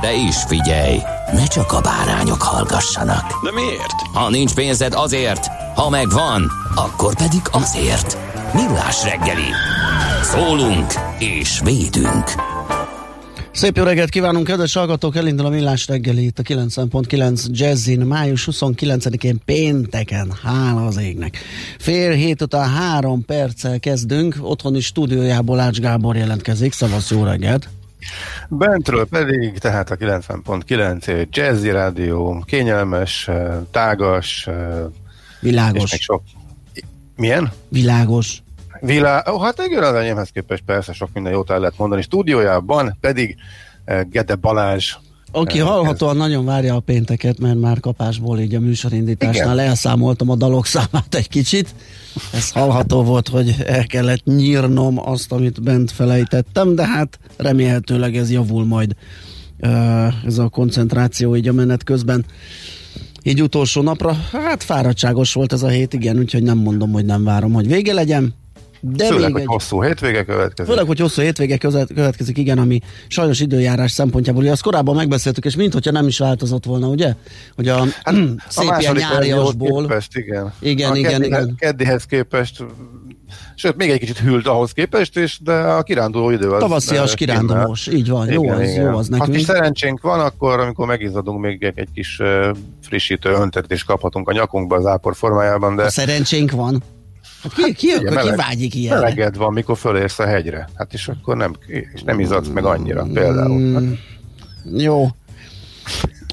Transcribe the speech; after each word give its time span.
De 0.00 0.14
is 0.14 0.36
figyelj, 0.36 0.98
ne 1.32 1.46
csak 1.46 1.72
a 1.72 1.80
bárányok 1.80 2.42
hallgassanak. 2.42 3.44
De 3.44 3.52
miért? 3.52 4.00
Ha 4.12 4.30
nincs 4.30 4.54
pénzed 4.54 4.92
azért, 4.94 5.46
ha 5.74 5.90
megvan, 5.90 6.50
akkor 6.74 7.16
pedig 7.16 7.40
azért. 7.50 8.18
Millás 8.54 9.04
reggeli. 9.04 9.50
Szólunk 10.22 10.92
és 11.18 11.60
védünk. 11.64 12.24
Szép 13.52 13.76
jó 13.76 13.84
reggelt 13.84 14.10
kívánunk, 14.10 14.46
kedves 14.46 14.74
hallgatók! 14.74 15.16
Elindul 15.16 15.46
a 15.46 15.48
Millás 15.48 15.86
reggeli 15.86 16.24
itt 16.24 16.38
a 16.38 16.42
90.9 16.42 17.46
Jazzin, 17.50 18.00
május 18.00 18.48
29-én 18.52 19.40
pénteken, 19.44 20.32
hála 20.42 20.86
az 20.86 20.96
égnek. 20.96 21.38
Fél 21.78 22.12
hét 22.12 22.42
után 22.42 22.70
három 22.70 23.24
perccel 23.24 23.80
kezdünk, 23.80 24.36
otthoni 24.40 24.80
stúdiójából 24.80 25.60
Ács 25.60 25.78
Gábor 25.78 26.16
jelentkezik, 26.16 26.72
szavasz 26.72 27.10
jó 27.10 27.24
reggelt! 27.24 27.68
Bentről 28.48 29.06
pedig, 29.06 29.58
tehát 29.58 29.90
a 29.90 29.96
90.9 29.96 31.28
Jazzy 31.30 31.70
Rádió, 31.70 32.42
kényelmes, 32.46 33.30
tágas, 33.70 34.48
Világos. 35.40 35.82
és 35.82 35.90
még 35.90 36.00
sok... 36.00 36.22
Milyen? 37.16 37.52
Világos. 37.68 38.42
Vilá... 38.80 39.22
Oh, 39.26 39.42
hát 39.42 39.62
igen, 39.66 39.82
az 39.82 39.94
enyémhez 39.94 40.28
képest 40.28 40.62
persze 40.66 40.92
sok 40.92 41.08
minden 41.12 41.32
jót 41.32 41.50
el 41.50 41.58
lehet 41.58 41.78
mondani. 41.78 42.02
Stúdiójában 42.02 42.96
pedig 43.00 43.36
Gede 44.10 44.34
Balázs, 44.34 44.96
Aki 45.32 45.58
hallhatóan 45.58 46.16
nagyon 46.16 46.44
várja 46.44 46.74
a 46.74 46.80
pénteket, 46.80 47.38
mert 47.38 47.58
már 47.58 47.80
kapásból 47.80 48.38
így 48.38 48.54
a 48.54 48.60
műsorindításnál 48.60 49.54
Igen. 49.54 49.68
elszámoltam 49.68 50.30
a 50.30 50.36
dalok 50.36 50.66
számát 50.66 51.14
egy 51.14 51.28
kicsit. 51.28 51.74
Ez 52.32 52.50
hallható 52.50 53.02
volt, 53.02 53.28
hogy 53.28 53.54
el 53.66 53.86
kellett 53.86 54.24
nyírnom 54.24 55.08
azt, 55.08 55.32
amit 55.32 55.62
bent 55.62 55.90
felejtettem, 55.90 56.74
de 56.74 56.86
hát 56.86 57.18
remélhetőleg 57.36 58.16
ez 58.16 58.30
javul 58.30 58.64
majd 58.64 58.96
ez 60.26 60.38
a 60.38 60.48
koncentráció 60.48 61.36
így 61.36 61.48
a 61.48 61.52
menet 61.52 61.84
közben. 61.84 62.24
Így 63.22 63.42
utolsó 63.42 63.82
napra, 63.82 64.12
hát 64.32 64.62
fáradtságos 64.62 65.32
volt 65.32 65.52
ez 65.52 65.62
a 65.62 65.68
hét, 65.68 65.92
igen, 65.92 66.18
úgyhogy 66.18 66.42
nem 66.42 66.58
mondom, 66.58 66.92
hogy 66.92 67.04
nem 67.04 67.24
várom, 67.24 67.52
hogy 67.52 67.66
vége 67.66 67.92
legyen. 67.92 68.34
De 68.92 69.06
főleg, 69.06 69.32
hogy 69.32 69.40
egy... 69.40 69.46
hosszú 69.46 69.82
hétvége 69.82 70.24
következik. 70.24 70.72
Főleg, 70.72 70.86
hogy 70.86 70.98
hosszú 70.98 71.22
hétvége 71.22 71.58
következik, 71.94 72.38
igen, 72.38 72.58
ami 72.58 72.80
sajnos 73.08 73.40
időjárás 73.40 73.90
szempontjából, 73.92 74.42
ugye 74.42 74.50
azt 74.50 74.62
korábban 74.62 74.94
megbeszéltük, 74.94 75.44
és 75.44 75.56
minthogyha 75.56 75.90
nem 75.90 76.06
is 76.06 76.18
változott 76.18 76.64
volna, 76.64 76.88
ugye? 76.88 77.14
Hogy 77.54 77.68
a 77.68 77.84
Hát, 78.02 78.14
szép 78.48 78.64
ilyen 78.64 78.74
második 78.74 79.02
nyáriasból, 79.02 79.82
képest, 79.82 80.16
igen. 80.16 80.52
Igen, 80.60 80.90
a 80.90 80.96
igen, 80.96 81.10
keddihez, 81.10 81.42
igen. 81.44 81.54
Keddihez 81.58 82.04
képest, 82.04 82.64
sőt, 83.54 83.76
még 83.76 83.90
egy 83.90 83.98
kicsit 83.98 84.18
hűlt 84.18 84.46
ahhoz 84.46 84.72
képest, 84.72 85.16
és 85.16 85.38
de 85.42 85.52
a 85.52 85.82
kiránduló 85.82 86.30
idő 86.30 86.50
az... 86.50 86.60
tavaszias 86.60 87.10
eh, 87.10 87.16
kirándulós, 87.16 87.86
így 87.86 88.08
van, 88.08 88.30
jó 88.32 88.42
Igen, 88.42 88.54
az, 88.54 88.70
igen. 88.70 88.90
jó 88.90 88.96
az 88.96 89.08
Ha 89.10 89.24
kis 89.24 89.26
nekünk. 89.26 89.46
szerencsénk 89.46 90.00
van, 90.00 90.20
akkor 90.20 90.60
amikor 90.60 90.86
megizzadunk, 90.86 91.40
még 91.40 91.62
egy, 91.62 91.78
egy 91.78 91.88
kis 91.94 92.18
uh, 92.18 92.56
frissítő 92.82 93.30
öntetést 93.30 93.86
kaphatunk 93.86 94.28
a 94.28 94.32
nyakunkba 94.32 94.76
az 94.76 94.86
ápor 94.86 95.16
formájában, 95.16 95.76
de 95.76 95.82
Ha 95.82 95.90
szerencsénk 95.90 96.50
van. 96.50 96.82
Hát 97.54 97.64
ki, 97.64 97.72
ki, 97.72 97.86
Igen, 97.86 97.98
ki, 97.98 98.06
ki 98.08 98.14
meleg- 98.14 98.36
vágyik 98.36 98.74
ilyenre? 98.74 99.00
meleged 99.00 99.36
van, 99.36 99.52
mikor 99.52 99.76
fölérsz 99.78 100.18
a 100.18 100.26
hegyre. 100.26 100.68
Hát 100.74 100.92
és 100.92 101.08
akkor 101.08 101.36
nem, 101.36 101.56
és 101.66 102.02
nem 102.02 102.20
izzadsz 102.20 102.48
meg 102.48 102.64
annyira 102.64 103.06
például. 103.12 103.74
Hát, 103.74 103.82
Jó. 104.76 105.06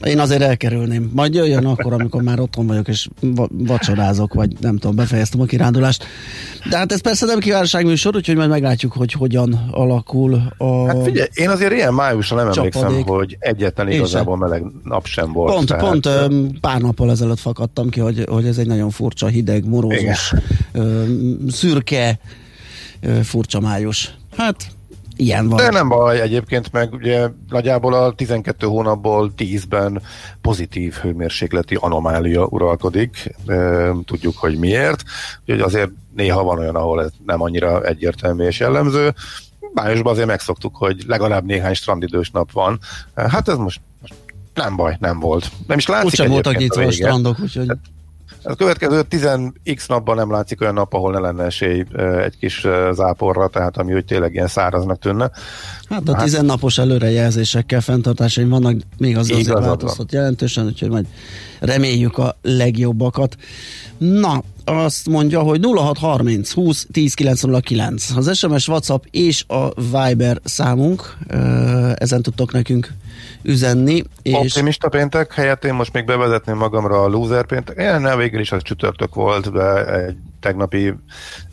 Én 0.03 0.19
azért 0.19 0.41
elkerülném. 0.41 1.11
Majd 1.13 1.33
jöjjön 1.33 1.65
akkor, 1.65 1.93
amikor 1.93 2.21
már 2.21 2.39
otthon 2.39 2.67
vagyok, 2.67 2.87
és 2.87 3.07
va- 3.21 3.49
vacsorázok, 3.53 4.33
vagy 4.33 4.51
nem 4.59 4.77
tudom, 4.77 4.95
befejeztem 4.95 5.41
a 5.41 5.45
kirándulást. 5.45 6.05
De 6.69 6.77
hát 6.77 6.91
ez 6.91 7.01
persze 7.01 7.25
nem 7.25 7.39
kívánságműsor, 7.39 8.15
úgyhogy 8.15 8.35
majd 8.35 8.49
meglátjuk, 8.49 8.91
hogy 8.93 9.11
hogyan 9.11 9.69
alakul 9.71 10.41
a... 10.57 10.85
hát 10.87 11.03
figyelj, 11.03 11.27
én 11.33 11.49
azért 11.49 11.73
ilyen 11.73 11.93
májusra 11.93 12.35
nem 12.35 12.47
emlékszem, 12.47 12.81
Csapadék. 12.81 13.05
hogy 13.05 13.37
egyetlen 13.39 13.89
igazából 13.89 14.37
meleg 14.37 14.63
nap 14.83 15.05
sem 15.05 15.31
volt. 15.31 15.53
Pont, 15.53 15.67
tehát, 15.67 15.83
pont 15.83 16.59
pár 16.59 16.81
nappal 16.81 17.11
ezelőtt 17.11 17.39
fakadtam 17.39 17.89
ki, 17.89 17.99
hogy, 17.99 18.25
hogy 18.29 18.45
ez 18.45 18.57
egy 18.57 18.67
nagyon 18.67 18.89
furcsa, 18.89 19.27
hideg, 19.27 19.67
morózos, 19.67 20.33
öm, 20.71 21.37
szürke, 21.49 22.19
furcsa 23.23 23.59
május. 23.59 24.15
Hát, 24.37 24.67
ilyen 25.15 25.49
van. 25.49 25.57
De 25.57 25.69
nem 25.69 25.89
baj, 25.89 26.21
egyébként 26.21 26.71
meg 26.71 26.93
ugye 26.93 27.27
nagyjából 27.49 27.93
a 27.93 28.13
12 28.13 28.67
hónapból 28.67 29.31
10-ben 29.37 30.01
pozitív 30.41 30.93
hőmérsékleti 30.93 31.77
anomália 31.79 32.45
uralkodik. 32.45 33.35
Tudjuk, 34.05 34.37
hogy 34.37 34.57
miért. 34.57 35.03
Úgyhogy 35.39 35.61
azért 35.61 35.89
néha 36.15 36.43
van 36.43 36.59
olyan, 36.59 36.75
ahol 36.75 37.03
ez 37.03 37.11
nem 37.25 37.41
annyira 37.41 37.83
egyértelmű 37.83 38.45
és 38.45 38.59
jellemző. 38.59 39.13
Májusban 39.73 40.11
azért 40.11 40.27
megszoktuk, 40.27 40.75
hogy 40.75 41.03
legalább 41.07 41.45
néhány 41.45 41.73
strandidős 41.73 42.31
nap 42.31 42.51
van. 42.51 42.79
Hát 43.15 43.47
ez 43.47 43.57
most, 43.57 43.81
most 44.01 44.13
nem 44.53 44.75
baj, 44.75 44.97
nem 44.99 45.19
volt. 45.19 45.51
Nem 45.67 45.77
is 45.77 45.87
látszik 45.87 46.05
Úgysem 46.05 46.29
voltak 46.29 46.55
egyébként 46.55 46.85
nyitva 46.85 47.05
a 47.05 47.07
strandok, 47.07 47.39
úgyhogy 47.39 47.71
A 48.43 48.55
következő 48.55 49.01
10x 49.09 49.87
napban 49.87 50.15
nem 50.15 50.31
látszik 50.31 50.61
olyan 50.61 50.73
nap, 50.73 50.93
ahol 50.93 51.11
ne 51.11 51.19
lenne 51.19 51.43
esély 51.43 51.85
egy 52.23 52.37
kis 52.39 52.67
záporra, 52.91 53.47
tehát 53.47 53.77
ami 53.77 53.93
úgy 53.93 54.05
tényleg 54.05 54.33
ilyen 54.33 54.47
száraznak 54.47 54.99
tűnne. 54.99 55.31
hát 55.89 56.09
a 56.09 56.15
tizennapos 56.15 56.77
előrejelzésekkel 56.77 57.81
fenntartásaim 57.81 58.49
vannak, 58.49 58.75
még 58.97 59.17
az 59.17 59.31
azért 59.31 59.59
változtat 59.59 60.11
jelentősen, 60.11 60.65
úgyhogy 60.65 60.89
majd 60.89 61.05
reméljük 61.59 62.17
a 62.17 62.37
legjobbakat. 62.41 63.37
Na, 63.97 64.43
azt 64.65 65.09
mondja, 65.09 65.41
hogy 65.41 65.59
0630 65.75 66.51
20 66.51 66.87
10 66.91 67.13
909 67.13 68.09
az 68.15 68.37
SMS, 68.37 68.67
WhatsApp 68.67 69.03
és 69.11 69.43
a 69.47 69.81
Viber 69.81 70.39
számunk, 70.43 71.17
ezen 71.95 72.21
tudtok 72.21 72.51
nekünk 72.51 72.93
üzenni, 73.41 74.03
és 74.21 74.33
Optimista 74.33 74.89
péntek 74.89 75.33
helyett 75.33 75.65
én 75.65 75.73
most 75.73 75.93
még 75.93 76.05
bevezetném 76.05 76.57
magamra 76.57 77.03
a 77.03 77.07
loser 77.07 77.45
péntek. 77.45 77.77
Én 77.77 78.17
végül 78.17 78.39
is 78.39 78.51
az 78.51 78.61
csütörtök 78.61 79.15
volt, 79.15 79.51
de 79.51 79.85
egy 79.85 80.17
tegnapi 80.39 80.93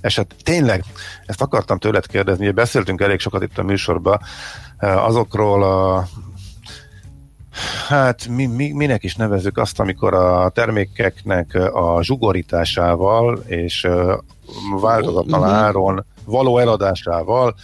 eset. 0.00 0.34
Tényleg, 0.42 0.84
ezt 1.26 1.42
akartam 1.42 1.78
tőled 1.78 2.06
kérdezni, 2.06 2.44
ugye 2.44 2.54
beszéltünk 2.54 3.00
elég 3.00 3.18
sokat 3.20 3.42
itt 3.42 3.58
a 3.58 3.62
műsorban 3.62 4.20
eh, 4.76 5.06
azokról 5.06 5.62
a 5.62 6.06
Hát 7.88 8.26
mi, 8.26 8.46
mi, 8.46 8.72
minek 8.72 9.04
is 9.04 9.14
nevezzük 9.14 9.58
azt, 9.58 9.80
amikor 9.80 10.14
a 10.14 10.48
termékeknek 10.48 11.54
a 11.72 12.02
zsugorításával 12.02 13.42
és 13.46 13.84
ö, 13.84 14.16
változatlan 14.80 15.40
Mhm. 15.40 15.50
áron 15.50 16.04
való 16.24 16.58
eladásával 16.58 17.54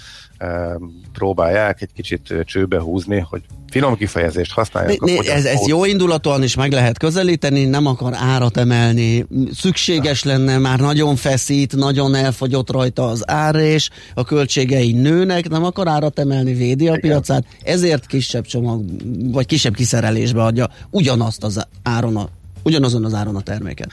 próbálják 1.12 1.83
egy 1.83 1.91
kicsit 1.94 2.35
csőbe 2.44 2.81
húzni, 2.81 3.19
hogy 3.19 3.43
finom 3.71 3.97
kifejezést 3.97 4.53
használják. 4.53 5.00
Né, 5.00 5.19
né, 5.19 5.29
ez, 5.29 5.44
ez 5.44 5.67
jó 5.67 5.85
indulatúan 5.85 6.43
is 6.43 6.55
meg 6.55 6.73
lehet 6.73 6.99
közelíteni, 6.99 7.65
nem 7.65 7.87
akar 7.87 8.12
árat 8.15 8.56
emelni, 8.56 9.27
szükséges 9.53 10.23
lenne, 10.23 10.59
már 10.59 10.81
nagyon 10.81 11.17
feszít, 11.17 11.77
nagyon 11.77 12.15
elfogyott 12.15 12.71
rajta 12.71 13.06
az 13.09 13.31
ár, 13.31 13.55
és 13.55 13.91
a 14.15 14.25
költségei 14.25 14.93
nőnek, 14.93 15.49
nem 15.49 15.65
akar 15.65 15.88
árat 15.88 16.19
emelni, 16.19 16.55
védi 16.55 16.89
a 16.89 16.97
Igen. 16.97 17.00
piacát, 17.00 17.44
ezért 17.62 18.06
kisebb 18.06 18.44
csomag, 18.44 18.85
vagy 19.32 19.47
kisebb 19.47 19.75
kiszerelésbe 19.75 20.43
adja 20.43 20.69
ugyanazt 20.91 21.44
az 21.44 21.67
áron 21.82 22.17
a, 22.17 22.29
ugyanazon 22.62 23.05
az 23.05 23.15
áron 23.15 23.37
a 23.37 23.41
terméket. 23.41 23.89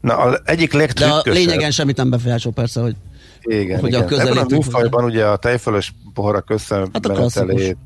Na, 0.00 0.16
az 0.16 0.40
egyik 0.44 0.70
De 0.70 0.76
a 0.76 0.78
legtrükkösebb... 0.78 1.34
lényegen 1.34 1.70
semmit 1.70 1.96
nem 1.96 2.10
befolyásol 2.10 2.52
persze, 2.52 2.80
hogy 2.80 2.94
igen, 3.44 3.80
hogy 3.80 3.94
a 3.94 4.04
igen. 4.04 4.20
Ebben 4.20 4.36
a 4.36 4.46
műfajban 4.48 5.04
ugye 5.04 5.26
a 5.26 5.36
tejfölös 5.36 5.92
poharak 6.14 6.48
Hát 6.48 6.56
összemenetelé 6.56 7.14
klasszikus. 7.14 7.76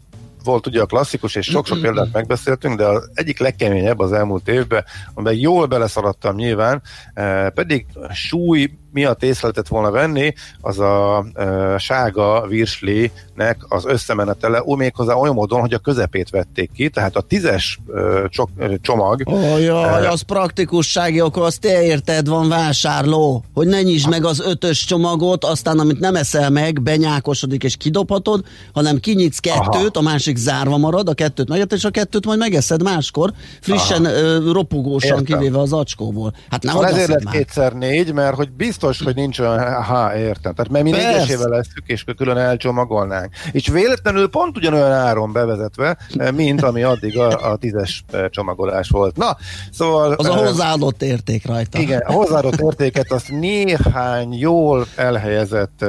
volt 0.44 0.67
ugye 0.67 0.81
a 0.81 0.87
klasszikus, 0.87 1.35
és 1.35 1.47
sok-sok 1.47 1.81
példát 1.81 2.12
megbeszéltünk, 2.12 2.76
de 2.76 2.87
az 2.87 3.11
egyik 3.14 3.38
legkeményebb 3.38 3.99
az 3.99 4.12
elmúlt 4.12 4.49
évben, 4.49 4.85
amiben 5.14 5.35
jól 5.38 5.67
beleszaladtam 5.67 6.35
nyilván, 6.35 6.82
eh, 7.14 7.50
pedig 7.50 7.87
súly 8.12 8.70
miatt 8.93 9.23
észre 9.23 9.41
lehetett 9.41 9.69
volna 9.69 9.91
venni, 9.91 10.35
az 10.61 10.79
a 10.79 11.27
e, 11.35 11.79
sága 11.79 12.47
virslinek 12.49 13.56
az 13.69 13.85
összemenetele, 13.87 14.62
ó, 14.67 14.75
méghozzá 14.75 15.15
olyan 15.15 15.35
módon, 15.35 15.61
hogy 15.61 15.73
a 15.73 15.79
közepét 15.79 16.31
vették 16.31 16.71
ki, 16.73 16.88
tehát 16.88 17.17
a 17.17 17.21
tízes 17.21 17.79
e, 17.94 18.29
csok, 18.29 18.49
e, 18.59 18.77
csomag. 18.81 19.23
Oh, 19.25 19.62
jaj, 19.62 20.05
e, 20.05 20.11
az 20.11 20.21
praktikussági, 20.21 21.21
akkor 21.21 21.43
azt 21.43 21.61
te 21.61 21.83
érted, 21.83 22.29
van 22.29 22.49
vásárló, 22.49 23.44
hogy 23.55 23.67
ne 23.67 23.83
nyisd 23.83 24.09
meg 24.09 24.25
az 24.25 24.41
ötös 24.41 24.85
csomagot, 24.85 25.44
aztán 25.44 25.79
amit 25.79 26.00
nem 26.00 26.15
eszel 26.15 26.50
meg, 26.50 26.83
benyákosodik 26.83 27.65
és 27.65 27.77
kidobhatod, 27.77 28.44
hanem 28.73 28.99
kinyitsz 28.99 29.38
kettőt, 29.38 29.97
Aha. 29.97 29.99
a 29.99 30.00
másik 30.00 30.37
zárva 30.37 30.77
marad, 30.77 31.09
a 31.09 31.15
kettőt 31.15 31.49
meg, 31.49 31.67
és 31.71 31.85
a 31.85 31.91
kettőt 31.91 32.27
majd 32.27 32.38
megeszed 32.38 32.83
máskor, 32.83 33.33
frissen, 33.61 34.05
Aha. 34.05 34.53
ropogósan 34.53 35.19
Értem. 35.19 35.38
kivéve 35.38 35.59
az 35.59 35.73
acskóból. 35.73 36.35
Hát 36.50 36.62
nem 36.62 36.75
szóval 36.75 36.88
ezért 36.91 37.09
lett 37.09 37.33
kétszer 37.33 37.73
négy, 37.73 38.12
mert 38.12 38.35
hogy 38.35 38.50
biztos 38.50 38.86
biztos, 38.88 39.06
hogy 39.06 39.15
nincs 39.15 39.38
olyan, 39.38 39.83
ha 39.83 40.17
értem. 40.17 40.55
Tehát 40.55 40.71
mert 40.71 40.85
mi 40.85 40.91
négyesével 40.91 41.49
leszük, 41.49 41.83
és 41.87 42.05
külön 42.17 42.37
elcsomagolnánk. 42.37 43.35
És 43.53 43.69
véletlenül 43.69 44.29
pont 44.29 44.56
ugyanolyan 44.56 44.93
áron 44.93 45.33
bevezetve, 45.33 45.97
mint 46.35 46.62
ami 46.62 46.83
addig 46.83 47.19
a, 47.19 47.50
a 47.53 47.56
tízes 47.56 48.05
csomagolás 48.31 48.88
volt. 48.88 49.17
Na, 49.17 49.37
szóval... 49.73 50.12
Az 50.12 50.27
a 50.27 50.37
hozzáadott 50.37 51.03
érték 51.03 51.47
rajta. 51.47 51.79
Igen, 51.79 52.00
a 52.00 52.12
hozzáadott 52.12 52.61
értéket 52.61 53.12
azt 53.12 53.31
néhány 53.31 54.33
jól 54.33 54.87
elhelyezett 54.97 55.85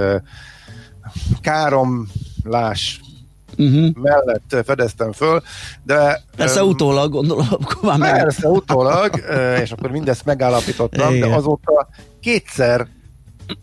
káromlás 1.42 3.00
uh-huh. 3.57 3.89
mellett 4.01 4.65
fedeztem 4.65 5.12
föl, 5.12 5.42
de... 5.83 6.21
Persze 6.36 6.63
um, 6.63 6.69
utólag 6.69 7.12
gondolom, 7.12 7.48
akkor 7.51 7.81
már 7.81 7.98
meg... 7.98 8.21
Persze 8.21 8.48
utólag, 8.48 9.24
és 9.62 9.71
akkor 9.71 9.92
mindezt 9.92 10.25
megállapítottam, 10.25 11.13
Igen. 11.13 11.30
de 11.30 11.36
azóta 11.36 11.88
kétszer 12.19 12.88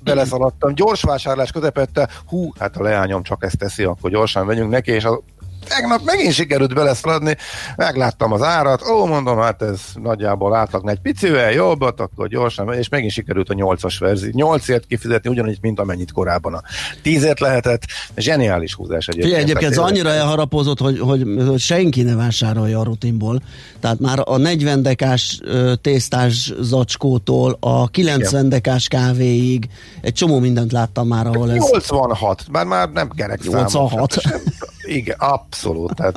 beleszaladtam, 0.05 0.75
gyors 0.75 1.02
vásárlás 1.02 1.52
közepette, 1.52 2.08
hú, 2.26 2.50
hát 2.58 2.76
a 2.76 2.82
leányom 2.82 3.23
csak 3.23 3.44
ezt 3.44 3.58
teszi, 3.58 3.85
akkor 3.85 4.11
gyorsan 4.11 4.46
vegyünk 4.46 4.70
neki, 4.70 4.91
és 4.91 5.05
az 5.05 5.19
tegnap 5.64 6.00
megint 6.05 6.32
sikerült 6.32 6.75
beleszaladni, 6.75 7.37
megláttam 7.76 8.32
az 8.32 8.43
árat, 8.43 8.82
ó, 8.88 9.06
mondom, 9.06 9.38
hát 9.38 9.62
ez 9.62 9.81
nagyjából 10.02 10.55
átlag 10.55 10.88
egy 10.88 11.00
picivel 11.00 11.52
jobbat, 11.52 12.00
akkor 12.00 12.28
gyorsan, 12.28 12.72
és 12.72 12.88
megint 12.88 13.12
sikerült 13.12 13.49
a 13.49 13.55
8-as 13.55 13.96
verzió. 13.99 14.31
8-ért 14.34 14.87
kifizetni 14.87 15.31
ugyanúgy, 15.31 15.58
mint 15.61 15.81
amennyit 15.81 16.12
korábban 16.12 16.55
a 16.55 16.62
10-ért 17.05 17.40
lehetett. 17.40 17.82
Zseniális 18.16 18.75
húzás 18.75 19.08
egyébként. 19.08 19.25
Figyelj, 19.25 19.43
egyébként 19.43 19.72
ez 19.72 19.78
annyira 19.78 20.11
elharapozott, 20.11 20.78
hogy, 20.78 20.99
hogy, 20.99 21.25
hogy 21.49 21.58
senki 21.58 22.02
ne 22.02 22.14
vásárolja 22.14 22.81
a 22.81 22.82
rutinból. 22.82 23.40
Tehát 23.81 24.00
már 24.00 24.19
a 24.25 24.37
40 24.37 24.82
dekás 24.82 25.40
tésztás 25.81 26.52
zacskótól 26.61 27.56
a 27.61 27.88
90 27.88 28.28
Igen. 28.31 28.49
dekás 28.49 28.88
kávéig 28.88 29.69
egy 30.00 30.12
csomó 30.12 30.38
mindent 30.38 30.72
láttam 30.72 31.08
már, 31.08 31.26
ahol 31.26 31.50
ez... 31.50 31.56
86, 31.56 32.44
már 32.50 32.64
már 32.64 32.88
nem 32.90 33.08
kerek 33.08 33.43
86. 33.43 34.12
Számok, 34.12 34.44
igen, 34.87 35.17
abszolút. 35.19 35.95
Tehát 35.95 36.17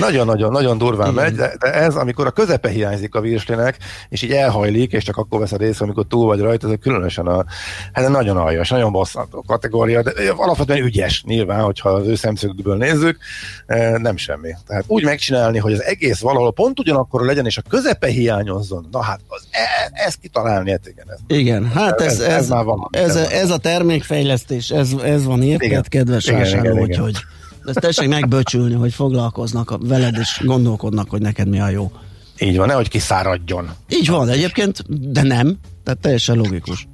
nagyon-nagyon-nagyon 0.00 0.78
durván 0.78 1.10
Igen. 1.10 1.24
megy, 1.24 1.34
de, 1.34 1.52
de 1.58 1.72
ez, 1.72 1.94
amikor 1.94 2.26
a 2.26 2.30
közepe 2.30 2.68
hiányzik 2.68 3.14
a 3.14 3.20
virslinek, 3.20 3.76
és 4.08 4.22
így 4.22 4.32
elhajlik, 4.32 4.92
és 4.92 5.04
csak 5.04 5.16
akkor 5.16 5.40
veszed 5.40 5.60
észre, 5.60 5.84
amikor 5.84 6.06
túl 6.08 6.26
vagy 6.26 6.40
rajta, 6.40 6.68
ez 6.68 6.74
különösen 6.80 7.26
a, 7.26 7.44
hát 7.92 8.08
nagyon 8.08 8.36
aljas, 8.36 8.68
nagyon 8.68 8.92
bosszantó 8.92 9.44
kategória, 9.46 10.02
de 10.02 10.12
alapvetően 10.36 10.84
ügyes 10.84 11.22
nyilván, 11.26 11.62
hogyha 11.62 11.88
az 11.88 12.06
ő 12.06 12.14
szemszögből 12.14 12.76
nézzük, 12.76 13.18
e, 13.66 13.98
nem 13.98 14.16
semmi. 14.16 14.50
Tehát 14.66 14.84
úgy 14.86 15.04
megcsinálni, 15.04 15.58
hogy 15.58 15.72
az 15.72 15.82
egész 15.82 16.20
valahol 16.20 16.52
pont 16.52 16.78
ugyanakkor 16.78 17.24
legyen, 17.24 17.46
és 17.46 17.58
a 17.58 17.62
közepe 17.68 18.06
hiányozzon, 18.06 18.88
na 18.90 19.02
hát 19.02 19.20
az, 19.28 19.46
e, 19.50 19.90
ezt 19.92 20.18
kitalálni, 20.20 20.70
hát 20.70 20.86
igen. 20.86 21.06
Ez, 21.10 21.18
igen, 21.38 21.70
hát 21.70 22.00
ez, 22.00 22.12
ez, 22.12 22.20
ez, 22.20 22.34
ez, 22.34 22.48
már 22.48 22.64
van, 22.64 22.88
ez, 22.90 23.16
ez, 23.16 23.30
ez 23.30 23.50
a 23.50 23.58
termékfejlesztés, 23.58 24.70
ez, 24.70 24.92
ez 25.04 25.24
van 25.24 25.42
érted, 25.42 25.88
kedves 25.88 26.26
igen, 26.26 26.38
vásárló, 26.38 26.84
igen, 26.84 26.88
igen. 26.88 27.38
Ezt 27.70 27.80
tessék 27.80 28.08
megböcsülni, 28.08 28.74
hogy 28.74 28.94
foglalkoznak 28.94 29.78
veled, 29.80 30.16
és 30.20 30.40
gondolkodnak, 30.44 31.10
hogy 31.10 31.20
neked 31.20 31.48
mi 31.48 31.60
a 31.60 31.68
jó. 31.68 31.92
Így 32.38 32.56
van, 32.56 32.66
nehogy 32.66 32.88
kiszáradjon. 32.88 33.70
Így 33.88 34.08
van, 34.08 34.28
egyébként, 34.28 34.84
de 35.12 35.22
nem. 35.22 35.58
Tehát 35.84 36.00
teljesen 36.00 36.36
logikus. 36.36 36.88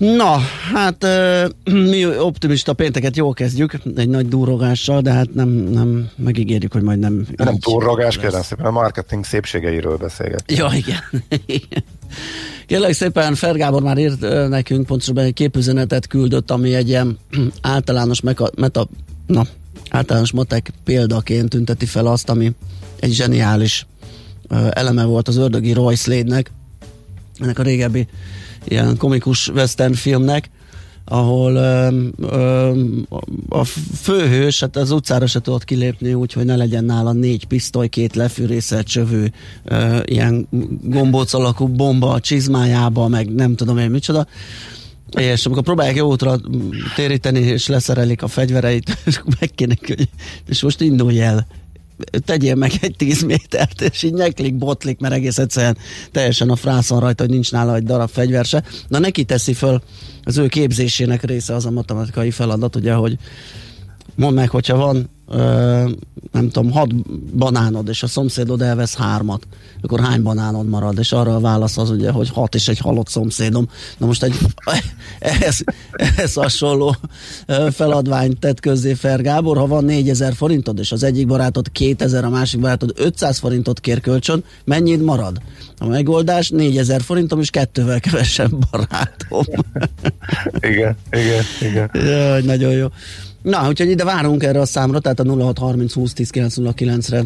Na, 0.00 0.38
hát 0.72 1.06
mi 1.64 2.18
optimista 2.18 2.72
pénteket 2.72 3.16
jól 3.16 3.32
kezdjük, 3.32 3.72
egy 3.96 4.08
nagy 4.08 4.28
durrogással, 4.28 5.00
de 5.00 5.12
hát 5.12 5.34
nem, 5.34 5.48
nem 5.48 6.10
megígérjük, 6.16 6.72
hogy 6.72 6.82
majd 6.82 6.98
nem 6.98 7.26
Nem 7.36 7.56
durrogás, 7.58 8.18
kérem 8.18 8.42
szépen, 8.42 8.66
a 8.66 8.70
marketing 8.70 9.24
szépségeiről 9.24 9.96
beszélget. 9.96 10.52
Ja, 10.52 10.70
igen. 10.74 11.02
Kérlek 12.70 12.92
szépen, 12.92 13.34
Fergábor 13.34 13.82
már 13.82 13.98
írt 13.98 14.48
nekünk, 14.48 14.86
pontosabban 14.86 15.24
egy 15.24 15.32
képüzenetet 15.32 16.06
küldött, 16.06 16.50
ami 16.50 16.74
egy 16.74 16.88
ilyen 16.88 17.18
általános 17.60 18.20
meka, 18.20 18.50
meta, 18.56 18.88
na, 19.26 19.46
általános 19.90 20.32
matek 20.32 20.72
példaként 20.84 21.48
tünteti 21.48 21.86
fel 21.86 22.06
azt, 22.06 22.28
ami 22.28 22.52
egy 23.00 23.12
zseniális 23.12 23.86
eleme 24.70 25.04
volt 25.04 25.28
az 25.28 25.36
ördögi 25.36 25.72
Royce 25.72 26.10
Lade-nek, 26.14 26.52
ennek 27.38 27.58
a 27.58 27.62
régebbi 27.62 28.06
ilyen 28.64 28.96
komikus 28.96 29.48
western 29.48 29.92
filmnek, 29.92 30.50
ahol 31.10 31.54
ö, 31.54 31.88
ö, 32.20 32.82
a 33.48 33.64
főhős 33.94 34.60
hát 34.60 34.76
az 34.76 34.90
utcára 34.90 35.26
se 35.26 35.40
tudott 35.40 35.64
kilépni, 35.64 36.14
úgyhogy 36.14 36.44
ne 36.44 36.56
legyen 36.56 36.84
nála 36.84 37.12
négy 37.12 37.46
pisztoly, 37.46 37.88
két 37.88 38.14
lefűrészelt 38.14 38.86
csövő, 38.86 39.32
ö, 39.64 39.98
ilyen 40.04 40.48
gombóc 40.82 41.32
alakú 41.34 41.66
bomba 41.66 42.10
a 42.10 42.20
csizmájába, 42.20 43.08
meg 43.08 43.34
nem 43.34 43.54
tudom 43.54 43.78
én 43.78 43.90
micsoda. 43.90 44.26
És 45.18 45.46
amikor 45.46 45.62
próbálják 45.62 45.96
jó 45.96 46.10
útra 46.10 46.40
téríteni, 46.94 47.38
és 47.38 47.66
leszerelik 47.66 48.22
a 48.22 48.28
fegyvereit, 48.28 48.98
és 49.06 49.20
meg 49.40 49.50
kéne, 49.54 49.74
és 50.48 50.62
most 50.62 50.80
indulj 50.80 51.20
el 51.20 51.46
tegyél 52.24 52.54
meg 52.54 52.72
egy 52.80 52.96
10 52.96 53.22
métert, 53.22 53.80
és 53.80 54.02
így 54.02 54.12
nyeklik, 54.12 54.54
botlik, 54.54 54.98
mert 54.98 55.14
egész 55.14 55.38
egyszerűen 55.38 55.76
teljesen 56.12 56.50
a 56.50 56.56
frászon 56.56 57.00
rajta, 57.00 57.22
hogy 57.22 57.32
nincs 57.32 57.52
nála 57.52 57.74
egy 57.74 57.84
darab 57.84 58.08
fegyver 58.08 58.44
se. 58.44 58.62
Na 58.88 58.98
neki 58.98 59.24
teszi 59.24 59.52
föl 59.52 59.82
az 60.24 60.38
ő 60.38 60.46
képzésének 60.46 61.24
része 61.24 61.54
az 61.54 61.66
a 61.66 61.70
matematikai 61.70 62.30
feladat, 62.30 62.76
ugye, 62.76 62.92
hogy 62.92 63.18
mondd 64.14 64.34
meg, 64.34 64.48
hogyha 64.50 64.76
van 64.76 65.10
nem 66.32 66.50
tudom, 66.50 66.70
hat 66.70 66.94
banánod, 67.36 67.88
és 67.88 68.02
a 68.02 68.06
szomszédod 68.06 68.62
elvesz 68.62 68.96
hármat, 68.96 69.46
akkor 69.82 70.00
hány 70.00 70.22
banánod 70.22 70.68
marad? 70.68 70.98
És 70.98 71.12
arra 71.12 71.34
a 71.34 71.40
válasz 71.40 71.76
az 71.78 71.90
ugye, 71.90 72.10
hogy 72.10 72.30
hat 72.30 72.54
és 72.54 72.68
egy 72.68 72.78
halott 72.78 73.08
szomszédom. 73.08 73.68
Na 73.98 74.06
most 74.06 74.22
egy 74.22 74.34
ehhez, 75.18 75.64
ehhez 75.92 76.34
hasonló 76.34 76.96
feladványt 77.70 78.38
tett 78.38 78.60
közzé 78.60 78.94
Fer 78.94 79.22
Gábor, 79.22 79.56
ha 79.56 79.66
van 79.66 79.84
4000 79.84 80.34
forintod, 80.34 80.78
és 80.78 80.92
az 80.92 81.02
egyik 81.02 81.26
barátod 81.26 81.72
2000, 81.72 82.24
a 82.24 82.30
másik 82.30 82.60
barátod 82.60 82.92
500 82.96 83.38
forintot 83.38 83.80
kér 83.80 84.00
kölcsön, 84.00 84.44
mennyit 84.64 85.04
marad? 85.04 85.40
A 85.78 85.86
megoldás 85.86 86.48
4000 86.48 87.02
forintom 87.02 87.40
és 87.40 87.50
kettővel 87.50 88.00
kevesebb 88.00 88.66
barátom. 88.70 89.44
igen, 90.60 90.96
igen, 91.10 91.44
igen. 91.60 91.90
Jaj, 92.10 92.42
nagyon 92.42 92.72
jó. 92.72 92.86
Na, 93.42 93.68
úgyhogy 93.68 93.90
ide 93.90 94.04
várunk 94.04 94.42
erre 94.42 94.60
a 94.60 94.66
számra, 94.66 95.00
tehát 95.00 95.20
a 95.20 95.24
0630 95.24 95.92
20 95.92 96.12
10 96.12 96.30
909-re 96.32 97.22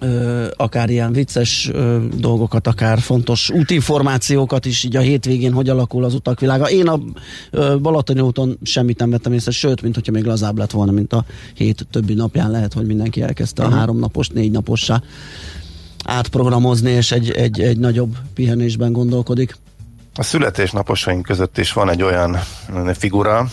Ö, 0.00 0.46
akár 0.56 0.90
ilyen 0.90 1.12
vicces 1.12 1.70
ö, 1.72 1.98
dolgokat, 2.18 2.66
akár 2.66 2.98
fontos 2.98 3.50
útinformációkat 3.50 4.66
is, 4.66 4.84
így 4.84 4.96
a 4.96 5.00
hétvégén 5.00 5.52
hogy 5.52 5.68
alakul 5.68 6.04
az 6.04 6.14
utak 6.14 6.40
világa. 6.40 6.70
Én 6.70 6.88
a 6.88 7.00
ö, 7.50 7.76
Balatoni 7.78 8.20
úton 8.20 8.58
semmit 8.62 8.98
nem 8.98 9.10
vettem 9.10 9.32
észre, 9.32 9.50
sőt, 9.50 9.82
mint 9.82 9.94
hogyha 9.94 10.12
még 10.12 10.24
lazább 10.24 10.58
lett 10.58 10.70
volna, 10.70 10.92
mint 10.92 11.12
a 11.12 11.24
hét 11.54 11.86
többi 11.90 12.14
napján 12.14 12.50
lehet, 12.50 12.72
hogy 12.72 12.86
mindenki 12.86 13.22
elkezdte 13.22 13.62
a 13.62 13.64
uh-huh. 13.64 13.80
három 13.80 13.98
napos, 13.98 14.28
négy 14.28 14.50
napossá 14.50 15.02
átprogramozni, 16.04 16.90
és 16.90 17.12
egy, 17.12 17.30
egy, 17.30 17.60
egy 17.60 17.78
nagyobb 17.78 18.16
pihenésben 18.34 18.92
gondolkodik. 18.92 19.56
A 20.14 20.22
születésnaposaink 20.22 21.22
között 21.22 21.58
is 21.58 21.72
van 21.72 21.90
egy 21.90 22.02
olyan 22.02 22.38
figura, 22.94 23.46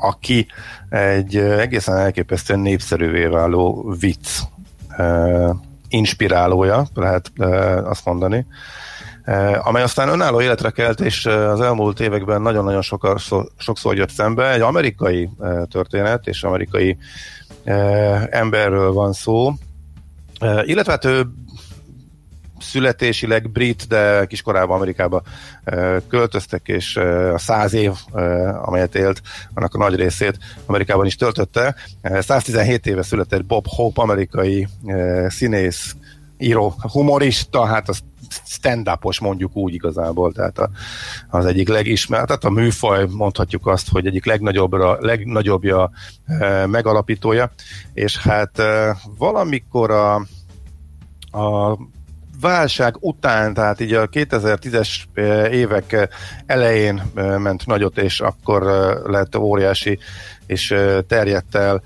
aki 0.00 0.46
egy 0.88 1.36
egészen 1.36 1.96
elképesztően 1.96 2.60
népszerűvé 2.60 3.24
váló 3.24 3.94
vicc 4.00 4.40
inspirálója, 5.88 6.86
lehet 6.94 7.32
azt 7.84 8.04
mondani, 8.04 8.46
amely 9.62 9.82
aztán 9.82 10.08
önálló 10.08 10.40
életre 10.40 10.70
kelt, 10.70 11.00
és 11.00 11.26
az 11.26 11.60
elmúlt 11.60 12.00
években 12.00 12.42
nagyon-nagyon 12.42 12.82
sokszor, 12.82 13.46
sokszor 13.56 13.96
jött 13.96 14.10
szembe. 14.10 14.52
Egy 14.52 14.60
amerikai 14.60 15.30
történet, 15.70 16.26
és 16.26 16.42
amerikai 16.42 16.96
emberről 18.30 18.92
van 18.92 19.12
szó, 19.12 19.52
illetve 20.62 20.92
hát 20.92 21.04
ő 21.04 21.26
születésileg 22.60 23.50
brit, 23.50 23.88
de 23.88 24.26
kiskorában 24.26 24.76
Amerikába 24.76 25.22
költöztek, 26.08 26.68
és 26.68 26.96
a 27.32 27.38
száz 27.38 27.72
év, 27.72 27.92
amelyet 28.62 28.94
élt, 28.94 29.22
annak 29.54 29.74
a 29.74 29.78
nagy 29.78 29.94
részét 29.94 30.38
Amerikában 30.66 31.06
is 31.06 31.16
töltötte. 31.16 31.74
117 32.02 32.86
éve 32.86 33.02
született 33.02 33.44
Bob 33.44 33.66
Hope, 33.68 34.02
amerikai 34.02 34.68
színész, 35.28 35.96
író, 36.38 36.74
humorista, 36.92 37.64
hát 37.64 37.88
az 37.88 38.02
stand 38.44 38.90
mondjuk 39.20 39.56
úgy 39.56 39.74
igazából, 39.74 40.32
tehát 40.32 40.58
a, 40.58 40.70
az 41.28 41.44
egyik 41.44 41.68
legismert, 41.68 42.26
tehát 42.26 42.44
a 42.44 42.50
műfaj 42.50 43.06
mondhatjuk 43.10 43.66
azt, 43.66 43.88
hogy 43.88 44.06
egyik 44.06 44.24
legnagyobbra, 44.24 44.96
legnagyobbja 45.00 45.90
e, 46.26 46.66
megalapítója, 46.66 47.50
és 47.92 48.18
hát 48.18 48.58
e, 48.58 48.96
valamikor 49.18 49.90
a, 49.90 50.14
a 51.30 51.78
válság 52.46 52.96
után, 53.00 53.54
tehát 53.54 53.80
így 53.80 53.92
a 53.92 54.08
2010-es 54.08 54.88
évek 55.50 56.08
elején 56.46 57.02
ment 57.38 57.66
nagyot, 57.66 57.98
és 57.98 58.20
akkor 58.20 58.62
lett 59.04 59.36
óriási, 59.36 59.98
és 60.46 60.74
terjedt 61.06 61.54
el 61.54 61.82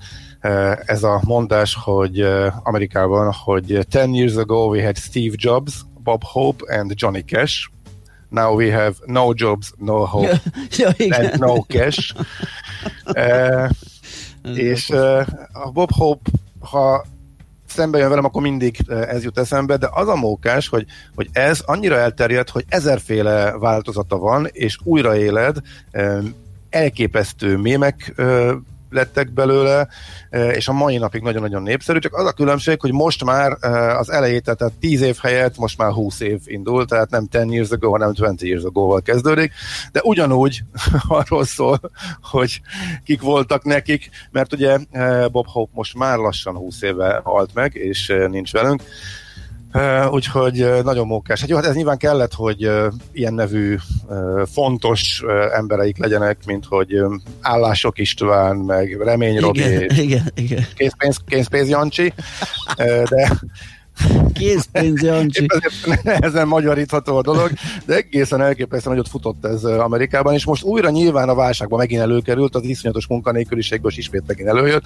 ez 0.85 1.03
a 1.03 1.21
mondás, 1.23 1.77
hogy 1.83 2.27
Amerikában, 2.63 3.33
hogy 3.43 3.85
10 3.89 4.07
years 4.11 4.35
ago 4.35 4.65
we 4.65 4.83
had 4.83 4.97
Steve 4.97 5.35
Jobs, 5.37 5.73
Bob 6.03 6.23
Hope 6.23 6.77
and 6.77 6.91
Johnny 6.95 7.23
Cash. 7.25 7.69
Now 8.29 8.55
we 8.55 8.71
have 8.71 8.93
no 9.05 9.31
jobs, 9.35 9.73
no 9.77 10.05
hope, 10.05 10.41
ja, 10.77 10.93
and 11.09 11.39
no 11.39 11.63
cash. 11.67 12.13
uh, 13.05 13.69
és 14.55 14.89
a 15.51 15.71
Bob 15.73 15.91
Hope, 15.91 16.29
ha 16.59 17.05
szembe 17.71 17.97
jön 17.97 18.09
velem, 18.09 18.25
akkor 18.25 18.41
mindig 18.41 18.77
ez 18.87 19.23
jut 19.23 19.37
eszembe, 19.37 19.77
de 19.77 19.89
az 19.91 20.07
a 20.07 20.15
mókás, 20.15 20.67
hogy, 20.67 20.85
hogy 21.15 21.29
ez 21.31 21.61
annyira 21.65 21.97
elterjedt, 21.97 22.49
hogy 22.49 22.65
ezerféle 22.69 23.57
változata 23.57 24.17
van, 24.17 24.47
és 24.51 24.77
újraéled, 24.83 25.57
elképesztő 26.69 27.57
mémek 27.57 28.13
lettek 28.91 29.33
belőle, 29.33 29.87
e, 30.29 30.51
és 30.51 30.67
a 30.67 30.73
mai 30.73 30.97
napig 30.97 31.21
nagyon-nagyon 31.21 31.61
népszerű, 31.61 31.99
csak 31.99 32.15
az 32.15 32.25
a 32.25 32.31
különbség, 32.31 32.79
hogy 32.79 32.91
most 32.91 33.23
már 33.23 33.57
e, 33.59 33.97
az 33.97 34.11
elejét, 34.11 34.43
tehát 34.43 34.73
10 34.79 35.01
év 35.01 35.17
helyett 35.21 35.57
most 35.57 35.77
már 35.77 35.91
20 35.91 36.19
év 36.19 36.39
indul, 36.45 36.85
tehát 36.85 37.09
nem 37.09 37.27
10 37.27 37.45
years 37.49 37.69
ago, 37.69 37.91
hanem 37.91 38.13
20 38.15 38.41
years 38.41 38.63
ago-val 38.63 39.01
kezdődik, 39.01 39.51
de 39.91 39.99
ugyanúgy 40.03 40.63
arról 41.07 41.45
szól, 41.45 41.79
hogy 42.21 42.61
kik 43.03 43.21
voltak 43.21 43.63
nekik, 43.63 44.09
mert 44.31 44.53
ugye 44.53 44.77
e, 44.91 45.27
Bob 45.27 45.47
Hope 45.47 45.71
most 45.73 45.95
már 45.95 46.17
lassan 46.17 46.55
20 46.55 46.81
éve 46.81 47.21
halt 47.23 47.53
meg, 47.53 47.75
és 47.75 48.13
nincs 48.29 48.51
velünk, 48.51 48.83
úgyhogy 50.09 50.69
nagyon 50.83 51.07
mókás. 51.07 51.39
Hát 51.39 51.49
jó, 51.49 51.55
hát 51.55 51.65
ez 51.65 51.75
nyilván 51.75 51.97
kellett, 51.97 52.33
hogy 52.33 52.69
ilyen 53.11 53.33
nevű 53.33 53.75
fontos 54.45 55.23
embereik 55.53 55.97
legyenek, 55.97 56.37
mint 56.45 56.65
hogy 56.65 56.95
Állások 57.41 57.99
István, 57.99 58.55
meg 58.55 59.01
Remény 59.01 59.39
Robi, 59.39 59.59
igen, 59.59 59.89
igen, 59.89 60.31
igen. 60.35 60.65
Készpénz, 60.75 61.17
készpénz 61.25 61.69
Jancsi, 61.69 62.13
de 63.09 63.39
Készpénz, 64.33 65.01
Jancsi. 65.03 65.45
Ezen 66.03 66.47
magyarítható 66.47 67.17
a 67.17 67.21
dolog, 67.21 67.51
de 67.85 67.95
egészen 67.95 68.41
elképesztően 68.41 68.95
nagyot 68.95 69.11
futott 69.11 69.45
ez 69.45 69.63
Amerikában, 69.63 70.33
és 70.33 70.45
most 70.45 70.63
újra 70.63 70.89
nyilván 70.89 71.29
a 71.29 71.35
válságban 71.35 71.79
megint 71.79 72.01
előkerült, 72.01 72.55
az 72.55 72.63
iszonyatos 72.63 73.07
munkanélküliségből 73.07 73.91
is 73.91 73.97
ismét 73.97 74.23
megint 74.27 74.47
előjött, 74.47 74.83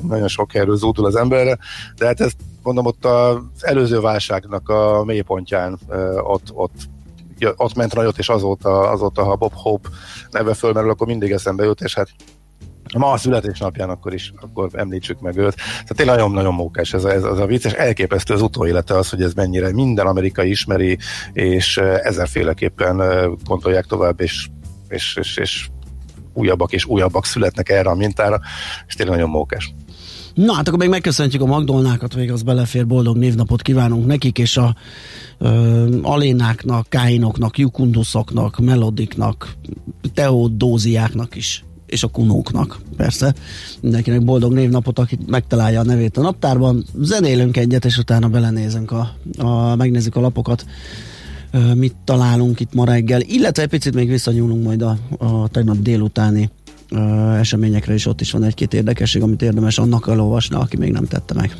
nagyon 0.00 0.28
sok 0.28 0.52
helyről 0.52 0.76
zúdul 0.76 1.06
az 1.06 1.16
emberre, 1.16 1.58
de 1.96 2.06
hát 2.06 2.20
ezt 2.20 2.36
mondom, 2.62 2.86
ott 2.86 3.04
az 3.04 3.36
előző 3.60 4.00
válságnak 4.00 4.68
a 4.68 5.04
mélypontján 5.04 5.78
ott, 6.22 6.52
ott 6.52 6.92
ott 7.56 7.74
ment 7.74 7.94
nagyot, 7.94 8.18
és 8.18 8.28
azóta, 8.28 8.90
azóta, 8.90 9.24
ha 9.24 9.36
Bob 9.36 9.52
Hope 9.54 9.88
neve 10.30 10.54
fölmerül, 10.54 10.90
akkor 10.90 11.06
mindig 11.06 11.30
eszembe 11.30 11.64
jut, 11.64 11.80
és 11.80 11.94
hát 11.94 12.08
ma 12.98 13.10
a 13.10 13.16
születésnapján 13.16 13.88
akkor 13.88 14.14
is, 14.14 14.32
akkor 14.40 14.68
említsük 14.72 15.20
meg 15.20 15.36
őt. 15.36 15.54
Tehát 15.54 15.94
tényleg 15.96 16.16
nagyon-nagyon 16.16 16.54
mókás 16.54 16.92
ez 16.92 17.04
a, 17.04 17.12
ez, 17.12 17.24
az 17.24 17.38
a 17.38 17.46
vicc, 17.46 17.64
és 17.64 17.72
elképesztő 17.72 18.34
az 18.34 18.42
utóélete 18.42 18.96
az, 18.96 19.08
hogy 19.10 19.22
ez 19.22 19.32
mennyire 19.32 19.72
minden 19.72 20.06
amerikai 20.06 20.50
ismeri, 20.50 20.98
és 21.32 21.76
ezerféleképpen 22.02 23.02
gondolják 23.44 23.84
tovább, 23.84 24.20
és, 24.20 24.48
és, 24.88 25.16
és, 25.20 25.36
és 25.36 25.68
újabbak 26.34 26.72
és 26.72 26.84
újabbak 26.84 27.24
születnek 27.24 27.68
erre 27.68 27.90
a 27.90 27.94
mintára, 27.94 28.40
és 28.86 28.94
tényleg 28.94 29.14
nagyon 29.14 29.30
mókás. 29.30 29.74
Na 30.34 30.52
hát 30.52 30.66
akkor 30.68 30.78
még 30.78 30.88
megköszöntjük 30.88 31.42
a 31.42 31.46
Magdolnákat, 31.46 32.14
még 32.14 32.32
az 32.32 32.42
belefér, 32.42 32.86
boldog 32.86 33.16
névnapot 33.16 33.62
kívánunk 33.62 34.06
nekik, 34.06 34.38
és 34.38 34.56
a 34.56 34.76
ö, 35.38 35.98
Alénáknak, 36.02 36.88
Káinoknak, 36.88 37.58
Jukunduszoknak, 37.58 38.58
Melodiknak, 38.58 39.54
Teodóziáknak 40.14 41.36
is 41.36 41.64
és 41.94 42.02
a 42.02 42.08
kunóknak, 42.08 42.80
persze. 42.96 43.34
Mindenkinek 43.80 44.24
boldog 44.24 44.52
névnapot, 44.52 44.98
aki 44.98 45.18
megtalálja 45.26 45.80
a 45.80 45.84
nevét 45.84 46.16
a 46.16 46.20
naptárban. 46.20 46.84
Zenélünk 47.00 47.56
egyet, 47.56 47.84
és 47.84 47.98
utána 47.98 48.28
belenézünk 48.28 48.90
a, 48.90 49.16
a 49.38 49.74
megnézzük 49.76 50.16
a 50.16 50.20
lapokat, 50.20 50.64
mit 51.74 51.94
találunk 52.04 52.60
itt 52.60 52.74
ma 52.74 52.84
reggel, 52.84 53.20
illetve 53.20 53.62
egy 53.62 53.68
picit 53.68 53.94
még 53.94 54.08
visszanyúlunk 54.08 54.64
majd 54.64 54.82
a, 54.82 54.96
a 55.18 55.48
tegnap 55.48 55.76
délutáni 55.76 56.50
uh, 56.90 57.38
eseményekre, 57.38 57.94
és 57.94 58.06
ott 58.06 58.20
is 58.20 58.30
van 58.30 58.44
egy-két 58.44 58.74
érdekesség, 58.74 59.22
amit 59.22 59.42
érdemes 59.42 59.78
annak 59.78 60.08
elolvasni, 60.08 60.56
aki 60.56 60.76
még 60.76 60.92
nem 60.92 61.04
tette 61.04 61.34
meg. 61.34 61.56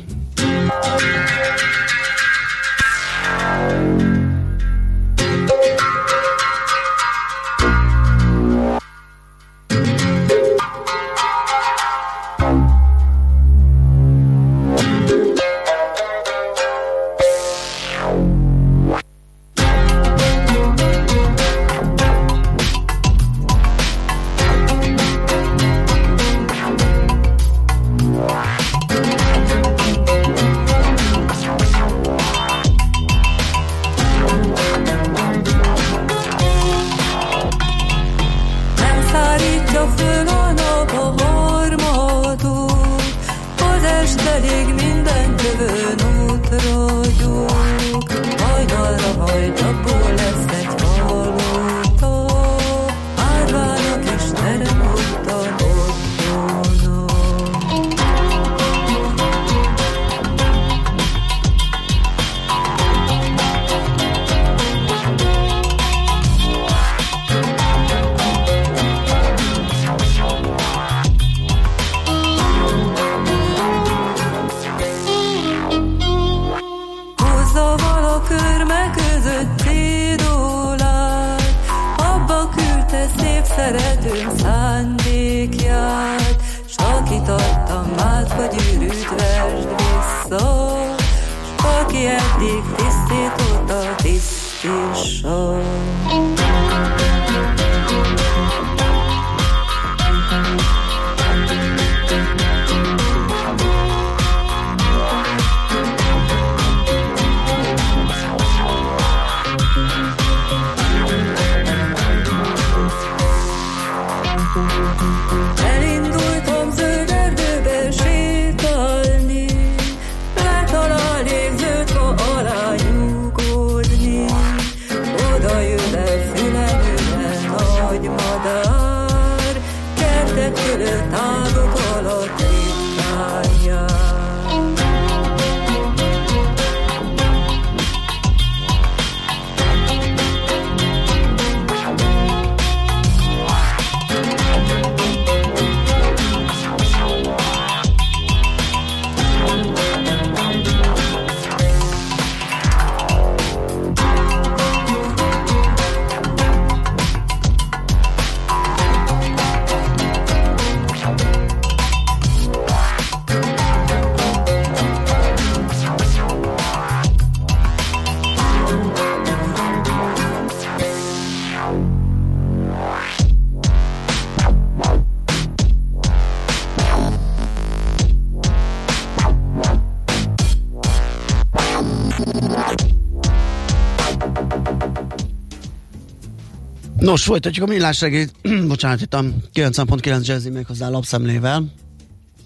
Nos, 187.15 187.23
folytatjuk 187.23 187.67
a 187.67 187.71
millás 187.71 188.01
reggét. 188.01 188.33
Bocsánat, 188.67 189.01
itt 189.01 189.13
a 189.13 189.21
90.9 189.53 190.25
Jazzy 190.25 190.49
még 190.49 190.65
hozzá 190.65 190.89
lapszemlével 190.89 191.71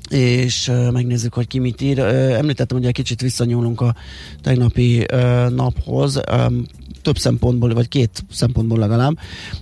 és 0.10 0.68
uh, 0.68 0.92
megnézzük, 0.92 1.34
hogy 1.34 1.48
ki 1.48 1.60
mit 1.60 1.82
ír. 1.82 2.00
Uh, 2.00 2.06
említettem, 2.38 2.78
hogy 2.78 2.86
egy 2.86 2.94
kicsit 2.94 3.22
visszanyúlunk 3.22 3.82
a 3.82 3.96
tegnapi 4.42 5.06
naphoz, 5.50 6.20
több 7.02 7.18
szempontból, 7.18 7.74
vagy 7.74 7.88
két 7.88 8.24
szempontból 8.32 8.78
legalább. 8.78 9.18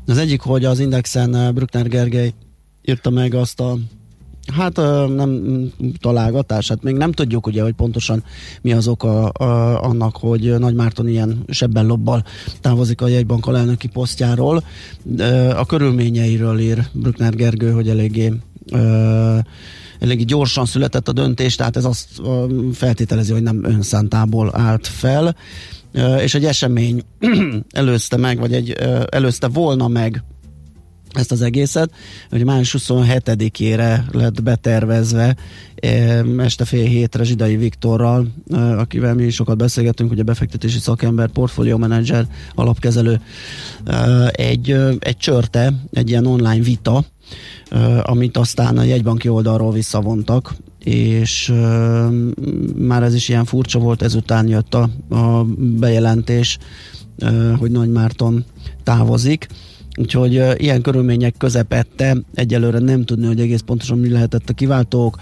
Az 0.05 0.17
egyik, 0.17 0.41
hogy 0.41 0.65
az 0.65 0.79
Indexen 0.79 1.53
Bruckner 1.53 1.87
Gergely 1.87 2.33
írta 2.81 3.09
meg 3.09 3.33
azt 3.33 3.59
a 3.59 3.77
Hát 4.53 4.75
nem 5.15 5.41
találgatás, 5.99 6.67
hát 6.67 6.83
még 6.83 6.95
nem 6.95 7.11
tudjuk 7.11 7.47
ugye, 7.47 7.61
hogy 7.61 7.73
pontosan 7.73 8.23
mi 8.61 8.73
az 8.73 8.87
oka 8.87 9.29
annak, 9.79 10.17
hogy 10.17 10.59
Nagy 10.59 10.73
Márton 10.73 11.07
ilyen 11.07 11.43
sebben 11.47 11.85
lobbal 11.85 12.23
távozik 12.61 13.01
a 13.01 13.07
jegybank 13.07 13.45
alelnöki 13.47 13.87
posztjáról. 13.87 14.63
A 15.55 15.65
körülményeiről 15.65 16.59
ír 16.59 16.87
Brückner 16.91 17.35
Gergő, 17.35 17.71
hogy 17.71 17.89
eléggé 17.89 18.33
eléggé 19.99 20.23
gyorsan 20.23 20.65
született 20.65 21.07
a 21.07 21.13
döntés, 21.13 21.55
tehát 21.55 21.77
ez 21.77 21.85
azt 21.85 22.07
feltételezi, 22.73 23.31
hogy 23.31 23.43
nem 23.43 23.63
önszántából 23.63 24.49
állt 24.53 24.87
fel, 24.87 25.35
és 26.19 26.35
egy 26.35 26.45
esemény 26.45 27.03
előzte 27.69 28.17
meg, 28.17 28.39
vagy 28.39 28.53
egy 28.53 28.71
előzte 29.09 29.47
volna 29.47 29.87
meg 29.87 30.23
ezt 31.17 31.31
az 31.31 31.41
egészet, 31.41 31.91
hogy 32.29 32.43
május 32.43 32.75
27-ére 32.77 34.11
lett 34.11 34.43
betervezve 34.43 35.35
este 36.37 36.65
fél 36.65 36.85
hétre 36.85 37.23
Zsidai 37.23 37.57
Viktorral, 37.57 38.27
akivel 38.53 39.13
mi 39.13 39.29
sokat 39.29 39.57
beszélgettünk, 39.57 40.11
ugye 40.11 40.23
befektetési 40.23 40.79
szakember, 40.79 41.29
portfólió 41.29 41.77
menedzser, 41.77 42.27
alapkezelő, 42.55 43.21
egy, 44.31 44.71
egy 44.99 45.17
csörte, 45.17 45.73
egy 45.91 46.09
ilyen 46.09 46.25
online 46.25 46.63
vita, 46.63 47.05
amit 48.01 48.37
aztán 48.37 48.77
a 48.77 48.83
jegybanki 48.83 49.29
oldalról 49.29 49.71
visszavontak, 49.71 50.55
és 50.83 51.53
már 52.75 53.03
ez 53.03 53.13
is 53.13 53.29
ilyen 53.29 53.45
furcsa 53.45 53.79
volt, 53.79 54.01
ezután 54.01 54.47
jött 54.47 54.73
a, 54.73 54.89
a 55.09 55.43
bejelentés, 55.57 56.57
hogy 57.57 57.71
Nagy 57.71 57.89
Márton 57.89 58.45
távozik 58.83 59.47
Úgyhogy 59.99 60.37
uh, 60.37 60.53
ilyen 60.57 60.81
körülmények 60.81 61.35
közepette 61.37 62.17
egyelőre 62.33 62.79
nem 62.79 63.03
tudni, 63.03 63.25
hogy 63.25 63.39
egész 63.39 63.61
pontosan 63.61 63.97
mi 63.97 64.09
lehetett 64.09 64.49
a 64.49 64.53
kiváltók, 64.53 65.17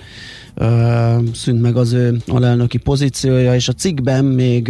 uh, 0.56 1.34
szűnt 1.34 1.62
meg 1.62 1.76
az 1.76 1.94
ő 1.94 2.18
alelnöki 2.28 2.78
pozíciója, 2.78 3.56
és 3.56 3.68
a 3.68 3.74
cikkben 3.74 4.26
még 4.26 4.68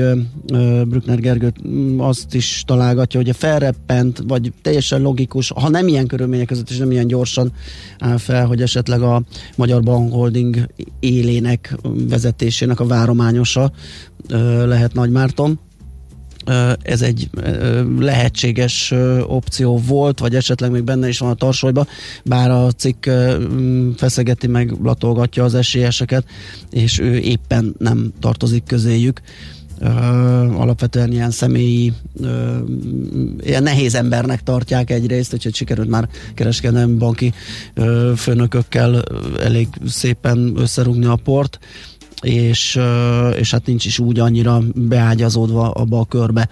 uh, 0.52 0.86
Brückner 0.86 1.20
Gergő 1.20 1.54
azt 1.98 2.34
is 2.34 2.64
találgatja, 2.66 3.20
hogy 3.20 3.30
a 3.30 3.34
felreppent, 3.34 4.24
vagy 4.28 4.52
teljesen 4.62 5.02
logikus, 5.02 5.52
ha 5.56 5.70
nem 5.70 5.88
ilyen 5.88 6.08
körülmények 6.08 6.48
között, 6.48 6.70
és 6.70 6.78
nem 6.78 6.92
ilyen 6.92 7.08
gyorsan 7.08 7.52
áll 8.00 8.18
fel, 8.18 8.46
hogy 8.46 8.62
esetleg 8.62 9.02
a 9.02 9.24
Magyar 9.56 9.82
Bank 9.82 10.14
Holding 10.14 10.68
élének 11.00 11.78
vezetésének 12.10 12.80
a 12.80 12.86
várományosa 12.86 13.72
uh, 14.32 14.66
lehet 14.66 14.94
Nagy 14.94 15.10
Márton 15.10 15.60
ez 16.82 17.02
egy 17.02 17.30
lehetséges 18.00 18.94
opció 19.28 19.78
volt, 19.78 20.20
vagy 20.20 20.36
esetleg 20.36 20.72
még 20.72 20.84
benne 20.84 21.08
is 21.08 21.20
van 21.20 21.30
a 21.30 21.34
tarsolyba, 21.34 21.88
bár 22.24 22.52
a 22.52 22.72
cikk 22.72 23.08
feszegeti 23.96 24.48
meg, 24.48 24.74
latolgatja 24.84 25.44
az 25.44 25.56
esélyeseket, 25.56 26.26
és 26.72 27.00
ő 27.00 27.18
éppen 27.18 27.76
nem 27.78 28.14
tartozik 28.20 28.64
közéjük. 28.64 29.22
Alapvetően 30.58 31.12
ilyen 31.12 31.32
személyi, 31.32 31.94
uh, 32.14 32.30
ilyen 33.44 33.64
nehéz 33.64 33.96
embernek 33.96 34.44
tartják 34.44 34.90
egyrészt, 34.90 35.34
úgyhogy 35.34 35.56
sikerült 35.56 35.90
már 35.90 36.10
kereskedelmi 36.34 36.94
banki 36.94 37.34
uh, 37.76 38.12
főnökökkel 38.14 39.04
elég 39.40 39.68
szépen 39.88 40.54
összerúgni 40.58 41.06
a 41.06 41.16
port 41.16 41.60
és, 42.26 42.80
és 43.38 43.52
hát 43.52 43.66
nincs 43.66 43.86
is 43.86 44.00
úgy 44.00 44.20
annyira 44.20 44.60
beágyazódva 44.76 45.72
abba 45.72 46.00
a 46.00 46.06
körbe, 46.06 46.50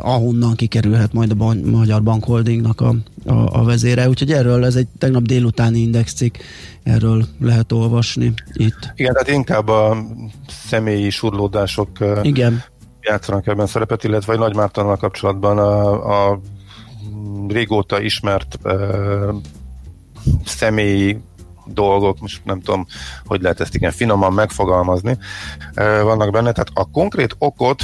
ahonnan 0.00 0.54
kikerülhet 0.54 1.12
majd 1.12 1.34
a 1.38 1.54
Magyar 1.64 2.02
Bank 2.02 2.24
Holdingnak 2.24 2.80
a, 2.80 2.94
a, 3.26 3.60
a 3.60 3.64
vezére. 3.64 4.08
Úgyhogy 4.08 4.32
erről, 4.32 4.64
ez 4.64 4.74
egy 4.74 4.88
tegnap 4.98 5.22
délutáni 5.22 5.78
indexcikk, 5.78 6.36
erről 6.82 7.24
lehet 7.40 7.72
olvasni 7.72 8.32
itt. 8.52 8.92
Igen, 8.94 9.12
tehát 9.12 9.28
inkább 9.28 9.68
a 9.68 9.96
személyi 10.48 11.10
surlódások 11.10 11.88
Igen. 12.22 12.62
játszanak 13.00 13.46
ebben 13.46 13.66
szerepet, 13.66 14.04
illetve 14.04 14.36
Nagy 14.36 14.54
Mártonnal 14.54 14.96
kapcsolatban 14.96 15.58
a, 15.58 16.30
a 16.30 16.40
régóta 17.48 18.00
ismert 18.00 18.58
uh, 18.62 18.72
személyi 20.44 21.20
dolgok, 21.66 22.20
most 22.20 22.44
nem 22.44 22.60
tudom, 22.60 22.86
hogy 23.24 23.42
lehet 23.42 23.60
ezt 23.60 23.74
igen 23.74 23.90
finoman 23.90 24.32
megfogalmazni, 24.32 25.18
vannak 26.02 26.30
benne, 26.30 26.52
tehát 26.52 26.70
a 26.74 26.90
konkrét 26.90 27.34
okot 27.38 27.82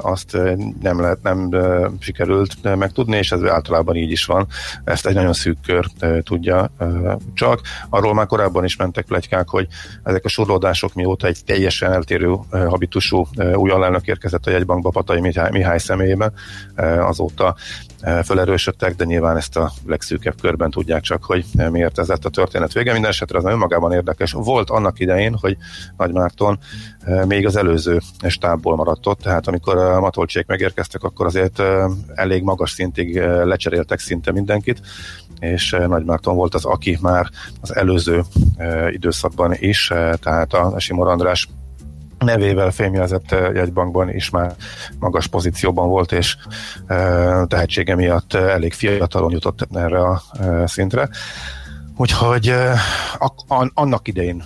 azt 0.00 0.38
nem 0.80 1.00
lehet, 1.00 1.22
nem 1.22 1.50
sikerült 1.98 2.76
megtudni, 2.76 3.16
és 3.16 3.32
ez 3.32 3.44
általában 3.44 3.96
így 3.96 4.10
is 4.10 4.24
van. 4.24 4.46
Ezt 4.84 5.06
egy 5.06 5.14
nagyon 5.14 5.32
szűk 5.32 5.58
kör 5.66 5.86
tudja 6.22 6.70
csak. 7.34 7.60
Arról 7.88 8.14
már 8.14 8.26
korábban 8.26 8.64
is 8.64 8.76
mentek 8.76 9.04
plegykák, 9.04 9.48
hogy 9.48 9.66
ezek 10.02 10.24
a 10.24 10.28
surlódások 10.28 10.94
mióta 10.94 11.26
egy 11.26 11.38
teljesen 11.46 11.92
eltérő 11.92 12.36
habitusú 12.50 13.26
új 13.54 13.70
alelnök 13.70 14.06
érkezett 14.06 14.46
a 14.46 14.50
jegybankba 14.50 14.90
Patai 14.90 15.20
Mihály, 15.20 15.50
Mihály 15.50 15.78
személyében, 15.78 16.32
azóta 16.98 17.56
felerősödtek, 18.22 18.96
de 18.96 19.04
nyilván 19.04 19.36
ezt 19.36 19.56
a 19.56 19.72
legszűkebb 19.86 20.40
körben 20.40 20.70
tudják 20.70 21.02
csak, 21.02 21.24
hogy 21.24 21.44
miért 21.70 21.98
ez 21.98 22.08
lett 22.08 22.24
a 22.24 22.28
történet 22.28 22.72
vége. 22.72 22.92
Minden 22.92 23.10
esetre 23.10 23.38
az 23.38 23.44
önmagában 23.44 23.92
érdekes. 23.92 24.32
Volt 24.32 24.70
annak 24.70 25.00
idején, 25.00 25.36
hogy 25.40 25.56
Nagy 25.96 26.12
Márton 26.12 26.58
még 27.26 27.46
az 27.46 27.56
előző 27.56 28.00
stábból 28.26 28.76
maradt 28.76 29.06
ott, 29.06 29.20
tehát 29.20 29.46
amikor 29.46 29.76
a 29.76 30.00
matolcsék 30.00 30.46
megérkeztek, 30.46 31.02
akkor 31.02 31.26
azért 31.26 31.62
elég 32.14 32.42
magas 32.42 32.70
szintig 32.70 33.20
lecseréltek 33.22 33.98
szinte 33.98 34.32
mindenkit, 34.32 34.80
és 35.38 35.76
Nagy 35.86 36.04
Márton 36.04 36.36
volt 36.36 36.54
az, 36.54 36.64
aki 36.64 36.98
már 37.00 37.28
az 37.60 37.76
előző 37.76 38.22
időszakban 38.90 39.54
is, 39.58 39.86
tehát 40.20 40.52
a 40.52 40.78
Simor 40.78 41.08
András 41.08 41.48
nevével 42.24 42.70
fémjelzett 42.70 43.30
jegybankban 43.30 44.10
is 44.10 44.30
már 44.30 44.54
magas 44.98 45.26
pozícióban 45.26 45.88
volt, 45.88 46.12
és 46.12 46.36
tehetsége 47.46 47.94
miatt 47.94 48.34
elég 48.34 48.72
fiatalon 48.72 49.30
jutott 49.32 49.66
erre 49.74 50.00
a 50.00 50.22
szintre. 50.64 51.08
Úgyhogy 52.00 52.54
annak 53.74 54.08
idején 54.08 54.44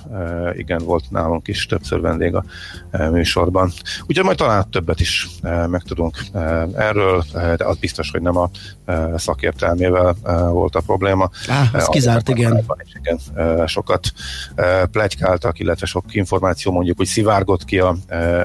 igen 0.52 0.84
volt 0.84 1.10
nálunk 1.10 1.48
is 1.48 1.66
többször 1.66 2.00
vendég 2.00 2.34
a 2.34 2.44
műsorban. 3.10 3.70
Úgyhogy 4.06 4.24
majd 4.24 4.36
talán 4.36 4.70
többet 4.70 5.00
is 5.00 5.28
megtudunk 5.66 6.16
erről, 6.76 7.24
de 7.32 7.64
az 7.64 7.76
biztos, 7.76 8.10
hogy 8.10 8.22
nem 8.22 8.36
a 8.36 8.50
szakértelmével 9.16 10.14
volt 10.50 10.74
a 10.74 10.80
probléma. 10.80 11.30
Á, 11.48 11.64
ez 11.72 11.86
kizárt, 11.86 12.28
igen. 12.28 12.64
Is, 12.84 12.92
igen. 13.02 13.18
Sokat 13.66 14.12
plegykáltak, 14.90 15.58
illetve 15.58 15.86
sok 15.86 16.04
információ 16.14 16.72
mondjuk, 16.72 16.96
hogy 16.96 17.06
szivárgott 17.06 17.64
ki 17.64 17.78
a 17.78 17.96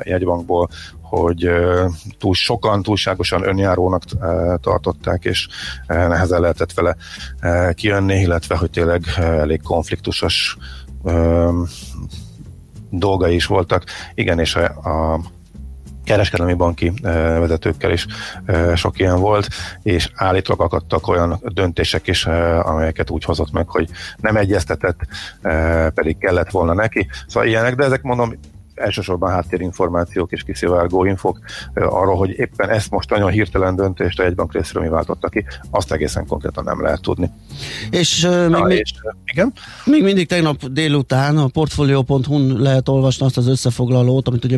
jegybankból, 0.03 0.69
hogy 1.09 1.49
túl 2.17 2.33
sokan, 2.33 2.83
túlságosan 2.83 3.47
önjárónak 3.47 4.03
tartották, 4.61 5.25
és 5.25 5.47
nehezen 5.87 6.41
lehetett 6.41 6.73
vele 6.73 6.95
kijönni, 7.73 8.19
illetve 8.19 8.55
hogy 8.55 8.69
tényleg 8.69 9.03
elég 9.17 9.61
konfliktusos 9.61 10.57
dolgai 12.89 13.35
is 13.35 13.45
voltak. 13.45 13.83
Igen, 14.13 14.39
és 14.39 14.55
a, 14.55 14.63
a 14.63 15.19
kereskedelmi 16.03 16.53
banki 16.53 16.91
vezetőkkel 17.01 17.91
is 17.91 18.05
sok 18.75 18.99
ilyen 18.99 19.19
volt, 19.19 19.47
és 19.83 20.09
állítólag 20.15 20.61
akadtak 20.61 21.07
olyan 21.07 21.39
döntések 21.43 22.07
is, 22.07 22.25
amelyeket 22.61 23.09
úgy 23.09 23.23
hozott 23.23 23.51
meg, 23.51 23.69
hogy 23.69 23.89
nem 24.17 24.35
egyeztetett, 24.35 24.99
pedig 25.93 26.17
kellett 26.17 26.49
volna 26.49 26.73
neki. 26.73 27.07
Szóval 27.27 27.49
ilyenek, 27.49 27.75
de 27.75 27.83
ezek 27.83 28.01
mondom, 28.01 28.39
elsősorban 28.79 29.31
háttérinformációk 29.31 30.31
és 30.31 30.43
kiszivárgó 30.43 31.05
infok 31.05 31.39
arról, 31.73 32.15
hogy 32.15 32.29
éppen 32.29 32.69
ezt 32.69 32.91
most 32.91 33.09
nagyon 33.09 33.29
hirtelen 33.29 33.75
döntést 33.75 34.19
a 34.19 34.23
jegybank 34.23 34.53
részéről 34.53 34.83
mi 34.83 34.89
váltotta 34.89 35.29
ki, 35.29 35.45
azt 35.69 35.91
egészen 35.91 36.27
konkrétan 36.27 36.63
nem 36.63 36.81
lehet 36.81 37.01
tudni. 37.01 37.31
És, 37.89 38.21
Na, 38.49 38.63
még, 38.63 38.79
és 38.79 38.93
igen? 39.25 39.53
még 39.85 40.03
mindig 40.03 40.27
tegnap 40.27 40.65
délután 40.65 41.37
a 41.37 41.47
portfolio.hu 41.47 42.57
lehet 42.57 42.89
olvasni 42.89 43.25
azt 43.25 43.37
az 43.37 43.47
összefoglalót, 43.47 44.27
amit 44.27 44.45
ugye 44.45 44.57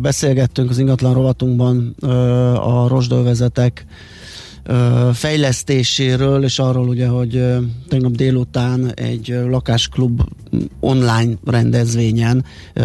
beszélgettünk 0.00 0.70
az 0.70 0.78
ingatlan 0.78 1.14
rovatunkban 1.14 1.94
a 2.54 2.88
rosdölvezetek 2.88 3.86
fejlesztéséről, 5.12 6.44
és 6.44 6.58
arról 6.58 6.88
ugye, 6.88 7.06
hogy 7.06 7.44
tegnap 7.88 8.12
délután 8.12 8.92
egy 8.94 9.38
lakásklub 9.48 10.22
online 10.80 11.32
rendezvényen 11.44 12.44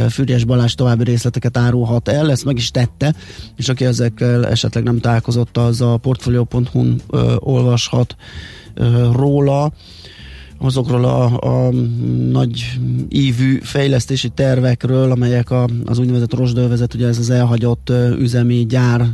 Füriás 0.10 0.44
Balázs 0.44 0.74
további 0.74 1.04
részleteket 1.04 1.58
árulhat 1.58 2.08
el, 2.08 2.32
ezt 2.32 2.46
meg 2.46 2.58
is 2.58 2.72
tette, 2.72 3.16
és 3.56 3.70
aki 3.70 3.86
ezekkel 3.86 4.48
esetleg 4.48 4.84
nem 4.84 5.00
találkozott, 5.00 5.58
az 5.58 5.82
a 5.82 5.98
portfolio.hu-n 5.98 7.02
olvashat 7.40 8.16
róla 9.12 9.72
azokról 10.58 11.06
a, 11.06 11.40
a 11.40 11.72
nagy 12.30 12.80
ívű 13.10 13.60
fejlesztési 13.62 14.30
tervekről, 14.30 15.12
amelyek 15.12 15.52
a, 15.52 15.68
az 15.86 16.00
úgynevezett 16.00 16.34
rozsdövezet, 16.34 16.94
ugye 16.94 17.08
ez 17.08 17.18
az 17.18 17.30
elhagyott 17.30 17.92
üzemi 18.20 18.66
gyár 18.66 19.06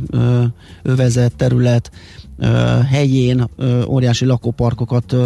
övezet 0.82 1.36
terület 1.36 1.90
helyén 2.90 3.48
óriási 3.86 4.24
lakóparkokat 4.24 5.16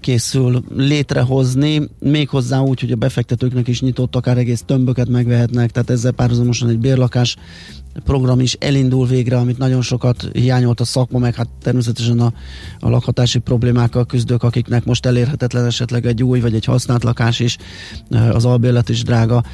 készül 0.00 0.64
létrehozni, 0.76 1.88
méghozzá 1.98 2.60
úgy, 2.60 2.80
hogy 2.80 2.92
a 2.92 2.96
befektetőknek 2.96 3.68
is 3.68 3.80
nyitott, 3.80 4.16
akár 4.16 4.38
egész 4.38 4.62
tömböket 4.66 5.08
megvehetnek, 5.08 5.70
tehát 5.70 5.90
ezzel 5.90 6.12
párhuzamosan 6.12 6.68
egy 6.68 6.78
bérlakás 6.78 7.36
program 8.04 8.40
is 8.40 8.52
elindul 8.52 9.06
végre, 9.06 9.36
amit 9.36 9.58
nagyon 9.58 9.82
sokat 9.82 10.28
hiányolt 10.32 10.80
a 10.80 10.84
szakma, 10.84 11.18
meg 11.18 11.34
hát 11.34 11.48
természetesen 11.62 12.20
a, 12.20 12.32
a 12.80 12.88
lakhatási 12.88 13.38
problémákkal 13.38 14.06
küzdők, 14.06 14.42
akiknek 14.42 14.84
most 14.84 15.06
elérhetetlen 15.06 15.64
esetleg 15.64 16.06
egy 16.06 16.22
új 16.22 16.40
vagy 16.40 16.54
egy 16.54 16.64
használt 16.64 17.04
lakás 17.04 17.40
is, 17.40 17.56
az 18.32 18.44
albérlet 18.44 18.88
is 18.88 19.02
drága, 19.02 19.44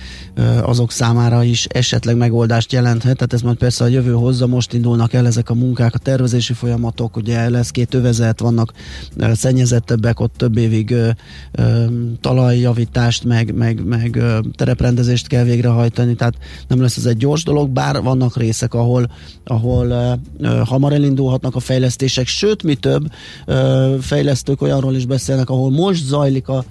azok 0.62 0.90
számára 0.90 1.42
is 1.42 1.64
esetleg 1.64 2.16
megoldást 2.16 2.72
jelenthet, 2.72 3.16
tehát 3.16 3.32
ez 3.32 3.42
majd 3.42 3.56
persze 3.56 3.84
a 3.84 3.88
jövő 3.88 4.12
hozza, 4.12 4.46
most 4.46 4.72
indulnak 4.72 5.12
el 5.12 5.26
ezek 5.26 5.50
a 5.50 5.54
munkák, 5.54 5.94
a 5.94 5.98
tervezési 5.98 6.52
folyamatok, 6.52 7.16
ugye 7.16 7.50
lesz 7.50 7.70
két 7.70 7.94
övezet, 7.94 8.40
vannak 8.40 8.72
szennyezettebbek, 9.32 10.20
ott 10.20 10.34
több 10.36 10.56
évig 10.56 10.94
talajjavítást, 12.20 13.24
meg, 13.24 13.54
meg, 13.54 13.84
meg 13.84 14.22
tereprendezést 14.56 15.26
kell 15.26 15.44
végrehajtani, 15.44 16.14
tehát 16.14 16.34
nem 16.68 16.80
lesz 16.80 16.96
ez 16.96 17.06
egy 17.06 17.16
gyors 17.16 17.44
dolog, 17.44 17.70
bár 17.70 18.02
vannak 18.02 18.33
vannak 18.34 18.36
részek, 18.36 18.74
ahol, 18.74 19.10
ahol 19.44 20.18
uh, 20.38 20.58
hamar 20.58 20.92
elindulhatnak 20.92 21.54
a 21.54 21.60
fejlesztések, 21.60 22.26
sőt, 22.26 22.62
mi 22.62 22.74
több, 22.74 23.10
uh, 23.46 23.98
fejlesztők 24.00 24.62
olyanról 24.62 24.94
is 24.94 25.06
beszélnek, 25.06 25.50
ahol 25.50 25.70
most 25.70 26.04
zajlik 26.04 26.48
a 26.48 26.64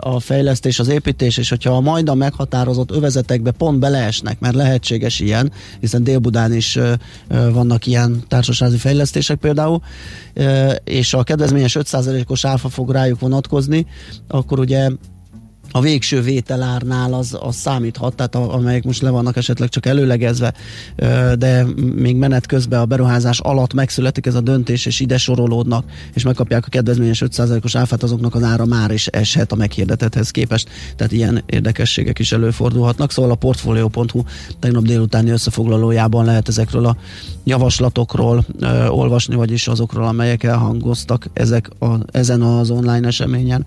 a 0.00 0.20
fejlesztés, 0.20 0.78
az 0.78 0.88
építés, 0.88 1.36
és 1.36 1.48
hogyha 1.48 1.76
a 1.76 1.80
majdan 1.80 2.16
meghatározott 2.16 2.90
övezetekbe 2.90 3.50
pont 3.50 3.78
beleesnek, 3.78 4.40
mert 4.40 4.54
lehetséges 4.54 5.20
ilyen, 5.20 5.52
hiszen 5.80 6.04
Dél-Budán 6.04 6.52
is 6.52 6.78
vannak 7.28 7.86
ilyen 7.86 8.22
társasági 8.28 8.76
fejlesztések 8.76 9.38
például, 9.38 9.80
és 10.84 11.14
a 11.14 11.22
kedvezményes 11.22 11.76
5%-os 11.80 12.44
áfa 12.44 12.68
fog 12.68 12.90
rájuk 12.90 13.20
vonatkozni, 13.20 13.86
akkor 14.28 14.58
ugye 14.58 14.90
a 15.72 15.80
végső 15.80 16.20
vételárnál 16.20 17.14
az, 17.14 17.38
az 17.40 17.56
számíthat, 17.56 18.14
tehát 18.14 18.34
a, 18.34 18.54
amelyek 18.54 18.84
most 18.84 19.02
le 19.02 19.10
vannak 19.10 19.36
esetleg 19.36 19.68
csak 19.68 19.86
előlegezve, 19.86 20.54
de 21.38 21.66
még 21.94 22.16
menet 22.16 22.46
közben 22.46 22.80
a 22.80 22.84
beruházás 22.84 23.40
alatt 23.40 23.74
megszületik 23.74 24.26
ez 24.26 24.34
a 24.34 24.40
döntés, 24.40 24.86
és 24.86 25.00
ide 25.00 25.18
sorolódnak, 25.18 25.84
és 26.14 26.22
megkapják 26.22 26.66
a 26.66 26.68
kedvezményes 26.68 27.22
5%-os 27.26 27.74
áfát, 27.74 28.02
azoknak 28.02 28.34
az 28.34 28.42
ára 28.42 28.64
már 28.64 28.90
is 28.90 29.06
eshet 29.06 29.52
a 29.52 29.56
meghirdetethez 29.56 30.30
képest, 30.30 30.68
tehát 30.96 31.12
ilyen 31.12 31.42
érdekességek 31.46 32.18
is 32.18 32.32
előfordulhatnak, 32.32 33.10
szóval 33.10 33.30
a 33.30 33.34
portfolio.hu 33.34 34.22
tegnap 34.58 34.82
délutáni 34.82 35.30
összefoglalójában 35.30 36.24
lehet 36.24 36.48
ezekről 36.48 36.86
a 36.86 36.96
javaslatokról 37.44 38.44
ö, 38.60 38.86
olvasni, 38.86 39.34
vagyis 39.34 39.68
azokról, 39.68 40.04
amelyek 40.04 40.42
elhangoztak 40.42 41.26
ezek 41.32 41.70
a, 41.78 41.86
ezen 42.10 42.42
az 42.42 42.70
online 42.70 43.06
eseményen. 43.06 43.66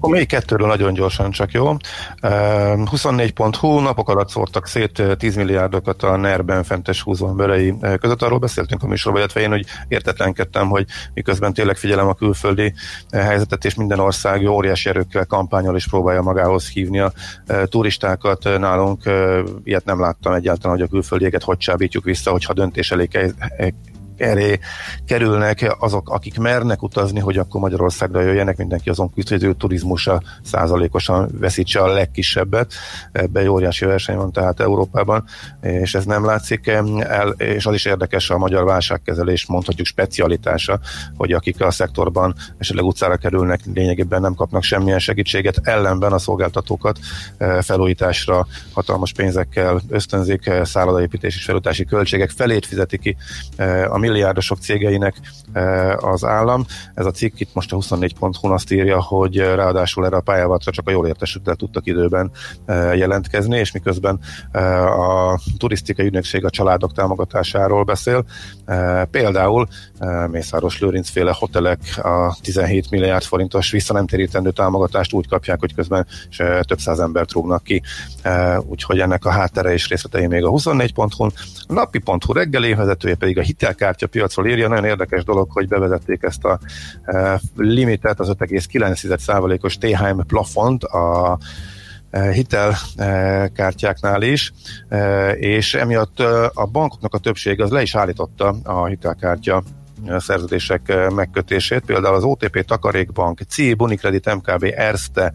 Még 0.00 0.26
kettőről 0.26 0.66
nagyon 0.66 0.94
gyors 0.94 1.13
gyorsan 1.16 1.30
csak 1.30 1.52
jó. 1.52 1.76
24.hu 2.20 3.80
napok 3.80 4.08
alatt 4.08 4.28
szórtak 4.28 4.66
szét 4.66 5.02
10 5.18 5.36
milliárdokat 5.36 6.02
a 6.02 6.16
NER-ben 6.16 6.62
fentes 6.64 7.02
húzóemberei 7.02 7.74
között. 8.00 8.22
Arról 8.22 8.38
beszéltünk 8.38 8.82
a 8.82 8.86
műsorban, 8.86 9.20
illetve 9.20 9.40
én, 9.40 9.50
hogy 9.50 9.66
értetlenkedtem, 9.88 10.68
hogy 10.68 10.86
miközben 11.14 11.52
tényleg 11.52 11.76
figyelem 11.76 12.08
a 12.08 12.14
külföldi 12.14 12.74
helyzetet, 13.10 13.64
és 13.64 13.74
minden 13.74 13.98
ország 13.98 14.48
óriási 14.48 14.88
erőkkel 14.88 15.26
kampányol 15.26 15.76
és 15.76 15.88
próbálja 15.88 16.22
magához 16.22 16.68
hívni 16.68 17.00
a 17.00 17.12
turistákat. 17.64 18.58
Nálunk 18.58 19.02
ilyet 19.64 19.84
nem 19.84 20.00
láttam 20.00 20.32
egyáltalán, 20.32 20.76
hogy 20.76 20.86
a 20.86 20.90
külföldieket 20.90 21.42
hogy 21.42 21.56
csábítjuk 21.56 22.04
vissza, 22.04 22.30
hogyha 22.30 22.52
döntés 22.52 22.90
elé 22.90 23.08
erre 24.16 24.58
kerülnek 25.06 25.76
azok, 25.78 26.10
akik 26.10 26.38
mernek 26.38 26.82
utazni, 26.82 27.20
hogy 27.20 27.38
akkor 27.38 27.60
Magyarországra 27.60 28.20
jöjjenek, 28.20 28.56
mindenki 28.56 28.88
azon 28.88 29.12
küzd, 29.12 29.28
hogy 29.28 29.44
ő 29.44 29.52
turizmusa 29.52 30.22
százalékosan 30.42 31.30
veszítse 31.38 31.80
a 31.80 31.92
legkisebbet. 31.92 32.72
Ebben 33.12 33.42
egy 33.42 33.48
óriási 33.48 33.84
verseny 33.84 34.16
van 34.16 34.32
tehát 34.32 34.60
Európában, 34.60 35.24
és 35.60 35.94
ez 35.94 36.04
nem 36.04 36.24
látszik 36.24 36.66
el, 36.66 37.28
és 37.28 37.66
az 37.66 37.74
is 37.74 37.84
érdekes 37.84 38.30
a 38.30 38.38
magyar 38.38 38.64
válságkezelés, 38.64 39.46
mondhatjuk 39.46 39.86
specialitása, 39.86 40.80
hogy 41.16 41.32
akik 41.32 41.60
a 41.60 41.70
szektorban 41.70 42.34
esetleg 42.58 42.84
utcára 42.84 43.16
kerülnek, 43.16 43.60
lényegében 43.74 44.20
nem 44.20 44.34
kapnak 44.34 44.62
semmilyen 44.62 44.98
segítséget, 44.98 45.60
ellenben 45.62 46.12
a 46.12 46.18
szolgáltatókat 46.18 46.98
eh, 47.36 47.62
felújításra 47.62 48.46
hatalmas 48.72 49.12
pénzekkel 49.12 49.80
ösztönzik, 49.88 50.46
eh, 50.46 50.64
szállodaépítés 50.64 51.36
és 51.36 51.44
felújítási 51.44 51.84
költségek 51.84 52.30
felét 52.30 52.66
fizeti 52.66 52.98
ki 52.98 53.16
eh, 53.56 53.92
a 53.92 53.98
milliárdosok 54.04 54.58
cégeinek 54.58 55.16
e, 55.52 55.94
az 55.94 56.24
állam. 56.24 56.64
Ez 56.94 57.06
a 57.06 57.10
cikk 57.10 57.38
itt 57.38 57.54
most 57.54 57.72
a 57.72 57.76
24.hu 57.76 58.48
azt 58.48 58.72
írja, 58.72 59.02
hogy 59.02 59.36
ráadásul 59.36 60.06
erre 60.06 60.16
a 60.16 60.20
pályávatra 60.20 60.72
csak 60.72 60.88
a 60.88 60.90
jól 60.90 61.06
értesültel 61.06 61.54
tudtak 61.54 61.86
időben 61.86 62.30
e, 62.66 62.74
jelentkezni, 62.74 63.58
és 63.58 63.72
miközben 63.72 64.20
e, 64.52 64.84
a 64.88 65.38
turisztikai 65.58 66.06
ügynökség 66.06 66.44
a 66.44 66.50
családok 66.50 66.92
támogatásáról 66.92 67.84
beszél. 67.84 68.24
Például 69.10 69.66
Mészáros 70.30 70.80
Lőrinc 70.80 71.10
féle 71.10 71.34
hotelek 71.38 71.80
a 72.02 72.36
17 72.42 72.90
milliárd 72.90 73.22
forintos 73.22 73.70
visszanemtérítendő 73.70 74.50
támogatást 74.50 75.12
úgy 75.12 75.28
kapják, 75.28 75.60
hogy 75.60 75.74
közben 75.74 76.06
több 76.60 76.78
száz 76.78 76.98
embert 76.98 77.32
rúgnak 77.32 77.62
ki. 77.62 77.82
Úgyhogy 78.66 79.00
ennek 79.00 79.24
a 79.24 79.30
háttere 79.30 79.72
és 79.72 79.88
részletei 79.88 80.26
még 80.26 80.44
a 80.44 80.50
24.hu-n. 80.50 81.32
A 81.66 81.72
napi.hu 81.72 82.32
reggeli 82.32 82.74
vezetője 82.74 83.14
pedig 83.14 83.38
a 83.38 83.42
hitelkár 83.42 83.93
kártya 83.94 84.06
piacról 84.06 84.46
írja. 84.46 84.68
Nagyon 84.68 84.84
érdekes 84.84 85.24
dolog, 85.24 85.50
hogy 85.50 85.68
bevezették 85.68 86.22
ezt 86.22 86.44
a 86.44 86.58
e, 87.02 87.40
limitet, 87.56 88.20
az 88.20 88.28
5,9%-os 88.38 89.78
THM 89.78 90.20
plafont 90.26 90.84
a 90.84 91.38
e, 92.10 92.32
hitelkártyáknál 92.32 94.22
is, 94.22 94.52
e, 94.88 95.30
és 95.30 95.74
emiatt 95.74 96.20
a 96.54 96.66
bankoknak 96.72 97.14
a 97.14 97.18
többség 97.18 97.60
az 97.60 97.70
le 97.70 97.82
is 97.82 97.94
állította 97.94 98.56
a 98.62 98.86
hitelkártya 98.86 99.62
szerződések 100.18 101.10
megkötését, 101.14 101.84
például 101.84 102.14
az 102.14 102.24
OTP 102.24 102.64
Takarékbank, 102.64 103.40
C, 103.48 103.76
Bunikredit, 103.76 104.34
MKB, 104.34 104.72
Erste, 104.76 105.32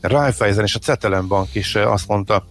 Raiffeisen 0.00 0.64
és 0.64 0.74
a 0.74 0.78
Cetelen 0.78 1.28
Bank 1.28 1.54
is 1.54 1.74
azt 1.74 2.08
mondta, 2.08 2.44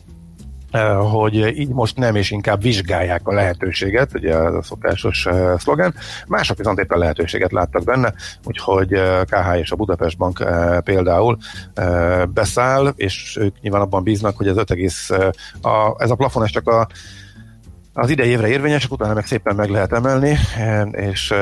hogy 1.12 1.36
így 1.60 1.70
most 1.70 1.98
nem, 1.98 2.16
és 2.16 2.32
inkább 2.32 2.62
vizsgálják 2.62 3.28
a 3.28 3.34
lehetőséget, 3.34 4.14
ugye 4.14 4.36
a 4.36 4.64
szokásos 4.64 5.26
uh, 5.26 5.60
szlogen. 5.60 5.94
Mások 6.28 6.58
viszont 6.58 6.80
éppen 6.80 6.98
lehetőséget 6.98 7.52
láttak 7.52 7.84
benne, 7.84 8.14
úgyhogy 8.44 8.94
uh, 8.94 9.00
eh, 9.00 9.24
KH 9.24 9.60
és 9.60 9.72
a 9.72 9.76
Budapest 9.76 10.18
Bank 10.18 10.44
például 10.84 11.38
beszáll, 12.34 12.94
és 12.96 13.38
ők 13.42 13.62
nyilván 13.62 13.82
abban 13.82 14.04
bíznak, 14.04 14.38
hogy 14.38 14.48
ez 14.48 14.58
5, 14.58 14.72
uh, 14.72 15.28
a, 15.62 15.96
ez 15.98 16.10
a 16.10 16.16
plafon 16.16 16.44
ez 16.44 16.50
csak 16.50 16.68
a 16.68 16.88
az 17.96 18.10
idei 18.10 18.30
évre 18.30 18.48
érvényesek, 18.48 18.92
utána 18.92 19.14
meg 19.14 19.26
szépen 19.26 19.56
meg 19.56 19.70
lehet 19.70 19.94
emelni, 19.94 20.38
és 20.92 21.34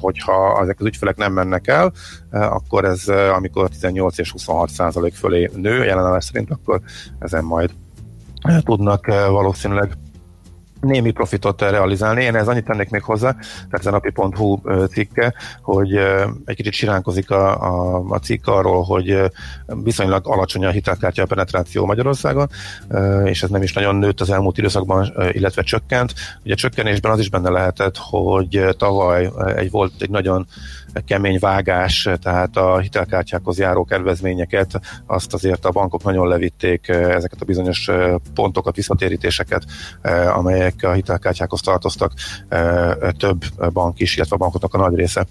hogyha 0.00 0.60
ezek 0.62 0.80
az 0.80 0.86
ügyfelek 0.86 1.16
nem 1.16 1.32
mennek 1.32 1.66
el, 1.66 1.92
akkor 2.30 2.84
ez, 2.84 3.08
amikor 3.08 3.68
18 3.68 4.18
és 4.18 4.30
26 4.30 4.70
százalék 4.70 5.14
fölé 5.14 5.50
nő, 5.54 5.84
jelenállás 5.84 6.24
szerint, 6.24 6.50
akkor 6.50 6.80
ezen 7.18 7.44
majd 7.44 7.70
tudnak 8.64 9.08
eh, 9.08 9.28
valószínűleg 9.28 9.96
némi 10.80 11.10
profitot 11.10 11.60
realizálni. 11.60 12.22
Én 12.22 12.34
ez 12.34 12.48
annyit 12.48 12.64
tennék 12.64 12.90
még 12.90 13.02
hozzá, 13.02 13.30
tehát 13.30 13.78
ez 13.78 13.86
a 13.86 13.90
napi.hu 13.90 14.58
eh, 14.64 14.86
cikke, 14.86 15.34
hogy 15.62 15.96
eh, 15.96 16.24
egy 16.44 16.56
kicsit 16.56 16.72
siránkozik 16.72 17.30
a, 17.30 17.62
a, 17.62 18.04
a 18.08 18.18
cikk 18.18 18.46
arról, 18.46 18.82
hogy 18.82 19.30
viszonylag 19.66 20.28
alacsony 20.28 20.64
a 20.64 20.70
hitelkártya 20.70 21.26
penetráció 21.26 21.86
Magyarországon, 21.86 22.48
és 23.24 23.42
ez 23.42 23.50
nem 23.50 23.62
is 23.62 23.72
nagyon 23.72 23.96
nőtt 23.96 24.20
az 24.20 24.30
elmúlt 24.30 24.58
időszakban, 24.58 25.12
illetve 25.32 25.62
csökkent. 25.62 26.14
Ugye 26.44 26.52
a 26.52 26.56
csökkenésben 26.56 27.12
az 27.12 27.18
is 27.18 27.30
benne 27.30 27.50
lehetett, 27.50 27.96
hogy 27.96 28.64
tavaly 28.78 29.30
egy 29.56 29.70
volt 29.70 29.92
egy 29.98 30.10
nagyon 30.10 30.46
kemény 31.04 31.38
vágás, 31.40 32.08
tehát 32.22 32.56
a 32.56 32.78
hitelkártyákhoz 32.78 33.58
járó 33.58 33.84
kedvezményeket, 33.84 34.80
azt 35.06 35.34
azért 35.34 35.64
a 35.64 35.70
bankok 35.70 36.02
nagyon 36.02 36.28
levitték 36.28 36.88
ezeket 36.88 37.40
a 37.40 37.44
bizonyos 37.44 37.90
pontokat, 38.34 38.76
visszatérítéseket, 38.76 39.64
amelyek 40.34 40.74
a 40.82 40.92
hitelkártyákhoz 40.92 41.60
tartoztak, 41.60 42.12
több 43.18 43.44
bank 43.72 44.00
is, 44.00 44.16
illetve 44.16 44.34
a 44.34 44.38
bankoknak 44.38 44.74
a 44.74 44.78
nagy 44.78 44.94
része 44.94 45.26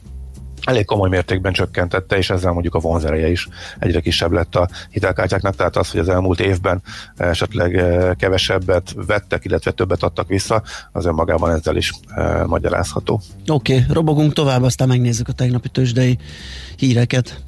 elég 0.65 0.85
komoly 0.85 1.09
mértékben 1.09 1.53
csökkentette, 1.53 2.17
és 2.17 2.29
ezzel 2.29 2.51
mondjuk 2.51 2.75
a 2.75 2.79
vonzereje 2.79 3.29
is 3.29 3.47
egyre 3.79 3.99
kisebb 3.99 4.31
lett 4.31 4.55
a 4.55 4.69
hitelkártyáknak, 4.89 5.55
tehát 5.55 5.75
az, 5.75 5.91
hogy 5.91 5.99
az 5.99 6.09
elmúlt 6.09 6.39
évben 6.39 6.81
esetleg 7.17 7.75
eh, 7.75 8.11
kevesebbet 8.15 8.93
vettek, 9.07 9.45
illetve 9.45 9.71
többet 9.71 10.03
adtak 10.03 10.27
vissza, 10.27 10.63
az 10.91 11.05
önmagában 11.05 11.51
ezzel 11.51 11.75
is 11.75 11.91
e, 12.07 12.45
magyarázható. 12.45 13.21
Oké, 13.47 13.73
okay, 13.73 13.85
robogunk 13.93 14.33
tovább, 14.33 14.63
aztán 14.63 14.87
megnézzük 14.87 15.27
a 15.27 15.33
tegnapi 15.33 15.69
tőzsdei 15.69 16.17
híreket. 16.77 17.43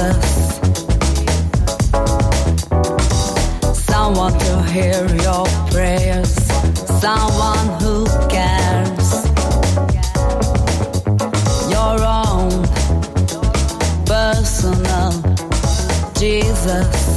Jesus. 0.00 0.58
Someone 3.84 4.32
to 4.38 4.62
hear 4.72 5.06
your 5.22 5.46
prayers. 5.70 6.34
Someone 7.00 7.68
who 7.80 8.06
cares. 8.28 9.26
Your 11.68 12.00
own 12.04 12.64
personal 14.06 15.12
Jesus. 16.14 17.09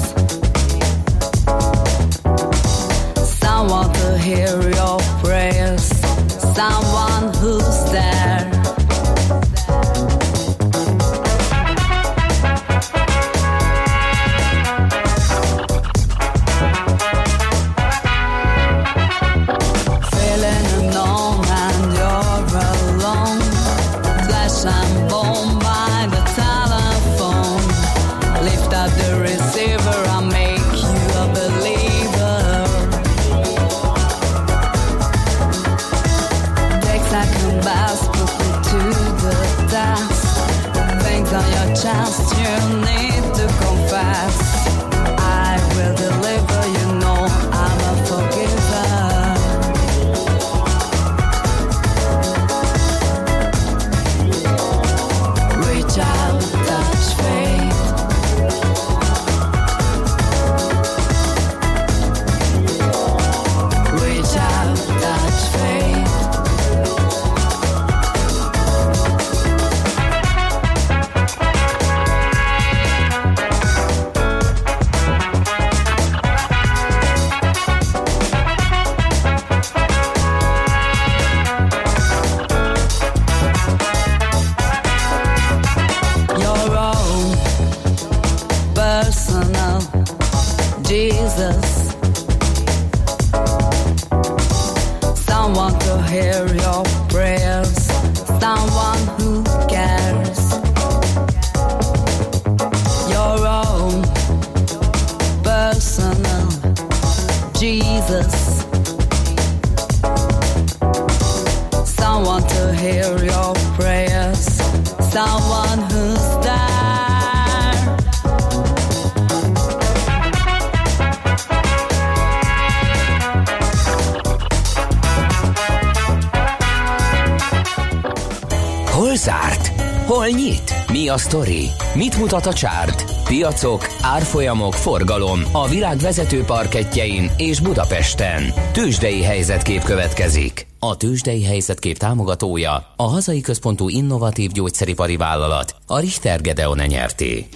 Sztori? 131.34 131.68
Mit 131.96 132.18
mutat 132.18 132.46
a 132.46 132.54
csárt? 132.54 133.24
Piacok, 133.24 133.88
árfolyamok, 134.02 134.74
forgalom 134.74 135.42
a 135.52 135.68
világ 135.68 135.98
vezető 135.98 136.44
parketjein 136.44 137.32
és 137.38 137.60
Budapesten. 137.60 138.44
Tősdei 138.72 139.24
helyzetkép 139.24 139.84
következik. 139.84 140.68
A 140.80 140.98
Tősdei 140.98 141.44
helyzetkép 141.44 141.98
támogatója 141.98 142.94
a 142.96 143.04
hazai 143.04 143.42
központú 143.42 143.90
innovatív 143.90 144.52
gyógyszeripari 144.52 145.18
vállalat, 145.18 145.76
a 145.88 146.00
Richter 146.00 146.42
Gedeon 146.42 146.80
nyerté. 146.88 147.48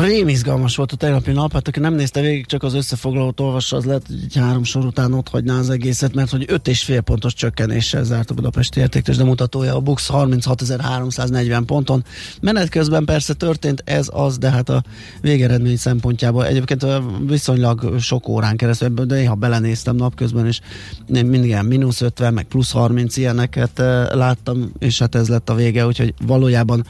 Rém 0.00 0.28
izgalmas 0.28 0.76
volt 0.76 0.92
a 0.92 0.96
tegnapi 0.96 1.32
nap, 1.32 1.52
hát 1.52 1.68
aki 1.68 1.80
nem 1.80 1.94
nézte 1.94 2.20
végig, 2.20 2.46
csak 2.46 2.62
az 2.62 2.74
összefoglalót 2.74 3.40
olvassa, 3.40 3.76
az 3.76 3.84
lehet, 3.84 4.06
hogy 4.06 4.18
egy 4.24 4.36
három 4.36 4.64
sor 4.64 4.84
után 4.84 5.12
ott 5.12 5.28
hagyná 5.28 5.58
az 5.58 5.70
egészet, 5.70 6.14
mert 6.14 6.30
hogy 6.30 6.44
5,5 6.48 7.00
pontos 7.04 7.34
csökkenéssel 7.34 8.04
zárt 8.04 8.30
a 8.30 8.34
Budapesti 8.34 8.80
értékes, 8.80 9.16
de 9.16 9.24
mutatója 9.24 9.74
a 9.74 9.80
Bux 9.80 10.08
36.340 10.12 11.62
ponton. 11.66 12.04
Menet 12.40 12.68
közben 12.68 13.04
persze 13.04 13.34
történt 13.34 13.82
ez 13.84 14.08
az, 14.12 14.38
de 14.38 14.50
hát 14.50 14.68
a 14.68 14.82
végeredmény 15.20 15.76
szempontjából 15.76 16.46
egyébként 16.46 16.86
viszonylag 17.26 17.98
sok 17.98 18.28
órán 18.28 18.56
keresztül, 18.56 18.88
de 18.88 19.14
néha 19.14 19.34
belenéztem 19.34 19.96
napközben, 19.96 20.46
és 20.46 20.60
mindig 21.06 21.44
ilyen 21.44 21.64
mínusz 21.64 22.00
50, 22.00 22.34
meg 22.34 22.44
plusz 22.44 22.72
30 22.72 23.16
ilyeneket 23.16 23.78
láttam, 24.12 24.72
és 24.78 24.98
hát 24.98 25.14
ez 25.14 25.28
lett 25.28 25.50
a 25.50 25.54
vége, 25.54 25.86
úgyhogy 25.86 26.14
valójában 26.26 26.86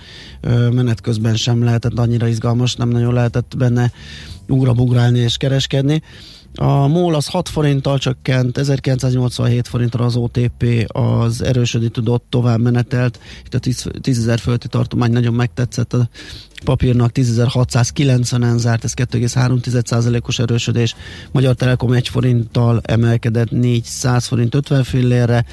menet 0.73 1.01
közben 1.01 1.37
sem 1.37 1.64
lehetett 1.64 1.99
annyira 1.99 2.27
izgalmas, 2.27 2.75
nem 2.75 2.99
nagyon 3.01 3.15
lehetett 3.15 3.55
benne 3.57 3.93
ugrabugrálni 4.49 5.19
és 5.19 5.37
kereskedni. 5.37 6.03
A 6.55 6.87
MOL 6.87 7.15
az 7.15 7.27
6 7.27 7.49
forinttal 7.49 7.99
csökkent, 7.99 8.59
1987 8.59 9.69
forintra 9.69 10.05
az 10.05 10.17
OTP 10.17 10.65
az 10.87 11.43
erősödni 11.43 11.89
tudott, 11.89 12.25
tovább 12.29 12.61
menetelt. 12.61 13.21
Itt 13.45 13.55
a 13.55 13.59
10 14.01 14.19
ezer 14.19 14.39
fölti 14.39 14.69
tartomány 14.69 15.13
nagyon 15.13 15.35
megtetszett 15.35 15.93
a 15.93 16.09
papírnak, 16.65 17.11
10.690-en 17.15 18.57
zárt, 18.57 18.85
ez 18.85 18.93
2,3%-os 18.97 20.39
erősödés. 20.39 20.95
Magyar 21.33 21.55
Telekom 21.55 21.93
1 21.93 22.09
forinttal 22.09 22.81
emelkedett 22.85 23.51
400 23.51 24.27
forint 24.27 24.55
50 24.55 24.85
fillérre, 24.85 25.45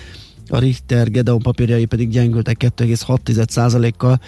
a 0.50 0.60
Richter 0.60 1.12
Gedeon 1.12 1.40
papírjai 1.40 1.86
pedig 1.86 2.10
gyengültek 2.10 2.72
2,6%-kal 2.78 4.20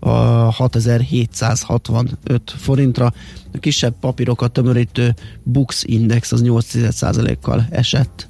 a 0.00 0.10
6765 0.52 2.50
forintra. 2.56 3.12
A 3.54 3.58
kisebb 3.58 3.94
papírokat 4.00 4.52
tömörítő 4.52 5.14
Bux 5.42 5.84
Index 5.84 6.32
az 6.32 6.42
8%-kal 6.44 7.66
esett. 7.70 8.28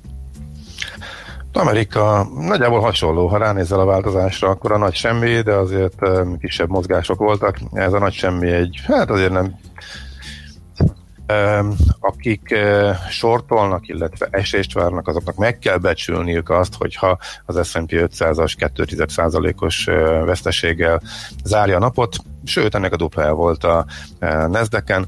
Amerika 1.52 2.28
nagyjából 2.38 2.80
hasonló, 2.80 3.26
ha 3.26 3.38
ránézel 3.38 3.80
a 3.80 3.84
változásra, 3.84 4.48
akkor 4.48 4.72
a 4.72 4.78
nagy 4.78 4.94
semmi, 4.94 5.40
de 5.40 5.54
azért 5.54 6.00
kisebb 6.40 6.68
mozgások 6.68 7.18
voltak. 7.18 7.58
Ez 7.72 7.92
a 7.92 7.98
nagy 7.98 8.12
semmi 8.12 8.50
egy, 8.50 8.80
hát 8.86 9.10
azért 9.10 9.32
nem 9.32 9.54
akik 12.00 12.58
sortolnak, 13.10 13.88
illetve 13.88 14.28
esést 14.30 14.72
várnak, 14.72 15.08
azoknak 15.08 15.36
meg 15.36 15.58
kell 15.58 15.76
becsülniük 15.76 16.50
azt, 16.50 16.74
hogyha 16.74 17.18
az 17.46 17.68
S&P 17.68 17.90
500-as 17.90 18.52
2,1%-os 18.58 19.84
veszteséggel 20.24 21.02
zárja 21.44 21.76
a 21.76 21.80
napot, 21.80 22.16
sőt, 22.44 22.74
ennek 22.74 22.92
a 22.92 22.96
duplája 22.96 23.34
volt 23.34 23.64
a 23.64 23.86
Nasdaq-en. 24.48 25.06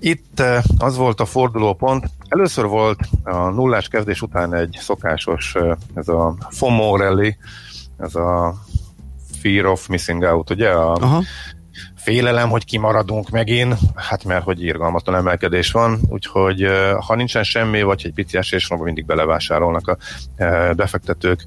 Itt 0.00 0.42
az 0.78 0.96
volt 0.96 1.20
a 1.20 1.24
fordulópont, 1.24 2.04
először 2.28 2.66
volt 2.66 2.98
a 3.22 3.36
nullás 3.36 3.88
kezdés 3.88 4.22
után 4.22 4.54
egy 4.54 4.76
szokásos, 4.80 5.54
ez 5.94 6.08
a 6.08 6.36
FOMO 6.50 6.96
rally, 6.96 7.36
ez 7.98 8.14
a 8.14 8.54
Fear 9.40 9.66
of 9.66 9.86
Missing 9.86 10.22
Out, 10.22 10.50
ugye? 10.50 10.70
A, 10.70 10.92
Aha 10.92 11.22
félelem, 12.04 12.48
hogy 12.48 12.64
kimaradunk 12.64 13.30
megint, 13.30 13.74
hát 13.94 14.24
mert 14.24 14.44
hogy 14.44 14.62
irgalmatlan 14.62 15.16
emelkedés 15.16 15.70
van, 15.70 16.00
úgyhogy 16.08 16.66
ha 17.06 17.14
nincsen 17.14 17.42
semmi, 17.42 17.82
vagy 17.82 18.02
egy 18.04 18.12
pici 18.12 18.36
esés 18.36 18.66
van, 18.66 18.78
mindig 18.78 19.06
belevásárolnak 19.06 19.88
a 19.88 19.96
befektetők. 20.74 21.44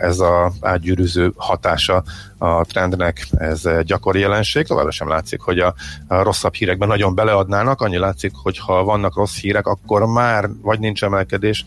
Ez 0.00 0.18
a 0.18 0.52
átgyűrűző 0.60 1.32
hatása 1.36 2.02
a 2.38 2.64
trendnek, 2.64 3.26
ez 3.38 3.68
gyakori 3.82 4.20
jelenség. 4.20 4.66
Továbbra 4.66 4.90
sem 4.90 5.08
látszik, 5.08 5.40
hogy 5.40 5.58
a, 5.58 5.74
rosszabb 6.08 6.54
hírekben 6.54 6.88
nagyon 6.88 7.14
beleadnának. 7.14 7.80
Annyi 7.80 7.98
látszik, 7.98 8.32
hogy 8.42 8.58
ha 8.58 8.84
vannak 8.84 9.16
rossz 9.16 9.36
hírek, 9.36 9.66
akkor 9.66 10.06
már 10.06 10.48
vagy 10.62 10.78
nincs 10.78 11.04
emelkedés, 11.04 11.64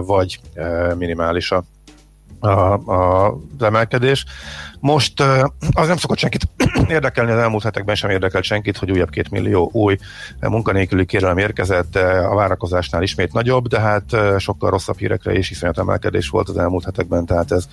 vagy 0.00 0.40
minimális 0.96 1.50
a, 1.50 1.64
a, 2.40 2.72
a, 2.72 3.38
emelkedés. 3.60 4.24
Most 4.80 5.20
az 5.72 5.88
nem 5.88 5.96
szokott 5.96 6.18
senkit 6.18 6.48
érdekelni, 6.88 7.30
az 7.30 7.38
elmúlt 7.38 7.62
hetekben 7.62 7.94
sem 7.94 8.10
érdekelt 8.10 8.44
senkit, 8.44 8.76
hogy 8.76 8.90
újabb 8.90 9.10
két 9.10 9.30
millió 9.30 9.70
új 9.72 9.98
munkanélküli 10.40 11.06
kérelem 11.06 11.38
érkezett, 11.38 11.96
a 11.96 12.34
várakozásnál 12.34 13.02
ismét 13.02 13.32
nagyobb, 13.32 13.68
de 13.68 13.80
hát 13.80 14.16
sokkal 14.38 14.70
rosszabb 14.70 14.98
hírekre 14.98 15.38
is 15.38 15.50
iszonyat 15.50 15.78
emelkedés 15.78 16.28
volt 16.28 16.48
az 16.48 16.58
elmúlt 16.58 16.84
hetekben, 16.84 17.26
tehát 17.26 17.52
ez 17.52 17.68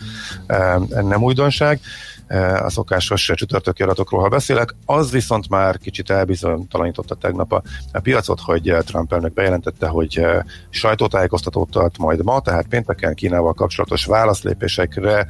nem 0.88 1.24
újdonság 1.24 1.80
a 2.64 2.70
szokásos 2.70 3.32
csütörtöki 3.36 3.84
adatokról, 3.84 4.22
ha 4.22 4.28
beszélek. 4.28 4.76
Az 4.86 5.12
viszont 5.12 5.50
már 5.50 5.78
kicsit 5.78 6.10
elbizonytalanította 6.10 7.16
tegnap 7.16 7.54
a, 7.54 7.62
a 7.92 8.00
piacot, 8.00 8.40
hogy 8.40 8.76
Trump 8.86 9.14
elnök 9.14 9.34
bejelentette, 9.34 9.88
hogy 9.88 10.26
sajtótájékoztatót 10.70 11.70
tart 11.70 11.98
majd 11.98 12.24
ma, 12.24 12.40
tehát 12.40 12.68
pénteken 12.68 13.16
Kínával 13.16 13.54
kapcsolatos 13.54 14.06
válaszlépésekre 14.06 15.28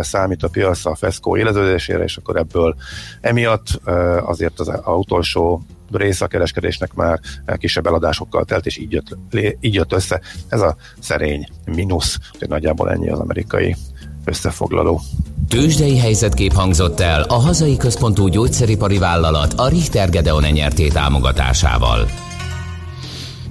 számít 0.00 0.42
a 0.42 0.48
piac 0.48 0.84
a 0.84 0.94
FESCO 0.94 1.36
éleződésére, 1.36 2.02
és 2.02 2.16
akkor 2.16 2.36
ebből 2.36 2.76
emiatt 3.20 3.80
azért 4.24 4.60
az 4.60 4.80
utolsó 4.86 5.62
része 5.92 6.24
a 6.24 6.28
kereskedésnek 6.28 6.94
már 6.94 7.20
kisebb 7.56 7.86
eladásokkal 7.86 8.44
telt, 8.44 8.66
és 8.66 8.78
így 8.78 8.92
jött, 8.92 9.16
így 9.60 9.74
jött 9.74 9.92
össze 9.92 10.20
ez 10.48 10.60
a 10.60 10.76
szerény 11.00 11.48
mínusz, 11.64 12.18
hogy 12.38 12.48
nagyjából 12.48 12.90
ennyi 12.90 13.08
az 13.08 13.18
amerikai 13.18 13.76
összefoglaló. 14.26 15.00
Tőzsdei 15.48 15.98
helyzetkép 15.98 16.52
hangzott 16.52 17.00
el 17.00 17.22
a 17.22 17.34
hazai 17.34 17.76
központú 17.76 18.28
gyógyszeripari 18.28 18.98
vállalat 18.98 19.52
a 19.52 19.68
Richter 19.68 20.10
Gedeon 20.10 20.44
nyerté 20.52 20.88
támogatásával. 20.88 22.25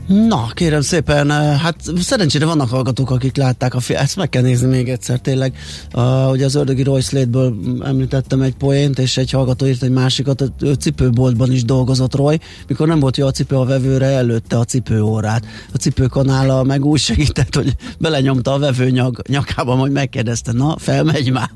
Na, 0.07 0.47
kérem 0.53 0.81
szépen, 0.81 1.31
eh, 1.31 1.59
hát 1.59 1.75
szerencsére 1.97 2.45
vannak 2.45 2.69
hallgatók, 2.69 3.11
akik 3.11 3.35
látták 3.35 3.73
a 3.73 3.79
film, 3.79 3.99
ezt 3.99 4.15
meg 4.15 4.29
kell 4.29 4.41
nézni 4.41 4.67
még 4.67 4.89
egyszer 4.89 5.19
tényleg. 5.19 5.57
Uh, 5.93 6.31
ugye 6.31 6.45
az 6.45 6.55
ördögi 6.55 6.83
Roy 6.83 7.01
Slade-ből 7.01 7.55
említettem 7.83 8.41
egy 8.41 8.55
poént, 8.55 8.99
és 8.99 9.17
egy 9.17 9.31
hallgató 9.31 9.65
írt 9.65 9.83
egy 9.83 9.91
másikat, 9.91 10.51
ő 10.61 10.73
cipőboltban 10.73 11.51
is 11.51 11.63
dolgozott 11.63 12.15
Roy, 12.15 12.39
mikor 12.67 12.87
nem 12.87 12.99
volt 12.99 13.17
jó 13.17 13.25
a 13.27 13.31
cipő 13.31 13.55
a 13.55 13.65
vevőre, 13.65 14.05
előtte 14.05 14.57
a 14.57 14.63
cipőórát. 14.63 15.45
A 15.73 15.77
cipőkanállal 15.77 16.63
meg 16.63 16.85
úgy 16.85 16.99
segített, 16.99 17.55
hogy 17.55 17.75
belenyomta 17.99 18.53
a 18.53 18.59
vevő 18.59 18.89
nyag, 18.89 19.21
nyakába, 19.27 19.75
majd 19.75 19.91
megkérdezte, 19.91 20.51
na, 20.51 20.75
felmegy 20.77 21.31
már. 21.31 21.51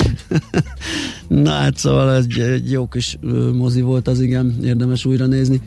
Na 1.28 1.50
hát 1.50 1.76
szóval 1.76 2.16
egy, 2.16 2.38
egy 2.38 2.70
jó 2.70 2.86
kis 2.86 3.18
mozi 3.52 3.80
volt 3.80 4.08
az, 4.08 4.20
igen, 4.20 4.58
érdemes 4.62 5.04
újra 5.04 5.26
nézni. 5.26 5.62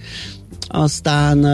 Aztán 0.70 1.46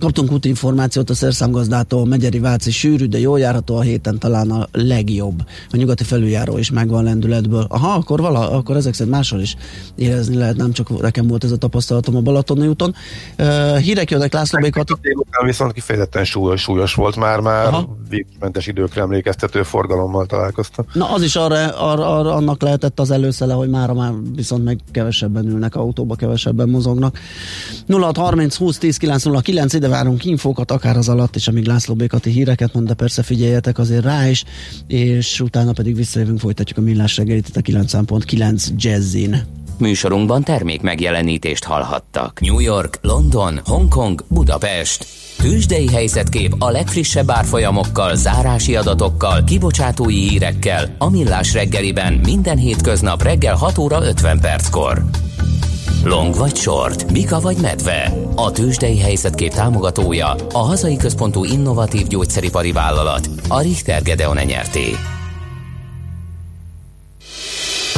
Kaptunk 0.00 0.32
útinformációt 0.32 1.10
a 1.10 1.14
szerszámgazdától, 1.14 2.06
Megyeri 2.06 2.38
Váci 2.38 2.70
sűrű, 2.70 3.06
de 3.06 3.18
jól 3.18 3.38
járható 3.38 3.76
a 3.76 3.80
héten 3.80 4.18
talán 4.18 4.50
a 4.50 4.68
legjobb. 4.72 5.42
A 5.70 5.76
nyugati 5.76 6.04
felüljáró 6.04 6.58
is 6.58 6.70
megvan 6.70 7.04
lendületből. 7.04 7.66
Aha, 7.68 7.92
akkor, 7.92 8.20
vala, 8.20 8.50
akkor 8.50 8.76
ezek 8.76 8.94
szerint 8.94 9.14
máshol 9.14 9.40
is 9.40 9.56
érezni 9.94 10.36
lehet, 10.36 10.56
nem 10.56 10.72
csak 10.72 11.00
nekem 11.00 11.26
volt 11.26 11.44
ez 11.44 11.50
a 11.50 11.56
tapasztalatom 11.56 12.16
a 12.16 12.20
Balatoni 12.20 12.66
úton. 12.66 12.94
Uh, 13.38 13.76
hírek 13.76 14.10
jönnek 14.10 14.32
László 14.32 14.60
Békat. 14.60 14.98
Viszont 15.44 15.72
kifejezetten 15.72 16.24
súlyos, 16.24 16.60
súlyos 16.60 16.94
volt 16.94 17.16
már, 17.16 17.40
már 17.40 17.74
vízmentes 18.08 18.66
időkre 18.66 19.00
emlékeztető 19.00 19.62
forgalommal 19.62 20.26
találkoztam. 20.26 20.84
Na 20.92 21.12
az 21.12 21.22
is 21.22 21.36
arra, 21.36 21.68
arra, 21.68 22.18
arra, 22.18 22.34
annak 22.34 22.62
lehetett 22.62 23.00
az 23.00 23.10
előszele, 23.10 23.54
hogy 23.54 23.68
már 23.68 23.92
már 23.92 24.12
viszont 24.34 24.64
meg 24.64 24.78
kevesebben 24.92 25.46
ülnek 25.46 25.74
autóba, 25.74 26.14
kevesebben 26.14 26.68
mozognak. 26.68 27.18
0630 27.88 28.56
20 28.56 28.78
10 28.78 28.96
909 28.96 29.72
ide 29.72 29.87
várunk 29.88 30.24
infókat, 30.24 30.70
akár 30.70 30.96
az 30.96 31.08
alatt 31.08 31.36
is, 31.36 31.48
amíg 31.48 31.66
László 31.66 31.94
Békati 31.94 32.30
híreket 32.30 32.74
mond, 32.74 32.86
de 32.86 32.94
persze 32.94 33.22
figyeljetek 33.22 33.78
azért 33.78 34.04
rá 34.04 34.28
is, 34.28 34.44
és 34.86 35.40
utána 35.40 35.72
pedig 35.72 35.96
visszajövünk, 35.96 36.40
folytatjuk 36.40 36.78
a 36.78 36.80
millás 36.80 37.16
reggelit 37.16 37.56
a 37.56 37.60
9.9 37.60 38.68
Jazzin. 38.76 39.42
Műsorunkban 39.78 40.42
termék 40.42 40.80
megjelenítést 40.80 41.64
hallhattak. 41.64 42.40
New 42.40 42.58
York, 42.58 42.98
London, 43.02 43.60
Hongkong, 43.64 44.24
Budapest. 44.28 45.06
Tűzsdei 45.38 45.88
helyzetkép 45.88 46.54
a 46.58 46.70
legfrissebb 46.70 47.30
árfolyamokkal, 47.30 48.14
zárási 48.16 48.76
adatokkal, 48.76 49.44
kibocsátói 49.44 50.28
hírekkel 50.28 50.94
a 50.98 51.10
Millás 51.10 51.52
reggeliben 51.52 52.12
minden 52.12 52.58
hétköznap 52.58 53.22
reggel 53.22 53.54
6 53.54 53.78
óra 53.78 54.02
50 54.02 54.40
perckor. 54.40 55.04
Long 56.04 56.34
vagy 56.34 56.56
short, 56.56 57.10
Mika 57.12 57.40
vagy 57.40 57.56
medve. 57.60 58.12
A 58.34 58.50
tőzsdei 58.50 58.98
helyzetkép 58.98 59.52
támogatója, 59.52 60.34
a 60.52 60.58
hazai 60.58 60.96
központú 60.96 61.44
innovatív 61.44 62.06
gyógyszeripari 62.06 62.72
vállalat, 62.72 63.28
a 63.48 63.60
Richter 63.60 64.02
Gedeon 64.02 64.36
nyerté. 64.36 64.96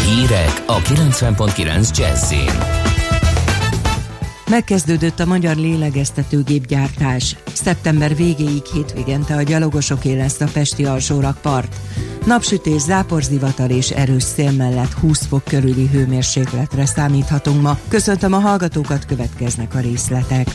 Hírek 0.05 0.63
a 0.67 0.77
90.9 0.77 1.97
Jazzin. 1.97 2.90
Megkezdődött 4.51 5.21
a 5.21 5.27
magyar 5.27 5.57
lélegeztetőgépgyártás. 5.57 7.37
Szeptember 7.53 8.17
végéig 8.17 8.65
hétvégente 8.73 9.37
a 9.37 9.43
gyalogosoké 9.43 10.17
lesz 10.17 10.41
a 10.41 10.49
Pesti 10.53 10.85
alsórakpart. 10.85 11.77
Napsütés, 12.27 12.81
záporzivatar 12.83 13.71
és 13.71 13.91
erős 13.91 14.23
szél 14.23 14.53
mellett 14.53 14.93
20 14.93 15.27
fok 15.27 15.45
körüli 15.45 15.87
hőmérsékletre 15.87 16.87
számíthatunk 16.87 17.63
ma. 17.63 17.79
Köszöntöm 17.89 18.33
a 18.33 18.39
hallgatókat, 18.39 19.07
következnek 19.07 19.75
a 19.75 19.81
részletek. 19.81 20.49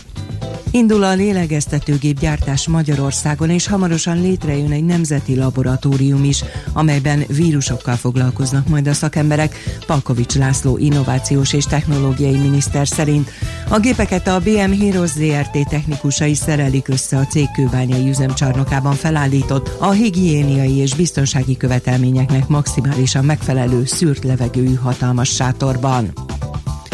Indul 0.71 1.03
a 1.03 1.13
lélegeztetőgép 1.13 2.19
gyártás 2.19 2.67
Magyarországon, 2.67 3.49
és 3.49 3.67
hamarosan 3.67 4.21
létrejön 4.21 4.71
egy 4.71 4.83
nemzeti 4.83 5.35
laboratórium 5.35 6.23
is, 6.23 6.43
amelyben 6.73 7.23
vírusokkal 7.27 7.95
foglalkoznak 7.95 8.67
majd 8.67 8.87
a 8.87 8.93
szakemberek. 8.93 9.55
Palkovics 9.85 10.35
László 10.35 10.77
innovációs 10.77 11.53
és 11.53 11.65
technológiai 11.65 12.37
miniszter 12.37 12.87
szerint 12.87 13.29
a 13.69 13.79
gépeket 13.79 14.27
a 14.27 14.39
BM 14.39 14.71
Heroes 14.71 15.09
ZRT 15.09 15.69
technikusai 15.69 16.33
szerelik 16.33 16.87
össze 16.87 17.17
a 17.17 17.25
cég 17.25 17.51
kőbányai 17.51 18.09
üzemcsarnokában 18.09 18.93
felállított, 18.93 19.71
a 19.79 19.91
higiéniai 19.91 20.75
és 20.75 20.93
biztonsági 20.93 21.57
követelményeknek 21.57 22.47
maximálisan 22.47 23.25
megfelelő 23.25 23.85
szűrt 23.85 24.23
levegőjű 24.23 24.73
hatalmas 24.73 25.29
sátorban. 25.29 26.13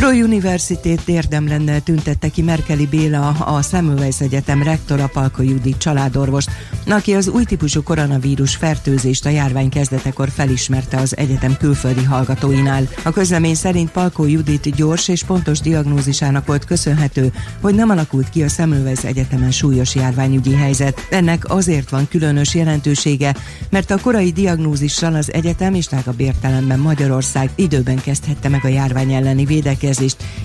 Pro 0.01 0.09
Universitét 0.09 1.01
érdemlennel 1.05 1.81
tüntette 1.81 2.29
ki 2.29 2.41
Merkeli 2.41 2.85
Béla, 2.85 3.29
a 3.29 3.61
Semmelweis 3.61 4.19
Egyetem 4.19 4.63
rektora 4.63 5.07
Palko 5.07 5.41
Judit 5.41 5.77
családorvost, 5.77 6.49
aki 6.87 7.13
az 7.13 7.27
új 7.27 7.43
típusú 7.43 7.83
koronavírus 7.83 8.55
fertőzést 8.55 9.25
a 9.25 9.29
járvány 9.29 9.69
kezdetekor 9.69 10.29
felismerte 10.29 10.97
az 10.97 11.17
egyetem 11.17 11.57
külföldi 11.57 12.03
hallgatóinál. 12.03 12.87
A 13.03 13.11
közlemény 13.11 13.55
szerint 13.55 13.91
Palko 13.91 14.25
Judit 14.25 14.75
gyors 14.75 15.07
és 15.07 15.23
pontos 15.23 15.59
diagnózisának 15.59 16.45
volt 16.45 16.65
köszönhető, 16.65 17.33
hogy 17.61 17.75
nem 17.75 17.89
alakult 17.89 18.29
ki 18.29 18.43
a 18.43 18.47
Semmelweis 18.47 19.03
Egyetemen 19.03 19.51
súlyos 19.51 19.95
járványügyi 19.95 20.53
helyzet. 20.53 21.07
Ennek 21.09 21.49
azért 21.49 21.89
van 21.89 22.07
különös 22.07 22.55
jelentősége, 22.55 23.35
mert 23.69 23.91
a 23.91 23.97
korai 24.01 24.31
diagnózissal 24.31 25.15
az 25.15 25.33
egyetem 25.33 25.73
és 25.73 25.85
tágabb 25.85 26.19
értelemben 26.19 26.79
Magyarország 26.79 27.49
időben 27.55 28.01
kezdhette 28.01 28.49
meg 28.49 28.65
a 28.65 28.67
járvány 28.67 29.13
elleni 29.13 29.45
védekezést, 29.45 29.89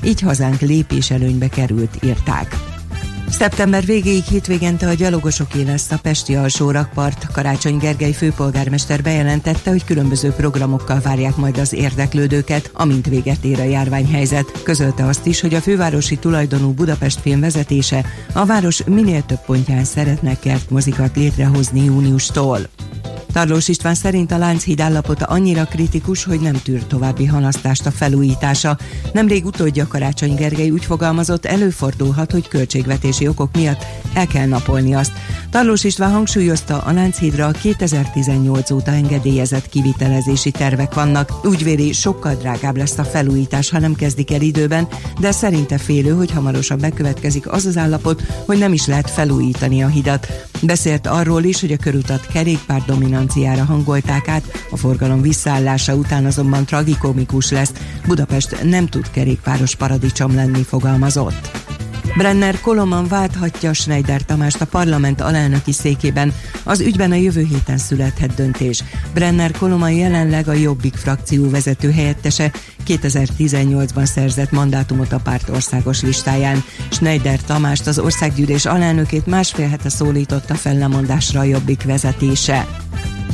így 0.04 0.20
hazánk 0.20 0.60
lépés 0.60 1.10
előnybe 1.10 1.48
került, 1.48 1.98
írták. 2.04 2.56
Szeptember 3.28 3.84
végéig 3.84 4.24
hétvégente 4.24 4.88
a 4.88 4.92
gyalogosoké 4.92 5.62
lesz 5.62 5.90
a 5.90 5.98
Pesti 6.02 6.36
alsó 6.36 6.70
rakpart. 6.70 7.26
Karácsony 7.32 7.76
Gergely 7.76 8.12
főpolgármester 8.12 9.02
bejelentette, 9.02 9.70
hogy 9.70 9.84
különböző 9.84 10.30
programokkal 10.30 11.00
várják 11.00 11.36
majd 11.36 11.58
az 11.58 11.72
érdeklődőket, 11.72 12.70
amint 12.72 13.06
véget 13.06 13.44
ér 13.44 13.60
a 13.60 13.64
járványhelyzet. 13.64 14.62
Közölte 14.62 15.04
azt 15.04 15.26
is, 15.26 15.40
hogy 15.40 15.54
a 15.54 15.60
fővárosi 15.60 16.16
tulajdonú 16.16 16.72
Budapest 16.72 17.20
film 17.20 17.40
vezetése 17.40 18.04
a 18.32 18.44
város 18.44 18.84
minél 18.84 19.22
több 19.22 19.44
pontján 19.46 19.84
szeretne 19.84 20.38
kertmozikat 20.38 21.16
létrehozni 21.16 21.84
júniustól. 21.84 22.58
Tarlós 23.36 23.68
István 23.68 23.94
szerint 23.94 24.32
a 24.32 24.38
Lánchíd 24.38 24.80
állapota 24.80 25.24
annyira 25.24 25.64
kritikus, 25.64 26.24
hogy 26.24 26.40
nem 26.40 26.60
tűr 26.62 26.84
további 26.84 27.24
halasztást 27.24 27.86
a 27.86 27.90
felújítása. 27.90 28.78
Nemrég 29.12 29.44
utódja 29.44 29.86
Karácsony 29.86 30.34
Gergely 30.34 30.70
úgy 30.70 30.84
fogalmazott, 30.84 31.44
előfordulhat, 31.44 32.32
hogy 32.32 32.48
költségvetési 32.48 33.28
okok 33.28 33.54
miatt 33.54 33.84
el 34.14 34.26
kell 34.26 34.46
napolni 34.46 34.94
azt. 34.94 35.12
Tarlós 35.50 35.84
István 35.84 36.12
hangsúlyozta, 36.12 36.78
a 36.78 36.92
Lánchídra 36.92 37.50
2018 37.50 38.70
óta 38.70 38.90
engedélyezett 38.90 39.68
kivitelezési 39.68 40.50
tervek 40.50 40.94
vannak. 40.94 41.46
Úgy 41.46 41.64
véli, 41.64 41.92
sokkal 41.92 42.34
drágább 42.34 42.76
lesz 42.76 42.98
a 42.98 43.04
felújítás, 43.04 43.70
ha 43.70 43.78
nem 43.78 43.94
kezdik 43.94 44.32
el 44.32 44.40
időben, 44.40 44.88
de 45.20 45.30
szerinte 45.30 45.78
félő, 45.78 46.10
hogy 46.10 46.30
hamarosan 46.30 46.78
bekövetkezik 46.78 47.52
az 47.52 47.66
az 47.66 47.76
állapot, 47.76 48.22
hogy 48.46 48.58
nem 48.58 48.72
is 48.72 48.86
lehet 48.86 49.10
felújítani 49.10 49.82
a 49.82 49.88
hidat. 49.88 50.26
Beszélt 50.62 51.06
arról 51.06 51.42
is, 51.42 51.60
hogy 51.60 51.72
a 51.72 51.76
körutat 51.76 52.26
kerékpár 52.26 52.84
dominanciára 53.26 53.64
hangolták 53.64 54.28
át, 54.28 54.66
a 54.70 54.76
forgalom 54.76 55.20
visszaállása 55.20 55.94
után 55.94 56.24
azonban 56.24 56.64
tragikomikus 56.64 57.50
lesz. 57.50 57.72
Budapest 58.06 58.62
nem 58.62 58.86
tud 58.86 59.10
kerékpáros 59.10 59.74
paradicsom 59.74 60.34
lenni, 60.34 60.62
fogalmazott. 60.62 61.50
Brenner 62.16 62.60
Koloman 62.60 63.08
válthatja 63.08 63.72
Schneider 63.72 64.22
Tamást 64.22 64.60
a 64.60 64.66
parlament 64.66 65.20
alelnöki 65.20 65.72
székében. 65.72 66.32
Az 66.64 66.80
ügyben 66.80 67.10
a 67.10 67.14
jövő 67.14 67.44
héten 67.44 67.78
születhet 67.78 68.34
döntés. 68.34 68.82
Brenner 69.14 69.50
Koloman 69.50 69.92
jelenleg 69.92 70.48
a 70.48 70.52
Jobbik 70.52 70.94
frakció 70.94 71.50
vezető 71.50 71.92
helyettese 71.92 72.52
2018-ban 72.86 74.04
szerzett 74.04 74.50
mandátumot 74.50 75.12
a 75.12 75.20
párt 75.20 75.48
országos 75.48 76.02
listáján. 76.02 76.64
Schneider 76.90 77.40
Tamást 77.40 77.86
az 77.86 77.98
országgyűlés 77.98 78.66
alelnökét 78.66 79.26
másfél 79.26 79.68
hete 79.68 79.88
szólította 79.88 80.54
fel 80.54 80.74
lemondásra 80.74 81.40
a 81.40 81.44
Jobbik 81.44 81.82
vezetése. 81.82 82.66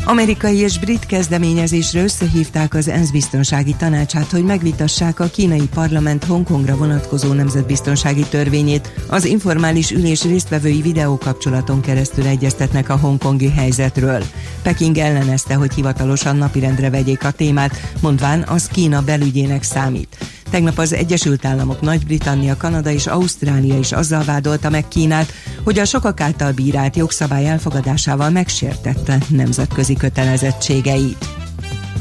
Amerikai 0.04 0.56
és 0.56 0.78
brit 0.78 1.06
kezdeményezésre 1.06 2.02
összehívták 2.02 2.74
az 2.74 2.88
ENSZ 2.88 3.10
biztonsági 3.10 3.74
tanácsát, 3.78 4.30
hogy 4.30 4.44
megvitassák 4.44 5.20
a 5.20 5.26
kínai 5.26 5.68
parlament 5.74 6.24
Hongkongra 6.24 6.76
vonatkozó 6.76 7.32
nemzetbiztonsági 7.32 8.24
törvényét. 8.30 8.92
Az 9.08 9.24
informális 9.24 9.90
ülés 9.90 10.22
résztvevői 10.22 10.80
videókapcsolaton 10.80 11.80
keresztül 11.80 12.26
egyeztetnek 12.26 12.88
a 12.88 12.96
hongkongi 12.96 13.50
helyzetről. 13.50 14.22
Peking 14.62 14.98
ellenezte, 14.98 15.54
hogy 15.54 15.74
hivatalosan 15.74 16.36
napirendre 16.36 16.90
vegyék 16.90 17.24
a 17.24 17.30
témát, 17.30 17.92
mondván 18.00 18.42
az 18.42 18.66
Kína 18.66 19.02
belügyének 19.42 19.62
számít. 19.62 20.16
Tegnap 20.50 20.78
az 20.78 20.92
Egyesült 20.92 21.44
Államok, 21.44 21.80
Nagy-Britannia, 21.80 22.56
Kanada 22.56 22.90
és 22.90 23.06
Ausztrália 23.06 23.78
is 23.78 23.92
azzal 23.92 24.24
vádolta 24.24 24.70
meg 24.70 24.88
Kínát, 24.88 25.32
hogy 25.64 25.78
a 25.78 25.84
sokak 25.84 26.20
által 26.20 26.52
bírált 26.52 26.96
jogszabály 26.96 27.48
elfogadásával 27.48 28.30
megsértette 28.30 29.18
nemzetközi 29.28 29.94
kötelezettségeit. 29.94 31.41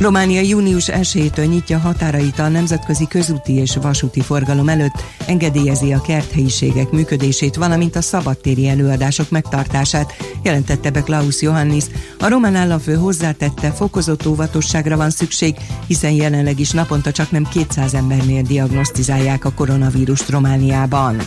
Románia 0.02 0.42
június 0.42 0.90
1-től 0.92 1.50
nyitja 1.50 1.78
határait 1.80 2.40
a 2.40 2.48
nemzetközi 2.48 3.08
közúti 3.08 3.54
és 3.54 3.76
vasúti 3.76 4.22
forgalom 4.22 4.70
előtt, 4.70 5.04
engedélyezi 5.28 5.94
a 5.94 6.02
kerthelyiségek 6.02 6.90
működését, 6.90 7.56
valamint 7.56 7.96
a 7.96 8.02
szabadtéri 8.02 8.68
előadások 8.68 9.30
megtartását, 9.30 10.14
jelentette 10.44 10.90
be 10.90 11.02
Klaus 11.02 11.42
Johannis. 11.42 11.84
A 12.20 12.28
román 12.28 12.56
államfő 12.56 12.96
hozzátette, 12.96 13.72
fokozott 13.72 14.28
óvatosságra 14.28 14.98
van 14.98 15.10
szükség, 15.10 15.56
hiszen 15.88 16.12
jelenleg 16.12 16.60
is 16.60 16.72
naponta 16.72 17.12
csak 17.12 17.32
nem 17.32 17.44
200 17.44 17.94
embernél 17.94 18.42
diagnosztizálják 18.42 19.46
a 19.46 19.54
koronavírust 19.54 20.30
Romániában. 20.30 21.18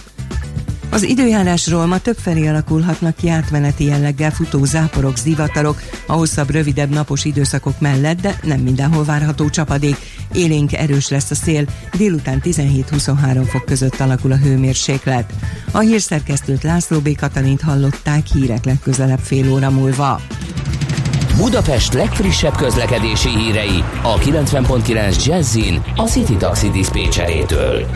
Az 0.95 1.03
időjárásról 1.03 1.87
ma 1.87 1.99
többfelé 1.99 2.47
alakulhatnak 2.47 3.17
ki 3.17 3.29
átmeneti 3.29 3.85
jelleggel 3.85 4.31
futó 4.31 4.65
záporok, 4.65 5.17
zivatarok, 5.17 5.83
a 6.07 6.13
hosszabb, 6.13 6.51
rövidebb 6.51 6.91
napos 6.91 7.25
időszakok 7.25 7.81
mellett, 7.81 8.21
de 8.21 8.39
nem 8.43 8.61
mindenhol 8.61 9.05
várható 9.05 9.49
csapadék. 9.49 9.97
Élénk 10.33 10.73
erős 10.73 11.09
lesz 11.09 11.31
a 11.31 11.35
szél, 11.35 11.65
délután 11.97 12.41
17-23 12.45 13.47
fok 13.49 13.65
között 13.65 14.01
alakul 14.01 14.33
a 14.33 14.37
hőmérséklet. 14.37 15.33
A 15.71 15.79
hírszerkesztőt 15.79 16.63
László 16.63 16.99
B. 16.99 17.17
Katalint 17.17 17.61
hallották 17.61 18.27
hírek 18.27 18.65
legközelebb 18.65 19.21
fél 19.21 19.53
óra 19.53 19.71
múlva. 19.71 20.21
Budapest 21.37 21.93
legfrissebb 21.93 22.57
közlekedési 22.57 23.29
hírei 23.29 23.85
a 24.03 24.19
90.9 24.19 25.25
Jazzin 25.25 25.83
a 25.97 26.03
City 26.03 26.37
Taxi 26.37 26.71
Dispécsejétől. 26.71 27.87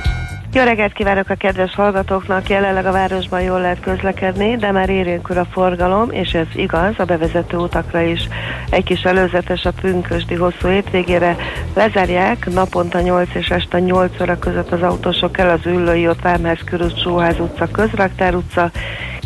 Jó 0.58 0.64
reggelt 0.64 0.92
kívánok 0.92 1.28
a 1.28 1.34
kedves 1.34 1.74
hallgatóknak! 1.74 2.48
Jelenleg 2.48 2.86
a 2.86 2.92
városban 2.92 3.42
jól 3.42 3.60
lehet 3.60 3.80
közlekedni, 3.80 4.56
de 4.56 4.72
már 4.72 4.88
érénkül 4.88 5.38
a 5.38 5.44
forgalom, 5.44 6.10
és 6.10 6.32
ez 6.32 6.46
igaz 6.54 6.94
a 6.96 7.04
bevezető 7.04 7.56
utakra 7.56 8.00
is. 8.00 8.28
Egy 8.70 8.84
kis 8.84 9.02
előzetes 9.02 9.64
a 9.64 9.72
pünkösdi 9.80 10.34
hosszú 10.34 10.68
hétvégére 10.68 11.36
lezárják 11.74 12.46
naponta 12.52 13.00
8 13.00 13.28
és 13.34 13.48
este 13.48 13.78
8 13.80 14.20
óra 14.20 14.38
között 14.38 14.72
az 14.72 14.82
autósok 14.82 15.38
el 15.38 15.50
az 15.50 15.66
Üllői 15.66 16.08
ott 16.08 16.20
Vármház 16.20 16.60
körül 16.64 16.90
Sóház 17.02 17.40
utca, 17.40 17.66
Közraktár 17.66 18.34
utca, 18.34 18.70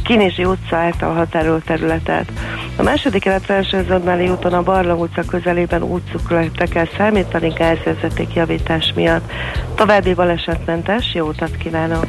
Kinizsi 0.05 0.44
utca 0.44 0.76
által 0.76 1.14
határolt 1.14 1.64
területet. 1.64 2.32
A 2.76 2.82
második, 2.82 3.24
illetve 3.24 3.55
első 3.55 3.84
zöldmáli 3.88 4.28
úton 4.28 4.53
a 4.53 4.62
Barlang 4.62 5.00
utca 5.00 5.22
közelében 5.22 5.82
útszukletre 5.82 6.66
kell 6.66 6.88
számítani 6.96 7.48
gázvezeték 7.48 8.34
javítás 8.34 8.92
miatt. 8.94 9.30
További 9.74 10.14
balesetmentes, 10.14 11.14
jó 11.14 11.26
utat 11.26 11.57
kívánok! 11.57 12.07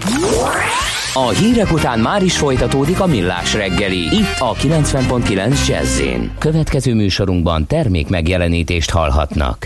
A 1.13 1.29
hírek 1.29 1.71
után 1.71 1.99
már 1.99 2.23
is 2.23 2.37
folytatódik 2.37 2.99
a 2.99 3.05
millás 3.05 3.53
reggeli, 3.53 3.99
itt 3.99 4.39
a 4.39 4.53
90.9 4.53 5.67
jazz 5.67 6.01
Következő 6.39 6.93
műsorunkban 6.93 7.67
termék 7.67 8.09
megjelenítést 8.09 8.89
hallhatnak. 8.89 9.65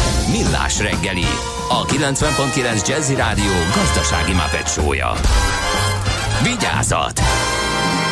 Millás 0.31 0.79
reggeli, 0.79 1.25
a 1.69 1.85
90.9 1.85 2.87
Jazzy 2.87 3.15
Rádió 3.15 3.51
gazdasági 3.75 4.33
mapetsója. 4.33 5.11
Vigyázat! 6.43 7.19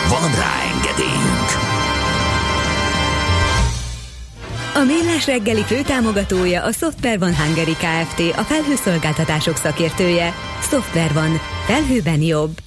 Van 0.09 0.31
rá 0.35 0.53
engedélyünk! 0.73 1.49
A 4.75 4.83
Millás 4.85 5.25
reggeli 5.25 5.61
főtámogatója 5.61 6.63
a 6.63 6.71
Software 6.71 7.17
van 7.17 7.35
Hungary 7.35 7.73
Kft. 7.73 8.37
A 8.37 8.41
felhőszolgáltatások 8.41 9.55
szakértője. 9.55 10.33
Software 10.61 11.13
van. 11.13 11.39
Felhőben 11.65 12.21
jobb. 12.21 12.57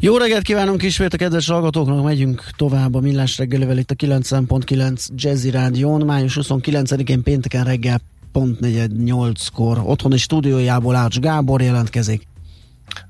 Jó 0.00 0.16
reggelt 0.16 0.42
kívánunk 0.42 0.82
ismét 0.82 1.14
a 1.14 1.16
kedves 1.16 1.46
hallgatóknak, 1.46 2.04
megyünk 2.04 2.44
tovább 2.56 2.94
a 2.94 3.00
Millás 3.00 3.38
reggelivel 3.38 3.78
itt 3.78 3.90
a 3.90 3.94
90.9 3.94 5.06
Jazzy 5.14 5.50
Rádión, 5.50 6.04
május 6.04 6.38
29-én 6.40 7.22
pénteken 7.22 7.64
reggel 7.64 8.00
pont 8.40 8.58
4-8-kor 8.62 9.82
otthoni 9.84 10.16
stúdiójából 10.16 10.94
Ács 10.94 11.18
Gábor 11.18 11.62
jelentkezik. 11.62 12.29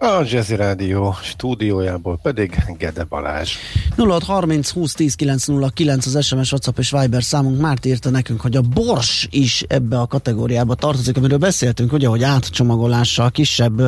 A 0.03 0.23
Jazzy 0.25 0.57
Rádió 0.57 1.15
stúdiójából 1.23 2.19
pedig 2.23 2.65
Gede 2.79 3.05
Balázs. 3.05 3.53
0630 3.97 4.71
20 4.71 4.95
10 4.95 5.15
909 5.15 6.07
az 6.07 6.25
SMS, 6.27 6.53
WhatsApp 6.53 6.79
és 6.79 6.91
Viber 6.91 7.23
számunk. 7.23 7.61
Márt 7.61 7.87
írta 7.87 8.11
nekünk, 8.11 8.41
hogy 8.41 8.57
a 8.57 8.61
bors 8.61 9.29
is 9.31 9.65
ebbe 9.69 10.01
a 10.01 10.07
kategóriába 10.07 10.75
tartozik, 10.75 11.17
amiről 11.17 11.39
beszéltünk, 11.39 11.93
ugye, 11.93 12.09
hogy 12.09 12.23
átcsomagolással, 12.23 13.31
kisebb 13.31 13.81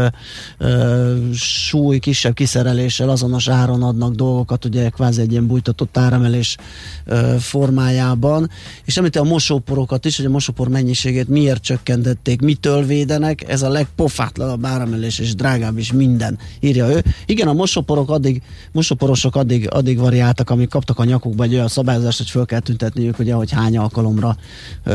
ö, 0.58 1.16
súly, 1.34 1.98
kisebb 1.98 2.34
kiszereléssel 2.34 3.08
azonos 3.08 3.48
áron 3.48 3.82
adnak 3.82 4.14
dolgokat, 4.14 4.64
ugye 4.64 4.88
kvázi 4.88 5.20
egy 5.20 5.30
ilyen 5.30 5.46
bújtatott 5.46 5.96
áremelés 5.96 6.56
ö, 7.04 7.36
formájában. 7.38 8.50
És 8.84 8.96
említi 8.96 9.18
a 9.18 9.22
mosóporokat 9.22 10.04
is, 10.04 10.16
hogy 10.16 10.26
a 10.26 10.30
mosópor 10.30 10.68
mennyiségét 10.68 11.28
miért 11.28 11.62
csökkentették, 11.62 12.40
mitől 12.40 12.84
védenek, 12.84 13.48
ez 13.48 13.62
a 13.62 13.68
legpofátlanabb 13.68 14.64
áremelés 14.66 15.18
és 15.18 15.34
drágább 15.34 15.78
is 15.78 15.92
minden, 16.07 16.38
írja 16.61 16.88
ő. 16.88 17.05
Igen, 17.26 17.48
a 17.48 17.53
mosóporok 17.53 18.11
addig, 18.11 18.42
mosóporosok 18.72 19.36
addig, 19.36 19.68
addig 19.70 19.98
variáltak, 19.98 20.50
amik 20.50 20.68
kaptak 20.68 20.98
a 20.98 21.05
nyakukba 21.05 21.44
egy 21.44 21.55
olyan 21.55 21.68
szabályozást, 21.68 22.18
hogy 22.18 22.30
föl 22.30 22.44
kell 22.44 22.61
tüntetniük, 22.61 23.18
ugye, 23.18 23.34
hogy 23.34 23.50
hány 23.50 23.78
alkalomra 23.78 24.36
ö, 24.84 24.94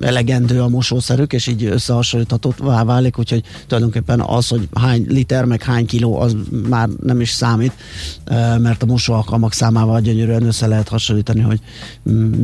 elegendő 0.00 0.60
a 0.60 0.68
mosószerük, 0.68 1.32
és 1.32 1.46
így 1.46 1.64
összehasonlíthatóvá 1.64 2.84
válik, 2.84 3.18
úgyhogy 3.18 3.42
tulajdonképpen 3.66 4.20
az, 4.20 4.48
hogy 4.48 4.68
hány 4.74 5.04
liter, 5.08 5.44
meg 5.44 5.62
hány 5.62 5.86
kiló, 5.86 6.20
az 6.20 6.36
már 6.68 6.88
nem 7.02 7.20
is 7.20 7.30
számít, 7.30 7.72
ö, 8.24 8.58
mert 8.58 8.82
a 8.82 8.86
mosóalkalmak 8.86 9.52
számával 9.52 10.00
gyönyörűen 10.00 10.46
össze 10.46 10.66
lehet 10.66 10.88
hasonlítani, 10.88 11.40
hogy 11.40 11.60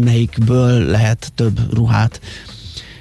melyikből 0.04 0.84
lehet 0.84 1.32
több 1.34 1.74
ruhát 1.74 2.20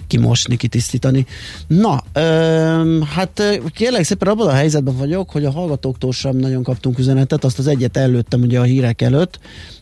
kimosni, 0.08 0.56
kitisztítani. 0.56 1.26
Na, 1.68 2.04
ö, 2.14 3.00
hát 3.16 3.60
kérlek 3.74 4.04
szépen 4.04 4.28
abban 4.28 4.48
a 4.48 4.54
helyzetben 4.54 4.98
vagyok, 4.98 5.30
hogy 5.30 5.46
a 5.46 5.52
hallgatóktól 5.52 6.12
sem 6.12 6.36
nagyon 6.36 6.64
kaptunk 6.64 7.00
üzenetet, 7.00 7.44
azt 7.44 7.60
az 7.60 7.68
egyet 7.68 7.98
előttem 7.98 8.42
ugye 8.42 8.60
a 8.60 8.64
hírek 8.64 9.02
előtt, 9.02 9.40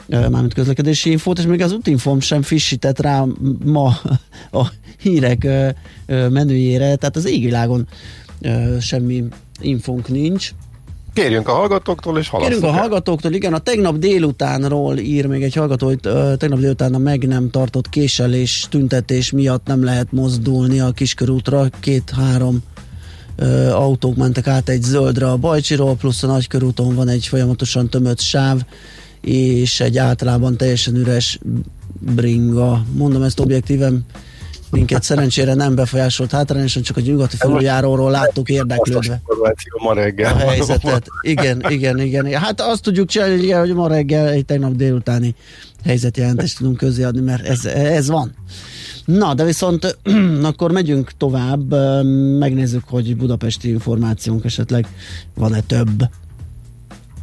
mármint 0.07 0.53
közlekedési 0.53 1.11
infót, 1.11 1.39
és 1.39 1.45
még 1.45 1.61
az 1.61 1.71
útinfom 1.71 2.19
sem 2.19 2.41
frissített 2.41 2.99
rá 2.99 3.25
ma 3.63 3.97
a 4.51 4.71
hírek 4.99 5.47
menüjére, 6.29 6.95
tehát 6.95 7.15
az 7.15 7.25
égvilágon 7.25 7.87
semmi 8.79 9.23
infónk 9.61 10.07
nincs. 10.07 10.51
Kérjünk 11.15 11.47
a 11.47 11.51
hallgatóktól, 11.51 12.17
és 12.17 12.29
Kérjünk 12.37 12.63
a 12.63 12.71
hallgatóktól, 12.71 13.31
igen, 13.31 13.53
a 13.53 13.59
tegnap 13.59 13.97
délutánról 13.97 14.97
ír 14.97 15.25
még 15.25 15.43
egy 15.43 15.53
hallgató, 15.53 15.85
hogy 15.85 15.99
tegnap 16.37 16.59
délután 16.59 16.93
a 16.93 16.97
meg 16.97 17.27
nem 17.27 17.49
tartott 17.49 17.89
késelés, 17.89 18.67
tüntetés 18.69 19.31
miatt 19.31 19.65
nem 19.65 19.83
lehet 19.83 20.11
mozdulni 20.11 20.79
a 20.79 20.91
kiskörútra, 20.91 21.69
két-három 21.79 22.59
autók 23.71 24.15
mentek 24.15 24.47
át 24.47 24.69
egy 24.69 24.81
zöldre 24.81 25.29
a 25.29 25.37
Bajcsiról, 25.37 25.95
plusz 25.95 26.23
a 26.23 26.27
nagykörúton 26.27 26.95
van 26.95 27.07
egy 27.07 27.27
folyamatosan 27.27 27.89
tömött 27.89 28.19
sáv, 28.19 28.61
és 29.21 29.79
egy 29.79 29.97
általában 29.97 30.57
teljesen 30.57 30.95
üres 30.95 31.39
bringa. 31.99 32.85
Mondom 32.91 33.21
ezt 33.23 33.39
objektíven, 33.39 34.05
minket 34.71 35.03
szerencsére 35.03 35.53
nem 35.53 35.75
befolyásolt 35.75 36.31
hátrányosan, 36.31 36.81
csak 36.81 36.97
a 36.97 37.01
nyugati 37.01 37.35
felüljáróról 37.35 38.11
láttuk 38.11 38.49
érdeklődve. 38.49 39.21
Ma 39.83 39.93
reggel. 39.93 40.33
A 40.33 40.37
helyzetet. 40.37 41.07
Igen, 41.21 41.65
igen, 41.69 41.99
igen. 41.99 42.25
Hát 42.25 42.61
azt 42.61 42.81
tudjuk 42.81 43.07
csinálni, 43.07 43.51
hogy 43.51 43.73
ma 43.73 43.87
reggel 43.87 44.27
egy 44.29 44.45
tegnap 44.45 44.75
délutáni 44.75 45.35
helyzetjelentést 45.83 46.57
tudunk 46.57 46.77
közéadni, 46.77 47.21
mert 47.21 47.47
ez, 47.47 47.65
ez 47.65 48.07
van. 48.07 48.35
Na, 49.05 49.33
de 49.33 49.43
viszont 49.43 49.97
akkor 50.43 50.71
megyünk 50.71 51.11
tovább, 51.17 51.73
megnézzük, 52.39 52.83
hogy 52.87 53.15
budapesti 53.15 53.69
információnk 53.69 54.45
esetleg 54.45 54.87
van-e 55.33 55.59
több. 55.59 56.09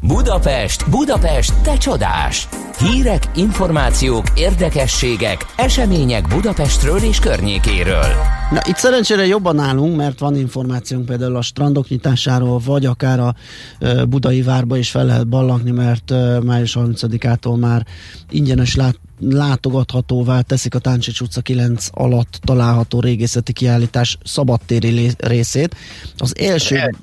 Budapest, 0.06 0.90
Budapest, 0.90 1.62
te 1.62 1.76
csodás! 1.76 2.48
Hírek, 2.78 3.30
információk, 3.34 4.26
érdekességek, 4.34 5.46
események 5.56 6.28
Budapestről 6.28 6.98
és 6.98 7.18
környékéről. 7.18 8.06
Na, 8.50 8.60
itt 8.68 8.76
szerencsére 8.76 9.26
jobban 9.26 9.58
állunk, 9.58 9.96
mert 9.96 10.18
van 10.18 10.36
információnk 10.36 11.06
például 11.06 11.36
a 11.36 11.42
strandok 11.42 11.88
nyitásáról, 11.88 12.60
vagy 12.64 12.86
akár 12.86 13.20
a 13.20 13.34
e, 13.78 14.04
Budai 14.04 14.42
várba 14.42 14.76
is 14.76 14.90
fel 14.90 15.04
lehet 15.04 15.28
ballakni, 15.28 15.70
mert 15.70 16.10
e, 16.10 16.40
május 16.40 16.76
30-ától 16.80 17.58
már 17.58 17.86
ingyenes 18.30 18.74
lát, 18.74 19.00
látogathatóvá 19.30 20.40
teszik 20.40 20.74
a 20.74 20.78
Táncsics 20.78 21.20
utca 21.20 21.40
9 21.40 21.88
alatt 21.90 22.38
található 22.44 23.00
régészeti 23.00 23.52
kiállítás 23.52 24.18
szabadtéri 24.24 25.10
részét. 25.18 25.76
Az 26.16 26.38
első, 26.38 26.96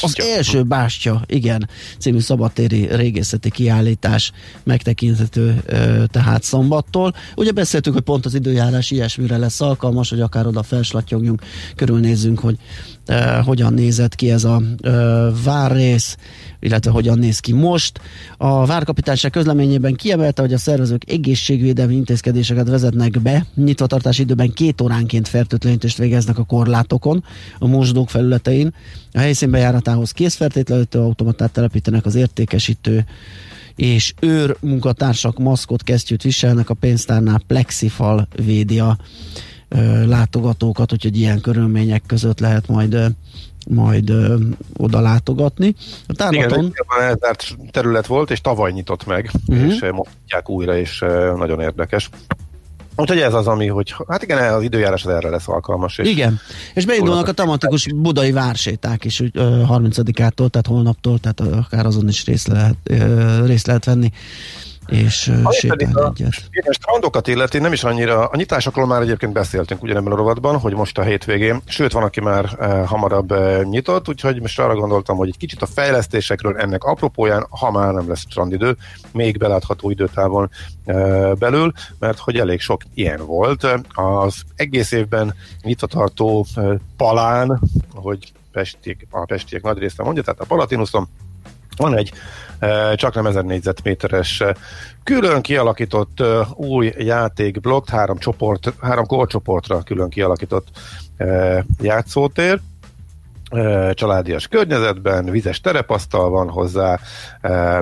az 0.00 0.20
első 0.20 0.62
bástya, 0.62 1.22
igen, 1.26 1.68
című 1.98 2.18
szabadtéri 2.18 2.96
régészeti 2.96 3.50
kiállítás 3.50 4.32
megtekinthető 4.64 5.62
tehát 6.10 6.42
szombattól. 6.42 7.14
Ugye 7.36 7.52
beszéltük, 7.52 7.92
hogy 7.92 8.02
pont 8.02 8.26
az 8.26 8.34
időjárás 8.34 8.90
ilyesmire 8.90 9.36
lesz 9.36 9.60
alkalmas, 9.60 10.10
hogy 10.10 10.20
akár 10.20 10.46
oda 10.46 10.62
felslattyogjunk, 10.62 11.42
körülnézzünk, 11.74 12.38
hogy 12.40 12.56
uh, 13.08 13.44
hogyan 13.44 13.72
nézett 13.72 14.14
ki 14.14 14.30
ez 14.30 14.44
a 14.44 14.62
uh, 14.82 14.92
várrész, 15.44 16.16
illetve 16.60 16.90
hogyan 16.90 17.18
néz 17.18 17.38
ki 17.38 17.52
most. 17.52 18.00
A 18.36 18.66
várkapitányság 18.66 19.30
közleményében 19.30 19.94
kiemelte, 19.94 20.42
hogy 20.42 20.52
a 20.52 20.58
szervezők 20.58 21.10
egészségvédelmi 21.10 21.94
intézkedéseket 21.94 22.68
vezetnek 22.68 23.20
be, 23.20 23.46
nyitvatartási 23.54 24.22
időben 24.22 24.52
két 24.52 24.80
óránként 24.80 25.28
fertőtlenítést 25.28 25.98
végeznek 25.98 26.38
a 26.38 26.44
korlátokon, 26.44 27.24
a 27.58 27.66
mosdók 27.66 28.10
felületein. 28.10 28.74
A 29.12 29.18
helyszín 29.18 29.54
járatához 29.54 30.10
készfertőtlenítő 30.10 30.98
automatát 30.98 31.52
telepítenek 31.52 32.06
az 32.06 32.14
értékesítő 32.14 33.04
és 33.76 34.14
őr 34.20 34.56
munkatársak 34.60 35.38
maszkot, 35.38 35.82
kesztyűt 35.82 36.22
viselnek, 36.22 36.70
a 36.70 36.74
pénztárnál 36.74 37.40
plexifal 37.46 38.28
védi 38.44 38.80
a 38.80 38.98
látogatókat, 40.06 40.92
úgyhogy 40.92 41.16
ilyen 41.16 41.40
körülmények 41.40 42.02
között 42.06 42.40
lehet 42.40 42.68
majd 42.68 43.14
majd 43.68 44.10
ö, 44.10 44.36
oda 44.76 45.00
látogatni. 45.00 45.74
A 46.06 46.12
tárlaton... 46.12 46.58
Igen, 46.58 47.08
elzárt 47.08 47.56
terület 47.70 48.06
volt, 48.06 48.30
és 48.30 48.40
tavaly 48.40 48.72
nyitott 48.72 49.06
meg, 49.06 49.30
uh-huh. 49.46 49.66
és 49.66 49.80
mondják 49.80 50.48
újra, 50.48 50.76
és 50.76 51.04
nagyon 51.36 51.60
érdekes. 51.60 52.10
Úgyhogy 52.96 53.18
ez 53.18 53.34
az, 53.34 53.46
ami, 53.46 53.66
hogy 53.66 53.94
hát 54.08 54.22
igen, 54.22 54.54
az 54.54 54.62
időjárás 54.62 55.04
az 55.04 55.10
erre 55.10 55.28
lesz 55.28 55.48
alkalmas. 55.48 55.98
És 55.98 56.08
igen, 56.08 56.40
és 56.74 56.86
beindulnak 56.86 57.28
a 57.28 57.32
tematikus 57.32 57.92
budai 57.94 58.32
várséták 58.32 59.04
is 59.04 59.22
30-ától, 59.34 60.48
tehát 60.48 60.66
holnaptól, 60.66 61.18
tehát 61.18 61.40
akár 61.40 61.86
azon 61.86 62.08
is 62.08 62.24
részt 62.24 62.46
lehet, 62.48 62.76
részt 63.44 63.66
lehet 63.66 63.84
venni 63.84 64.12
és 64.88 65.28
uh, 65.28 65.50
sétálni 65.50 65.94
a, 65.94 66.12
egyet. 66.14 66.32
Igen, 66.50 66.72
strandokat 66.72 67.28
illeti, 67.28 67.58
nem 67.58 67.72
is 67.72 67.84
annyira, 67.84 68.26
a 68.26 68.36
nyitásokról 68.36 68.86
már 68.86 69.02
egyébként 69.02 69.32
beszéltünk 69.32 69.82
ugyanebben 69.82 70.12
a 70.12 70.16
rovatban, 70.16 70.58
hogy 70.58 70.74
most 70.74 70.98
a 70.98 71.02
hétvégén, 71.02 71.62
sőt 71.66 71.92
van, 71.92 72.02
aki 72.02 72.20
már 72.20 72.44
uh, 72.58 72.84
hamarabb 72.86 73.32
uh, 73.32 73.62
nyitott, 73.62 74.08
úgyhogy 74.08 74.40
most 74.40 74.60
arra 74.60 74.74
gondoltam, 74.74 75.16
hogy 75.16 75.28
egy 75.28 75.36
kicsit 75.36 75.62
a 75.62 75.66
fejlesztésekről 75.66 76.56
ennek 76.56 76.84
apropóján, 76.84 77.46
ha 77.50 77.70
már 77.70 77.92
nem 77.92 78.08
lesz 78.08 78.20
strandidő, 78.20 78.76
még 79.12 79.38
belátható 79.38 79.90
időtávon 79.90 80.50
uh, 80.84 81.32
belül, 81.34 81.72
mert 81.98 82.18
hogy 82.18 82.38
elég 82.38 82.60
sok 82.60 82.82
ilyen 82.94 83.26
volt. 83.26 83.66
Az 83.94 84.42
egész 84.56 84.92
évben 84.92 85.34
nyitva 85.62 85.86
tartó 85.86 86.46
uh, 86.56 86.74
palán, 86.96 87.60
hogy 87.94 88.32
pestiek, 88.52 89.06
a 89.10 89.24
pestiek 89.24 89.62
nagy 89.62 89.78
része 89.78 90.02
mondja, 90.02 90.22
tehát 90.22 90.40
a 90.40 90.44
Palatinuszon 90.44 91.08
van 91.76 91.96
egy 91.96 92.12
csak 92.94 93.14
nem 93.14 93.26
1000 93.26 93.44
négyzetméteres 93.44 94.42
külön 95.02 95.42
kialakított 95.42 96.22
új 96.54 96.92
játékblokk, 96.98 97.88
három, 97.88 98.18
csoport, 98.18 98.72
három 98.80 99.06
korcsoportra 99.06 99.82
külön 99.82 100.08
kialakított 100.08 100.68
játszótér, 101.80 102.60
családias 103.94 104.46
környezetben, 104.46 105.24
vizes 105.24 105.60
terepasztal 105.60 106.30
van 106.30 106.50
hozzá, 106.50 106.98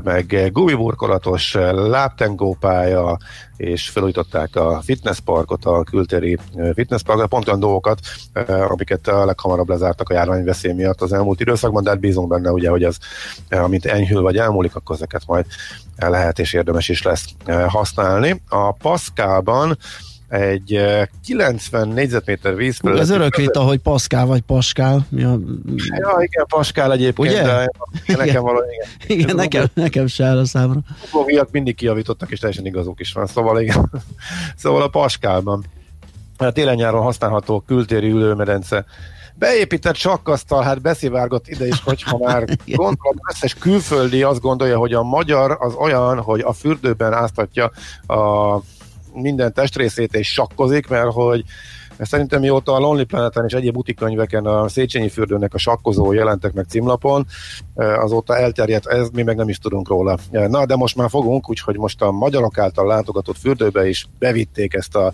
meg 0.03 0.51
gumiburkolatos 0.53 1.55
láptengópálya, 1.73 3.19
és 3.57 3.89
felújították 3.89 4.57
a 4.57 4.81
fitnessparkot, 4.83 5.65
a 5.65 5.83
kültéri 5.83 6.39
fitnessparkot, 6.75 7.29
pont 7.29 7.47
olyan 7.47 7.61
dolgokat, 7.61 7.99
amiket 8.69 9.09
a 9.09 9.25
leghamarabb 9.25 9.69
lezártak 9.69 10.09
a 10.09 10.15
járványveszély 10.15 10.73
miatt 10.73 11.01
az 11.01 11.13
elmúlt 11.13 11.41
időszakban, 11.41 11.83
de 11.83 11.91
hát 11.91 12.01
bízunk 12.01 12.29
benne, 12.29 12.51
ugye, 12.51 12.71
hogy 12.71 12.85
ez, 12.85 12.97
amint 13.49 13.87
enyhül 13.87 14.23
vagy 14.23 14.37
elmúlik, 14.37 14.77
akkor 14.77 14.97
ezeket 14.97 15.23
majd 15.27 15.47
lehet 15.97 16.39
és 16.39 16.53
érdemes 16.53 16.89
is 16.89 17.03
lesz 17.03 17.27
használni. 17.67 18.43
A 18.49 18.73
Pascalban 18.73 19.79
egy 20.35 20.81
90 21.25 21.89
négyzetméter 21.89 22.57
vízfelület. 22.57 23.03
Ez 23.03 23.11
örök 23.11 23.37
vita, 23.37 23.61
hogy 23.61 23.79
Pascal 23.79 24.27
vagy 24.27 24.41
Pascal. 24.41 25.07
Ja, 25.11 25.39
ja 25.77 26.17
igen, 26.19 26.47
Pascal 26.49 26.93
egyébként, 26.93 27.29
Ugye? 27.29 27.43
de 27.43 27.71
nekem 28.07 28.43
valami, 28.43 28.67
igen. 29.07 29.19
igen 29.19 29.37
nekem, 29.37 29.67
nekem 29.75 30.07
se 30.07 30.25
áll 30.25 30.39
a 30.39 30.45
számra. 30.45 30.81
A 31.13 31.47
mindig 31.51 31.75
kijavítottak, 31.75 32.31
és 32.31 32.39
teljesen 32.39 32.67
igazuk 32.67 33.01
is 33.01 33.13
van, 33.13 33.27
szóval 33.27 33.61
igen. 33.61 33.91
Szóval 34.57 34.83
a 34.83 34.89
Pascalban. 34.89 35.65
Télen-nyáron 36.53 37.03
használható 37.03 37.61
kültéri 37.61 38.11
ülőmedence 38.11 38.85
beépített 39.35 39.95
sakkasztal, 39.95 40.63
hát 40.63 40.81
beszivárgott 40.81 41.49
ide 41.49 41.67
is, 41.67 41.81
hogyha 41.81 42.19
már 42.19 42.45
gondolom, 42.67 43.17
összes 43.33 43.55
külföldi 43.55 44.23
azt 44.23 44.41
gondolja, 44.41 44.79
hogy 44.79 44.93
a 44.93 45.03
magyar 45.03 45.57
az 45.61 45.75
olyan, 45.75 46.21
hogy 46.21 46.41
a 46.41 46.53
fürdőben 46.53 47.13
áztatja 47.13 47.71
a 48.07 48.59
minden 49.15 49.53
testrészét 49.53 50.15
és 50.15 50.33
sakkozik, 50.33 50.89
mert 50.89 51.13
hogy 51.13 51.45
Szerintem 51.99 52.41
mióta 52.41 52.73
a 52.73 52.79
Lonely 52.79 53.05
Planeten 53.05 53.45
és 53.45 53.53
egyéb 53.53 53.77
utikönyveken 53.77 54.47
a 54.47 54.69
Széchenyi 54.69 55.09
fürdőnek 55.09 55.55
a 55.55 55.59
sakkozó 55.59 56.13
jelentek 56.13 56.53
meg 56.53 56.65
címlapon, 56.69 57.27
azóta 57.75 58.37
elterjedt 58.37 58.87
ez, 58.87 59.09
mi 59.09 59.23
meg 59.23 59.37
nem 59.37 59.49
is 59.49 59.59
tudunk 59.59 59.89
róla. 59.89 60.19
Na, 60.31 60.67
de 60.67 60.77
most 60.77 60.97
már 60.97 61.09
fogunk, 61.09 61.51
úgyhogy 61.51 61.77
most 61.77 62.03
a 62.03 62.11
magyarok 62.11 62.59
által 62.59 62.87
látogatott 62.87 63.39
fürdőbe 63.39 63.89
is 63.89 64.07
bevitték 64.19 64.75
ezt 64.75 64.97
a 64.97 65.13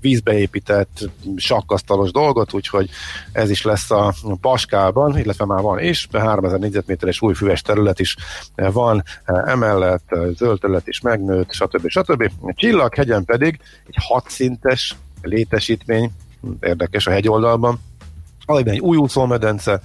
vízbeépített 0.00 1.10
sakkasztalos 1.36 2.10
dolgot, 2.10 2.52
úgyhogy 2.52 2.90
ez 3.32 3.50
is 3.50 3.64
lesz 3.64 3.90
a 3.90 4.14
Paskában, 4.40 5.18
illetve 5.18 5.44
már 5.44 5.62
van 5.62 5.78
is, 5.78 6.08
3000 6.12 6.58
négyzetméteres 6.58 7.22
új 7.22 7.34
füves 7.34 7.62
terület 7.62 8.00
is 8.00 8.16
van, 8.54 9.02
emellett 9.24 10.14
zöld 10.36 10.60
terület 10.60 10.88
is 10.88 11.00
megnőtt, 11.00 11.52
stb. 11.52 11.88
stb. 11.88 12.30
Csillaghegyen 12.54 13.24
pedig 13.24 13.60
egy 13.86 13.96
hatszintes 13.98 14.96
létesítmény, 15.26 16.10
érdekes 16.60 17.06
a 17.06 17.10
hegyoldalban, 17.10 17.80
Aligben 18.46 18.74
egy 18.74 18.80
új 18.80 18.96
úszómedence, 18.96 19.80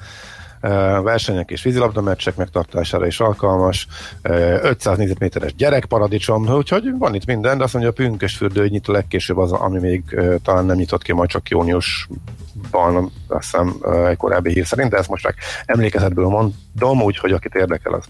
versenyek 1.03 1.49
és 1.51 1.63
vízilabda 1.63 2.01
meccsek 2.01 2.35
megtartására 2.35 3.05
is 3.05 3.19
alkalmas, 3.19 3.87
500 4.21 4.97
négyzetméteres 4.97 5.55
gyerekparadicsom, 5.55 6.49
úgyhogy 6.49 6.97
van 6.97 7.15
itt 7.15 7.25
minden, 7.25 7.57
de 7.57 7.63
azt 7.63 7.73
mondja, 7.73 7.91
a 7.91 7.93
pünkös 7.93 8.35
fürdő 8.35 8.67
nyit 8.67 8.87
a 8.87 8.91
legkésőbb 8.91 9.37
az, 9.37 9.51
ami 9.51 9.79
még 9.79 10.03
talán 10.43 10.65
nem 10.65 10.77
nyitott 10.77 11.01
ki, 11.01 11.13
majd 11.13 11.29
csak 11.29 11.49
júniusban, 11.49 13.11
azt 13.27 13.43
hiszem 13.51 13.75
egy 14.07 14.17
korábbi 14.17 14.51
hír 14.51 14.65
szerint, 14.65 14.89
de 14.89 14.97
ezt 14.97 15.09
most 15.09 15.23
csak 15.23 15.35
emlékezetből 15.65 16.27
mondom, 16.27 17.01
úgyhogy 17.01 17.31
akit 17.31 17.55
érdekel, 17.55 17.93
az 17.93 18.05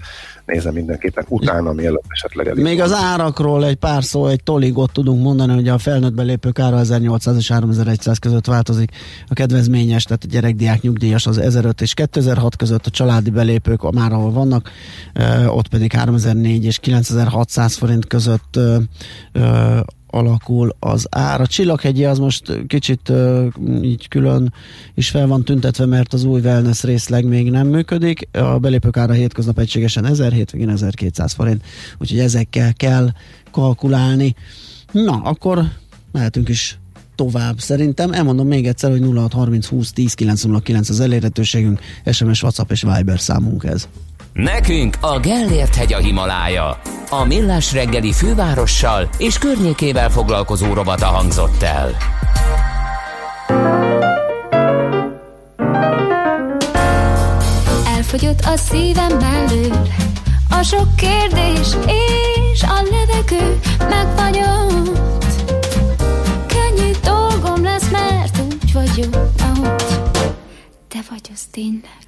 nézze 0.45 0.72
mindenképpen 0.72 1.26
utána, 1.28 1.72
mielőtt 1.72 2.06
esetleg 2.08 2.47
elég. 2.47 2.64
Még 2.64 2.82
az 2.82 2.93
árakról 2.93 3.66
egy 3.66 3.76
pár 3.76 4.04
szó, 4.04 4.28
egy 4.28 4.43
toligot 4.43 4.91
tudunk 4.91 5.24
mondani, 5.24 5.54
hogy 5.54 5.68
a 5.68 5.78
felnőtt 5.78 6.14
belépők 6.14 6.60
ára 6.60 6.80
1800 6.80 7.38
és 7.38 7.47
3100 7.52 8.18
között 8.18 8.45
változik, 8.45 8.91
a 9.28 9.34
kedvezményes, 9.34 10.04
tehát 10.04 10.24
a 10.24 10.28
gyerekdiák 10.28 10.82
nyugdíjas 10.82 11.28
az 11.28 11.38
1005 11.38 11.82
és 11.82 11.93
2006 12.42 12.56
között, 12.56 12.86
a 12.86 12.89
családi 12.89 13.30
belépők 13.30 13.92
már 13.92 14.14
ahol 14.14 14.32
vannak, 14.32 14.72
ott 15.48 15.68
pedig 15.68 15.92
3004 15.92 16.66
és 16.66 16.80
9600 16.80 17.76
forint 17.76 18.08
között 18.08 18.60
alakul 20.08 20.76
az 20.80 21.08
ár. 21.10 21.42
A 21.42 21.48
Csillaghegyi 21.48 22.06
az 22.06 22.20
most 22.20 22.66
kicsit 22.68 23.12
így 23.82 24.08
külön 24.08 24.54
is 24.94 25.10
fel 25.10 25.28
van 25.28 25.44
tüntetve, 25.44 25.86
mert 25.86 26.14
az 26.14 26.24
új 26.24 26.39
wellness 26.39 26.84
részleg 26.84 27.26
még 27.26 27.52
nem 27.52 27.68
működik. 27.68 28.28
A 28.32 28.60
belépők 28.60 28.98
ára 28.98 29.14
hétköznap 29.14 29.60
egységesen 29.60 30.06
1000, 30.06 30.32
hétvégén 30.32 30.70
1200 30.70 31.34
forint, 31.34 31.64
úgyhogy 31.98 32.20
ezekkel 32.20 32.74
kell 32.74 33.10
kalkulálni. 33.52 34.36
Na, 34.92 35.22
akkor 35.24 35.64
mehetünk 36.12 36.50
is 36.50 36.80
tovább 37.22 37.60
szerintem. 37.60 38.12
Elmondom 38.12 38.48
még 38.48 38.68
egyszer, 38.68 38.90
hogy 38.90 39.02
0630 39.02 39.68
20 39.68 39.92
10 39.92 40.14
909 40.14 40.90
az 40.90 41.00
elérhetőségünk, 41.00 41.80
SMS, 42.12 42.44
WhatsApp 42.44 42.72
és 42.72 42.82
Viber 42.82 43.20
számunk 43.20 43.64
ez. 43.64 43.88
Nekünk 44.34 44.98
a 45.02 45.20
Gellért 45.20 45.76
hegy 45.76 45.94
a 45.94 45.98
Himalája. 45.98 46.82
A 47.10 47.26
Millás 47.26 47.74
reggeli 47.74 48.12
fővárossal 48.12 49.10
és 49.18 49.38
környékével 49.38 50.10
foglalkozó 50.10 50.74
robata 50.74 51.06
hangzott 51.06 51.62
el. 51.62 51.96
Elfogyott 57.86 58.42
a 58.46 58.58
szívem 58.58 59.18
mellől 59.18 59.88
a 60.50 60.64
sok 60.64 60.96
kérdés 60.96 61.68
és 62.52 62.64
a 62.64 62.82
levegő 62.92 63.60
megfagyott. 63.90 64.72
Könnyű 64.82 65.21
úgy 68.74 68.96
vagyok, 68.96 69.16
ahogy 69.40 69.84
te 70.88 71.00
vagy 71.10 71.30
az 71.34 71.42
tényleg. 71.52 72.06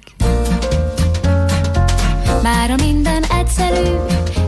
Már 2.42 2.70
a 2.70 2.74
minden 2.74 3.22
egyszerű, 3.22 3.90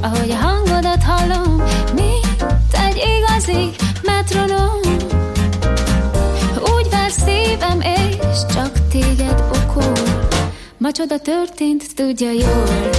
ahogy 0.01 0.31
a 0.31 0.35
hangodat 0.35 1.03
hallom, 1.03 1.63
mint 1.95 2.47
egy 2.73 3.03
igazi 3.19 3.71
metronom. 4.03 4.81
Úgy 6.77 6.91
vár 6.91 7.11
szívem, 7.11 7.81
és 7.81 8.55
csak 8.55 8.89
téged 8.89 9.45
okol. 9.55 9.93
Ma 10.79 10.93
csoda 10.93 11.19
történt, 11.19 11.95
tudja 11.95 12.31
jól. 12.31 12.91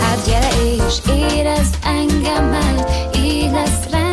Hát 0.00 0.26
gyere 0.26 0.50
és 0.86 0.94
érezd 1.08 1.76
engem 1.84 2.44
meg, 2.44 2.84
így 3.16 3.50
lesz 3.50 3.90
rendben, 3.90 4.05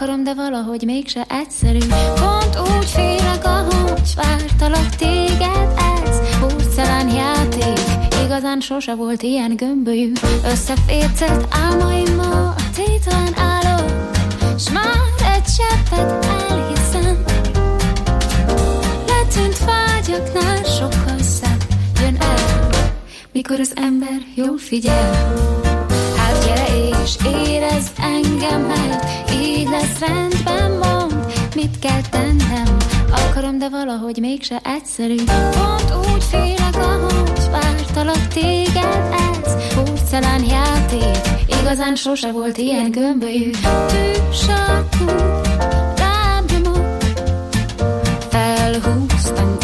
Akarom, 0.00 0.24
de 0.24 0.34
valahogy 0.34 0.82
mégse 0.84 1.26
egyszerű. 1.28 1.78
Pont 2.14 2.58
úgy 2.60 2.84
félek, 2.84 3.44
ahogy 3.44 4.14
vártalak 4.16 4.88
téged, 4.88 5.68
ez 5.76 6.38
porcelán 6.40 7.08
játék. 7.08 7.78
Igazán 8.24 8.60
sose 8.60 8.94
volt 8.94 9.22
ilyen 9.22 9.56
gömbölyű. 9.56 10.12
Összefécett 10.44 11.46
álmaimmal 11.50 12.54
Tétlen 12.74 13.34
állok 13.36 13.90
S 14.58 14.70
már 14.70 15.34
egy 15.34 15.44
cseppet 15.44 16.24
elhiszem. 16.24 17.24
Letűnt 19.06 19.58
vágyaknál 19.58 20.64
sokkal 20.64 21.18
szebb 21.18 21.64
Jön 22.00 22.16
el 22.20 22.68
Mikor 23.32 23.60
az 23.60 23.72
ember 23.76 24.20
jól 24.34 24.58
figyel 24.58 25.69
és 27.10 27.16
érezd 27.24 27.92
engem 28.00 28.60
meg 28.60 28.98
Így 29.42 29.68
lesz 29.68 29.98
rendben, 29.98 30.70
mond. 30.70 31.14
Mit 31.54 31.78
kell 31.78 32.00
tennem? 32.10 32.76
Akarom, 33.10 33.58
de 33.58 33.68
valahogy 33.68 34.16
mégse 34.20 34.60
egyszerű. 34.64 35.16
Pont 35.24 36.06
úgy 36.12 36.24
félek, 36.24 36.76
ahogy 36.76 37.50
vártalak 37.50 38.28
téged 38.28 39.14
Ez 39.44 39.74
porcelán 39.74 40.44
játék. 40.44 41.18
Igazán 41.60 41.94
sose 41.94 42.32
volt 42.32 42.58
ilyen 42.58 42.90
gömbölyű. 42.90 43.50
Tűsarkú 43.86 45.04
lábnyomok 45.96 46.96
Felhúztam, 48.30 49.58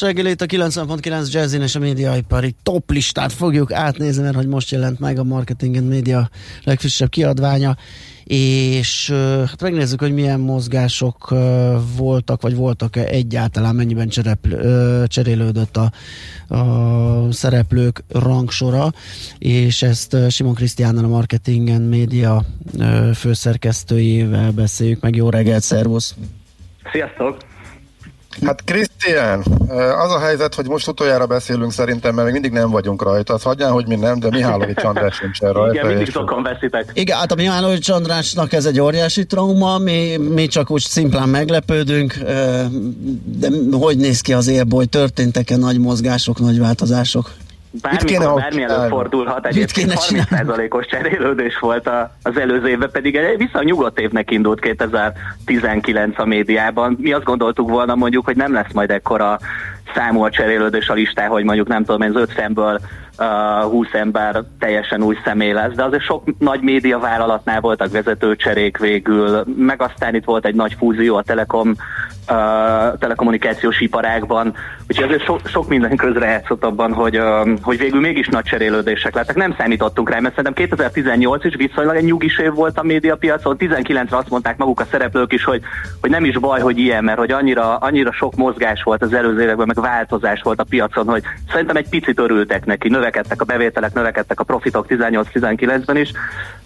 millás 0.00 0.14
reggelét 0.14 0.40
a 0.40 0.46
90.9 0.46 1.32
Jazzin 1.32 1.62
és 1.62 1.74
a 1.74 1.78
médiaipari 1.78 2.54
top 2.62 2.90
listát 2.90 3.32
fogjuk 3.32 3.72
átnézni, 3.72 4.22
mert 4.22 4.34
hogy 4.34 4.46
most 4.46 4.70
jelent 4.70 4.98
meg 4.98 5.18
a 5.18 5.24
Marketing 5.24 5.76
and 5.76 5.88
Media 5.88 6.30
legfrissebb 6.64 7.08
kiadványa, 7.08 7.76
és 8.24 9.10
hát 9.46 9.60
megnézzük, 9.60 10.00
hogy 10.00 10.12
milyen 10.12 10.40
mozgások 10.40 11.34
voltak, 11.96 12.42
vagy 12.42 12.54
voltak-e 12.54 13.04
egyáltalán, 13.04 13.74
mennyiben 13.74 14.08
cserepl, 14.08 14.54
cserélődött 15.06 15.76
a, 15.76 15.92
a 16.54 17.32
szereplők 17.32 18.04
rangsora, 18.08 18.92
és 19.38 19.82
ezt 19.82 20.16
Simon 20.30 20.54
Krisztiánnal 20.54 21.04
a 21.04 21.08
Marketing 21.08 21.68
and 21.68 21.88
Media 21.88 22.44
főszerkesztőjével 23.14 24.50
beszéljük 24.50 25.00
meg. 25.00 25.16
Jó 25.16 25.30
reggelt, 25.30 25.62
szervusz! 25.62 26.14
Sziasztok! 26.92 27.51
Hát 28.46 28.64
Krisztián, 28.64 29.44
az 30.04 30.12
a 30.12 30.18
helyzet, 30.18 30.54
hogy 30.54 30.68
most 30.68 30.88
utoljára 30.88 31.26
beszélünk 31.26 31.72
szerintem, 31.72 32.14
mert 32.14 32.24
még 32.24 32.32
mindig 32.32 32.52
nem 32.52 32.70
vagyunk 32.70 33.02
rajta. 33.02 33.34
Az 33.34 33.42
hagyján, 33.42 33.70
hogy 33.70 33.86
mi 33.86 33.94
nem, 33.94 34.18
de 34.18 34.28
Mihálovics 34.30 34.84
András 34.84 35.14
sincsen 35.16 35.52
rajta. 35.52 35.74
Igen, 35.74 35.86
mindig 35.86 36.10
sokan 36.10 36.42
veszitek. 36.42 36.90
Igen, 36.94 37.16
hát 37.16 37.32
a 37.32 37.34
Mihálovics 37.34 37.88
Andrásnak 37.88 38.52
ez 38.52 38.64
egy 38.64 38.80
óriási 38.80 39.26
trauma, 39.26 39.78
mi, 39.78 40.16
mi 40.16 40.46
csak 40.46 40.70
úgy 40.70 40.82
szimplán 40.82 41.28
meglepődünk, 41.28 42.14
de 43.24 43.48
hogy 43.70 43.96
néz 43.96 44.20
ki 44.20 44.32
az 44.32 44.46
élboly, 44.46 44.84
történtek-e 44.84 45.56
nagy 45.56 45.78
mozgások, 45.78 46.40
nagy 46.40 46.58
változások? 46.58 47.30
Bármikor, 47.80 48.34
bármi 48.34 48.62
előtt 48.62 48.88
fordulhat, 48.88 49.46
egyébként 49.46 49.92
30%-os 49.92 50.86
cserélődés 50.86 51.58
volt 51.58 51.90
az 52.22 52.36
előző 52.36 52.68
évben, 52.68 52.90
pedig 52.90 53.18
vissza 53.36 53.58
a 53.58 53.62
nyugodt 53.62 53.98
évnek 53.98 54.30
indult 54.30 54.60
2019 54.60 56.18
a 56.18 56.24
médiában. 56.24 56.96
Mi 57.00 57.12
azt 57.12 57.24
gondoltuk 57.24 57.68
volna 57.68 57.94
mondjuk, 57.94 58.24
hogy 58.24 58.36
nem 58.36 58.52
lesz 58.52 58.72
majd 58.72 58.90
ekkora 58.90 59.38
számú 59.94 60.22
a 60.22 60.30
cserélődés 60.30 60.88
a 60.88 60.94
listán, 60.94 61.28
hogy 61.28 61.44
mondjuk 61.44 61.68
nem 61.68 61.84
tudom, 61.84 62.02
ez 62.02 62.14
5 62.14 62.32
szemből 62.36 62.80
uh, 63.18 63.70
20 63.70 63.86
ember 63.92 64.42
teljesen 64.58 65.02
új 65.02 65.16
személy 65.24 65.52
lesz, 65.52 65.72
de 65.74 65.84
azért 65.84 66.02
sok 66.02 66.38
nagy 66.38 66.60
média 66.60 66.98
vállalatnál 66.98 67.60
voltak 67.60 67.92
vezetőcserék 67.92 68.78
végül, 68.78 69.44
meg 69.56 69.82
aztán 69.82 70.14
itt 70.14 70.24
volt 70.24 70.46
egy 70.46 70.54
nagy 70.54 70.74
fúzió 70.78 71.16
a 71.16 71.22
Telekom 71.22 71.74
uh, 72.28 72.98
telekommunikációs 72.98 73.80
iparágban, 73.80 74.54
úgyhogy 74.88 75.04
azért 75.04 75.24
so, 75.24 75.36
sok 75.44 75.68
minden 75.68 75.96
közre 75.96 76.26
játszott 76.26 76.64
abban, 76.64 76.92
hogy, 76.92 77.18
uh, 77.18 77.48
hogy 77.62 77.78
végül 77.78 78.00
mégis 78.00 78.28
nagy 78.28 78.44
cserélődések 78.44 79.14
lettek. 79.14 79.36
Nem 79.36 79.54
számítottunk 79.58 80.10
rá, 80.10 80.18
mert 80.18 80.34
szerintem 80.34 80.66
2018 80.66 81.44
is 81.44 81.54
viszonylag 81.54 81.96
egy 81.96 82.04
nyugis 82.04 82.38
év 82.38 82.52
volt 82.52 82.78
a 82.78 82.82
médiapiacon, 82.82 83.56
19-re 83.58 84.16
azt 84.16 84.30
mondták 84.30 84.56
maguk 84.56 84.80
a 84.80 84.86
szereplők 84.90 85.32
is, 85.32 85.44
hogy, 85.44 85.62
hogy 86.00 86.10
nem 86.10 86.24
is 86.24 86.38
baj, 86.38 86.60
hogy 86.60 86.78
ilyen, 86.78 87.04
mert 87.04 87.18
hogy 87.18 87.30
annyira, 87.30 87.76
annyira 87.76 88.12
sok 88.12 88.34
mozgás 88.34 88.82
volt 88.82 89.02
az 89.02 89.12
előző 89.12 89.42
években, 89.42 89.66
meg 89.66 89.80
változás 89.80 90.42
volt 90.42 90.60
a 90.60 90.64
piacon, 90.64 91.08
hogy 91.08 91.22
szerintem 91.50 91.76
egy 91.76 91.88
picit 91.88 92.18
örültek 92.18 92.64
neki, 92.64 92.88
növekedtek 92.88 93.40
a 93.40 93.44
bevételek, 93.44 93.94
növekedtek 93.94 94.40
a 94.40 94.44
profitok 94.44 94.86
18-19-ben 94.88 95.96
is, 95.96 96.10
um, 96.10 96.61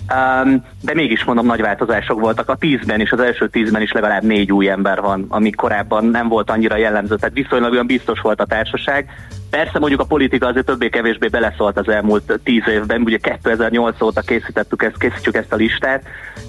de 0.81 0.95
mégis 0.95 1.25
mondom, 1.25 1.47
nagy 1.47 1.61
változások 1.61 2.21
voltak. 2.21 2.49
A 2.49 2.57
10-ben 2.57 3.01
is, 3.01 3.13
az 3.13 3.21
első 3.21 3.51
10-ben 3.53 3.83
is 3.83 3.93
legalább 3.93 4.23
négy 4.23 4.53
új 4.53 4.69
ember 4.69 5.01
van, 5.01 5.27
ami 5.29 5.51
korábban 5.51 6.05
nem 6.05 6.29
volt 6.29 6.51
annyira 6.51 6.77
jellemző, 6.77 7.17
tehát 7.17 7.35
viszonylag 7.35 7.73
olyan 7.73 7.87
biztos 7.87 8.21
volt 8.21 8.41
a 8.41 8.47
társaság. 8.47 9.09
Persze 9.57 9.79
mondjuk 9.79 10.01
a 10.01 10.05
politika 10.05 10.47
azért 10.47 10.67
többé-kevésbé 10.67 11.29
beleszólt 11.29 11.79
az 11.79 11.89
elmúlt 11.89 12.41
tíz 12.45 12.63
évben, 12.69 13.01
ugye 13.01 13.17
2008 13.17 14.03
óta 14.03 14.21
készítettük 14.21 14.83
ezt, 14.83 14.99
készítjük 14.99 15.37
ezt 15.37 15.53
a 15.53 15.57
listát, 15.57 16.03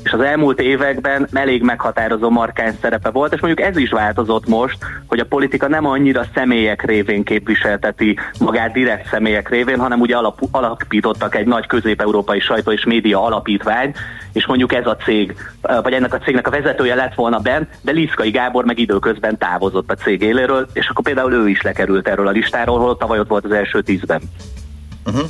és 0.03 0.11
az 0.11 0.19
elmúlt 0.19 0.61
években 0.61 1.27
elég 1.33 1.61
meghatározó 1.61 2.29
markáns 2.29 2.75
szerepe 2.81 3.09
volt, 3.09 3.33
és 3.33 3.39
mondjuk 3.39 3.67
ez 3.67 3.77
is 3.77 3.89
változott 3.89 4.47
most, 4.47 4.77
hogy 5.05 5.19
a 5.19 5.25
politika 5.25 5.67
nem 5.67 5.85
annyira 5.85 6.25
személyek 6.33 6.85
révén 6.85 7.23
képviselteti 7.23 8.17
magát 8.39 8.71
direkt 8.71 9.09
személyek 9.09 9.49
révén, 9.49 9.79
hanem 9.79 9.99
ugye 9.99 10.15
alap, 10.15 10.39
alapítottak 10.51 11.35
egy 11.35 11.47
nagy 11.47 11.67
közép-európai 11.67 12.39
sajtó 12.39 12.71
és 12.71 12.85
média 12.85 13.23
alapítvány, 13.23 13.93
és 14.33 14.45
mondjuk 14.45 14.73
ez 14.73 14.85
a 14.85 14.95
cég, 14.95 15.35
vagy 15.83 15.93
ennek 15.93 16.13
a 16.13 16.17
cégnek 16.17 16.47
a 16.47 16.51
vezetője 16.51 16.95
lett 16.95 17.13
volna 17.13 17.39
bent, 17.39 17.69
de 17.81 17.91
Liszkai 17.91 18.31
Gábor 18.31 18.65
meg 18.65 18.79
időközben 18.79 19.37
távozott 19.37 19.91
a 19.91 19.95
cég 19.95 20.21
éléről, 20.21 20.67
és 20.73 20.87
akkor 20.87 21.03
például 21.03 21.33
ő 21.33 21.49
is 21.49 21.61
lekerült 21.61 22.07
erről 22.07 22.27
a 22.27 22.31
listáról, 22.31 22.79
tavaly 22.97 23.19
ott 23.19 23.27
volt 23.27 23.45
az 23.45 23.51
első 23.51 23.81
tízben. 23.81 24.21
Uh-huh. 25.05 25.27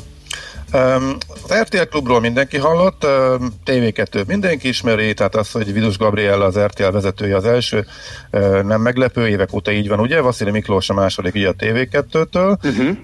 Um, 0.73 1.17
az 1.43 1.53
RTL 1.53 1.81
klubról 1.89 2.19
mindenki 2.19 2.57
hallott, 2.57 3.05
um, 3.05 3.53
TV2 3.65 4.25
mindenki 4.25 4.67
ismeri, 4.67 5.13
tehát 5.13 5.35
az, 5.35 5.51
hogy 5.51 5.73
Vidus 5.73 5.97
Gabriella 5.97 6.45
az 6.45 6.59
RTL 6.59 6.91
vezetője 6.91 7.35
az 7.35 7.45
első, 7.45 7.85
uh, 8.31 8.61
nem 8.61 8.81
meglepő, 8.81 9.27
évek 9.27 9.53
óta 9.53 9.71
így 9.71 9.87
van, 9.87 9.99
ugye? 9.99 10.21
Vasili 10.21 10.51
Miklós 10.51 10.89
a 10.89 10.93
második, 10.93 11.35
ugye 11.35 11.49
a 11.49 11.53
TV2-től. 11.53 12.57
Uh-huh. 12.63 12.97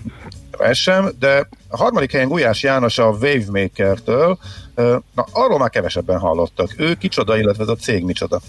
Ez 0.60 0.78
sem, 0.78 1.12
de 1.20 1.48
a 1.68 1.78
harmadik 1.78 2.12
helyen 2.12 2.28
Gulyás 2.28 2.64
János 2.64 2.98
a 2.98 3.18
Wavemaker-től, 3.22 4.38
uh, 4.76 4.96
na 5.16 5.26
arról 5.32 5.58
már 5.58 5.70
kevesebben 5.70 6.20
hallottak. 6.20 6.70
Ő 6.78 6.94
kicsoda, 6.94 7.38
illetve 7.38 7.64
ez 7.64 7.70
a 7.70 7.76
cég 7.76 8.04
micsoda? 8.04 8.42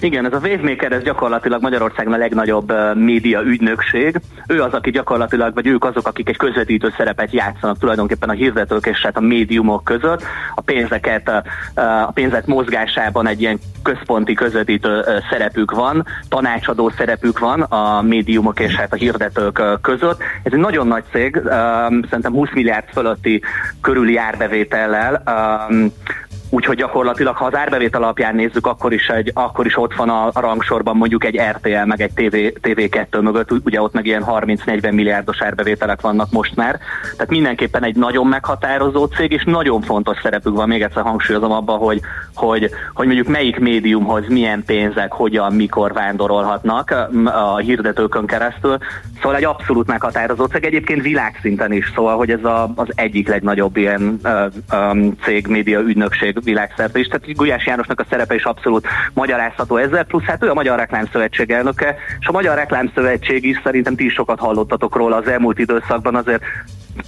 Igen, 0.00 0.24
ez 0.24 0.32
a 0.32 0.48
Wavemaker, 0.48 0.92
ez 0.92 1.02
gyakorlatilag 1.02 1.62
Magyarországon 1.62 2.12
a 2.12 2.16
legnagyobb 2.16 2.72
média 2.94 3.42
ügynökség. 3.42 4.20
Ő 4.46 4.62
az, 4.62 4.72
aki 4.72 4.90
gyakorlatilag, 4.90 5.54
vagy 5.54 5.66
ők 5.66 5.84
azok, 5.84 6.06
akik 6.06 6.28
egy 6.28 6.36
közvetítő 6.36 6.92
szerepet 6.96 7.32
játszanak 7.32 7.78
tulajdonképpen 7.78 8.28
a 8.28 8.32
hirdetők 8.32 8.86
és 8.86 9.02
hát 9.02 9.16
a 9.16 9.20
médiumok 9.20 9.84
között. 9.84 10.22
A 10.54 10.60
pénzeket, 10.60 11.28
a 12.06 12.10
pénzek 12.14 12.46
mozgásában 12.46 13.26
egy 13.26 13.40
ilyen 13.40 13.58
központi 13.82 14.34
közvetítő 14.34 15.04
szerepük 15.30 15.70
van, 15.70 16.06
tanácsadó 16.28 16.90
szerepük 16.96 17.38
van 17.38 17.60
a 17.60 18.02
médiumok 18.02 18.60
és 18.60 18.74
hát 18.74 18.92
a 18.92 18.96
hirdetők 18.96 19.60
között. 19.80 20.22
Ez 20.42 20.52
egy 20.52 20.58
nagyon 20.58 20.86
nagy 20.86 21.04
cég, 21.12 21.40
szerintem 22.08 22.32
20 22.32 22.48
milliárd 22.54 22.88
fölötti 22.92 23.42
körüli 23.80 24.16
árbevétellel. 24.16 25.22
Úgyhogy 26.50 26.76
gyakorlatilag, 26.76 27.36
ha 27.36 27.44
az 27.44 27.54
árbevétel 27.54 28.02
alapján 28.02 28.34
nézzük, 28.34 28.66
akkor 28.66 28.92
is, 28.92 29.08
egy, 29.08 29.30
akkor 29.34 29.66
is 29.66 29.78
ott 29.78 29.94
van 29.94 30.08
a, 30.08 30.26
a 30.32 30.40
rangsorban 30.40 30.96
mondjuk 30.96 31.24
egy 31.24 31.40
RTL, 31.50 31.84
meg 31.84 32.00
egy 32.00 32.12
TV, 32.12 32.36
TV2 32.68 33.20
mögött, 33.20 33.50
ugye 33.64 33.80
ott 33.80 33.92
meg 33.92 34.06
ilyen 34.06 34.24
30-40 34.26 34.92
milliárdos 34.92 35.42
árbevételek 35.42 36.00
vannak 36.00 36.30
most 36.30 36.56
már. 36.56 36.78
Tehát 37.12 37.30
mindenképpen 37.30 37.84
egy 37.84 37.96
nagyon 37.96 38.26
meghatározó 38.26 39.04
cég, 39.04 39.32
és 39.32 39.44
nagyon 39.44 39.82
fontos 39.82 40.18
szerepük 40.22 40.56
van, 40.56 40.68
még 40.68 40.82
egyszer 40.82 41.02
hangsúlyozom 41.02 41.52
abban, 41.52 41.78
hogy, 41.78 42.00
hogy, 42.34 42.70
hogy 42.94 43.06
mondjuk 43.06 43.28
melyik 43.28 43.58
médiumhoz 43.58 44.24
milyen 44.28 44.64
pénzek, 44.64 45.12
hogyan, 45.12 45.52
mikor 45.52 45.92
vándorolhatnak 45.92 47.08
a 47.24 47.56
hirdetőkön 47.56 48.26
keresztül. 48.26 48.78
Szóval 49.20 49.36
egy 49.36 49.44
abszolút 49.44 49.86
meghatározó 49.86 50.44
cég, 50.44 50.64
egyébként 50.64 51.02
világszinten 51.02 51.72
is, 51.72 51.92
szóval, 51.94 52.16
hogy 52.16 52.30
ez 52.30 52.44
a, 52.44 52.72
az 52.74 52.88
egyik 52.94 53.28
legnagyobb 53.28 53.76
ilyen 53.76 54.20
uh, 54.24 54.52
um, 54.72 55.16
cég, 55.22 55.46
média 55.46 55.80
ügynökség 55.80 56.35
világszerte 56.44 56.98
is. 56.98 57.06
Tehát 57.06 57.36
Gulyás 57.36 57.66
Jánosnak 57.66 58.00
a 58.00 58.06
szerepe 58.10 58.34
is 58.34 58.44
abszolút 58.44 58.86
magyarázható 59.12 59.76
ezzel, 59.76 60.04
plusz 60.04 60.24
hát 60.24 60.44
ő 60.44 60.50
a 60.50 60.54
Magyar 60.54 60.78
Reklámszövetség 60.78 61.50
elnöke, 61.50 61.96
és 62.20 62.26
a 62.26 62.32
Magyar 62.32 62.56
Reklámszövetség 62.56 63.44
is 63.44 63.60
szerintem 63.64 63.96
ti 63.96 64.04
is 64.04 64.12
sokat 64.12 64.38
hallottatok 64.38 64.96
róla 64.96 65.16
az 65.16 65.28
elmúlt 65.28 65.58
időszakban, 65.58 66.14
azért 66.14 66.42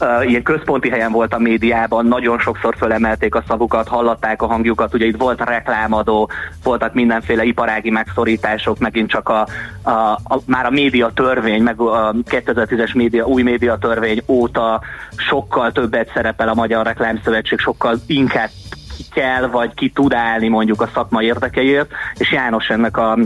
Uh, 0.01 0.29
ilyen 0.31 0.43
központi 0.43 0.89
helyen 0.89 1.13
volt 1.13 1.35
a 1.35 1.39
médiában, 1.39 2.07
nagyon 2.07 2.39
sokszor 2.39 2.77
fölemelték 2.77 3.35
a 3.35 3.45
szavukat, 3.49 3.89
hallatták 3.89 4.43
a 4.43 4.47
hangjukat, 4.47 4.95
ugye 4.95 5.07
itt 5.07 5.17
volt 5.17 5.45
reklámadó, 5.45 6.31
voltak 6.63 6.95
mindenféle 6.95 7.45
iparági 7.45 7.91
megszorítások, 7.91 8.79
megint 8.79 9.11
csak 9.11 9.29
a, 9.29 9.47
a, 9.83 9.91
a 10.25 10.41
már 10.47 10.67
a 10.67 10.71
média 10.71 11.11
törvény, 11.15 11.63
meg 11.63 11.81
a 11.81 12.13
2010-es 12.13 12.95
média, 12.95 13.27
új 13.27 13.43
média 13.43 13.77
törvény 13.77 14.23
óta 14.27 14.81
sokkal 15.17 15.73
többet 15.73 16.11
szerepel 16.15 16.49
a 16.49 16.55
Magyar 16.55 16.87
Reklámszövetség, 16.87 17.59
sokkal 17.59 17.97
inkább 18.07 18.51
ki 18.99 19.05
kell, 19.13 19.47
vagy 19.47 19.75
ki 19.75 19.91
tud 19.91 20.13
állni 20.13 20.49
mondjuk 20.49 20.81
a 20.81 20.91
szakma 20.95 21.23
érdekeiért, 21.23 21.91
és 22.15 22.33
János 22.33 22.69
ennek 22.69 22.97
a 22.97 23.19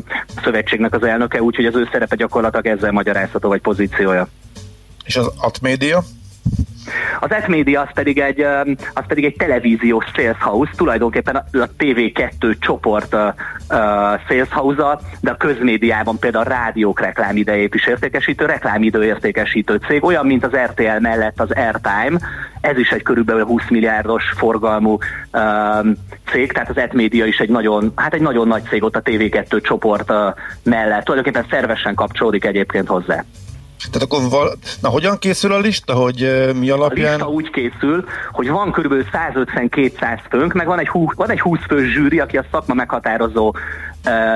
szövetségnek 0.43 0.95
az 0.95 1.03
elnöke, 1.03 1.43
úgyhogy 1.43 1.65
az 1.65 1.75
ő 1.75 1.89
szerepe 1.93 2.17
gyakorlatilag 2.17 2.67
ezzel 2.67 2.93
magyarázható, 2.93 3.49
vagy 3.49 3.61
pozíciója. 3.61 4.29
És 5.05 5.17
az 5.17 5.33
Atmédia? 5.37 6.03
Az 7.21 7.31
S-Media 7.45 7.81
az 7.81 7.89
pedig 7.95 8.19
egy, 8.19 8.41
az 8.95 9.05
pedig 9.07 9.25
egy 9.25 9.37
televíziós 9.37 10.05
sales 10.15 10.37
house, 10.41 10.73
tulajdonképpen 10.77 11.37
a, 11.37 11.59
a 11.59 11.69
TV2 11.79 12.59
csoport 12.59 13.15
uh, 13.15 13.21
sales 14.29 14.49
house 14.51 14.99
de 15.21 15.31
a 15.31 15.37
közmédiában 15.37 16.19
például 16.19 16.45
a 16.45 16.49
rádiók 16.49 17.01
reklámidejét 17.01 17.75
is 17.75 17.87
értékesítő, 17.87 18.45
reklámidő 18.45 19.05
értékesítő 19.05 19.81
cég, 19.87 20.05
olyan, 20.05 20.27
mint 20.27 20.45
az 20.45 20.57
RTL 20.57 21.01
mellett 21.01 21.41
az 21.41 21.51
Airtime, 21.51 22.19
ez 22.61 22.79
is 22.79 22.91
egy 22.91 23.03
körülbelül 23.03 23.45
20 23.45 23.63
milliárdos 23.69 24.25
forgalmú 24.37 24.99
um, 25.33 25.95
cég, 26.31 26.53
tehát 26.53 26.69
az 26.69 26.77
Etmédia 26.77 27.25
is 27.25 27.39
egy 27.39 27.49
nagyon, 27.49 27.93
hát 27.97 28.15
egy 28.15 28.21
nagyon 28.21 28.49
nagy 28.49 28.63
cég 28.63 28.83
ott 28.83 28.97
a 28.97 29.03
TV2 29.03 29.63
csoport 29.63 30.11
uh, 30.11 30.17
mellett. 30.63 31.05
Tulajdonképpen 31.05 31.49
szervesen 31.51 31.95
kapcsolódik 31.95 32.45
egyébként 32.45 32.89
hozzá. 32.89 33.25
Tehát 33.91 34.03
akkor 34.03 34.31
val- 34.31 34.59
na 34.81 34.89
hogyan 34.89 35.19
készül 35.19 35.53
a 35.53 35.59
lista, 35.59 35.95
hogy 35.95 36.23
uh, 36.23 36.53
mi 36.53 36.71
alapján? 36.71 37.09
A 37.09 37.15
lista 37.15 37.31
úgy 37.31 37.51
készül, 37.51 38.05
hogy 38.33 38.49
van 38.49 38.73
kb. 38.73 38.95
150-200 39.13 40.19
főnk, 40.31 40.53
meg 40.53 40.67
van 40.67 40.79
egy, 40.79 40.89
20, 40.89 41.15
van 41.15 41.31
egy 41.31 41.41
20 41.41 41.59
fős 41.69 41.93
zsűri, 41.93 42.21
aki 42.21 42.37
a 42.37 42.45
szakma 42.51 42.75
meghatározó 42.75 43.55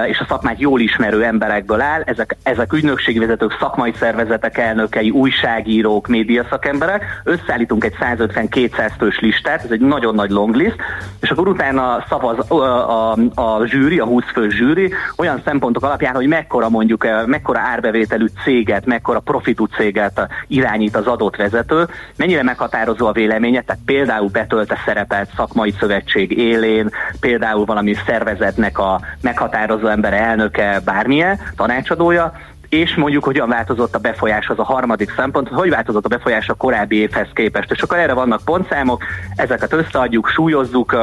és 0.06 0.18
a 0.18 0.24
szakmát 0.28 0.60
jól 0.60 0.80
ismerő 0.80 1.24
emberekből 1.24 1.80
áll. 1.80 2.02
Ezek, 2.02 2.36
ezek 2.42 2.72
ügynökségvezetők, 2.72 3.56
szakmai 3.60 3.92
szervezetek 3.98 4.58
elnökei, 4.58 5.10
újságírók, 5.10 6.06
médiaszakemberek. 6.06 7.04
Összeállítunk 7.24 7.84
egy 7.84 7.94
150-200 8.00 8.90
fős 8.98 9.18
listát, 9.20 9.64
ez 9.64 9.70
egy 9.70 9.80
nagyon 9.80 10.14
nagy 10.14 10.30
long 10.30 10.54
list, 10.54 10.76
és 11.20 11.30
akkor 11.30 11.48
utána 11.48 12.04
szavaz 12.08 12.50
a, 12.50 12.54
a, 12.54 13.16
a 13.34 13.66
zsűri, 13.66 13.98
a 13.98 14.04
20 14.04 14.24
fős 14.32 14.54
zsűri 14.54 14.92
olyan 15.16 15.42
szempontok 15.44 15.82
alapján, 15.82 16.14
hogy 16.14 16.26
mekkora 16.26 16.68
mondjuk, 16.68 17.06
mekkora 17.26 17.58
árbevételű 17.58 18.26
céget, 18.44 18.86
mekkora 18.86 19.20
profitú 19.36 19.64
céget 19.64 20.28
irányít 20.46 20.96
az 20.96 21.06
adott 21.06 21.36
vezető, 21.36 21.86
mennyire 22.16 22.42
meghatározó 22.42 23.06
a 23.06 23.12
véleménye, 23.12 23.60
tehát 23.60 23.82
például 23.84 24.28
betölte 24.28 24.78
szerepelt 24.84 25.30
szakmai 25.36 25.74
szövetség 25.78 26.38
élén, 26.38 26.90
például 27.20 27.64
valami 27.64 27.94
szervezetnek 28.06 28.78
a 28.78 29.00
meghatározó 29.20 29.86
embere, 29.86 30.20
elnöke, 30.20 30.80
bármilyen, 30.84 31.38
tanácsadója, 31.56 32.32
és 32.68 32.94
mondjuk 32.94 33.24
hogyan 33.24 33.48
változott 33.48 33.94
a 33.94 33.98
befolyás, 33.98 34.48
az 34.48 34.58
a 34.58 34.64
harmadik 34.64 35.12
szempont, 35.16 35.48
hogy 35.48 35.70
változott 35.70 36.04
a 36.04 36.08
befolyás 36.08 36.48
a 36.48 36.54
korábbi 36.54 36.96
évhez 36.96 37.28
képest. 37.32 37.70
És 37.70 37.82
akkor 37.82 37.98
erre 37.98 38.12
vannak 38.12 38.44
pontszámok, 38.44 39.04
ezeket 39.34 39.72
összeadjuk, 39.72 40.28
súlyozzuk, 40.28 40.96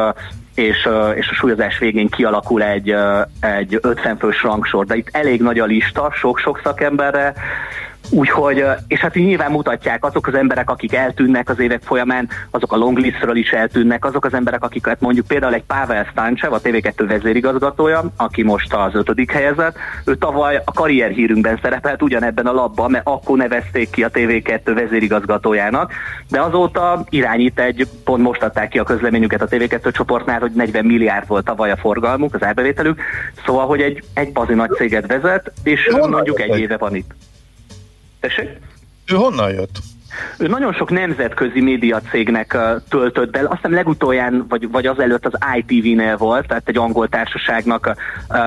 és, 0.56 0.90
és 1.16 1.30
a 1.30 1.34
súlyozás 1.34 1.78
végén 1.78 2.10
kialakul 2.10 2.64
egy, 2.64 2.96
egy 3.40 3.80
50 3.82 4.18
fős 4.18 4.44
rangsor. 4.44 4.86
De 4.86 4.96
itt 4.96 5.10
elég 5.12 5.42
nagy 5.42 5.60
a 5.60 5.66
lista, 5.66 6.12
sok-sok 6.16 6.60
szakemberre, 6.64 7.34
Úgyhogy, 8.10 8.66
és 8.88 9.00
hát 9.00 9.16
így 9.16 9.26
nyilván 9.26 9.52
mutatják 9.52 10.06
azok 10.06 10.28
az 10.28 10.34
emberek, 10.34 10.70
akik 10.70 10.94
eltűnnek 10.94 11.50
az 11.50 11.60
évek 11.60 11.82
folyamán, 11.84 12.30
azok 12.50 12.74
a 12.74 12.78
longlistről 12.78 13.36
is 13.36 13.50
eltűnnek, 13.50 14.06
azok 14.06 14.26
az 14.26 14.34
emberek, 14.34 14.64
akiket 14.64 15.02
mondjuk 15.02 15.28
például 15.28 15.54
egy 15.54 15.64
Pavel 15.64 16.08
Stancsev, 16.12 16.54
a 16.54 16.62
TV2 16.62 17.06
vezérigazgatója, 17.08 18.04
aki 18.18 18.44
most 18.44 18.74
az 18.74 18.96
ötödik 18.96 19.32
helyezett, 19.32 19.78
ő 20.06 20.16
tavaly 20.16 20.62
a 20.66 20.72
karrierhírünkben 20.72 21.60
szerepelt 21.62 22.02
ugyanebben 22.02 22.46
a 22.46 22.54
labban, 22.54 22.92
mert 22.92 23.08
akkor 23.08 23.38
nevezték 23.38 23.90
ki 23.90 24.04
a 24.04 24.10
TV2 24.10 24.72
vezérigazgatójának, 24.76 25.92
de 26.30 26.42
azóta 26.42 27.06
irányít 27.10 27.60
egy, 27.60 27.88
pont 28.04 28.24
most 28.24 28.44
adták 28.44 28.70
ki 28.70 28.80
a 28.80 28.84
közleményüket 28.84 29.42
a 29.42 29.48
TV2 29.48 29.92
csoportnál, 29.92 30.40
hogy 30.40 30.52
40 30.52 30.86
milliárd 30.86 31.28
volt 31.28 31.46
tavaly 31.46 31.72
a 31.72 31.78
forgalmuk, 31.78 32.34
az 32.34 32.44
árbevételük, 32.44 33.02
szóval, 33.46 33.66
hogy 33.66 33.82
egy, 33.82 34.04
egy 34.14 34.32
bazi 34.32 34.54
nagy 34.54 34.72
céget 34.72 35.08
vezet, 35.08 35.52
és 35.64 35.90
mondjuk 36.10 36.42
egy 36.42 36.60
éve 36.60 36.78
van 36.78 36.96
itt. 36.96 37.12
Tessék? 38.24 38.50
Ő 39.06 39.16
honnan 39.16 39.52
jött? 39.52 39.80
Ő 40.38 40.48
nagyon 40.48 40.74
sok 40.74 40.92
nemzetközi 40.92 41.62
média 41.62 42.02
cégnek 42.12 42.52
uh, 42.56 42.82
töltött 42.90 43.32
be, 43.32 43.40
azt 43.40 43.56
hiszem 43.56 43.74
legutolján, 43.74 44.46
vagy, 44.50 44.72
vagy 44.72 44.86
azelőtt 44.86 45.26
az 45.26 45.38
ITV-nél 45.56 46.18
volt, 46.18 46.48
tehát 46.48 46.70
egy 46.70 46.78
angol 46.78 47.08
társaságnak 47.08 47.96
uh, 48.30 48.38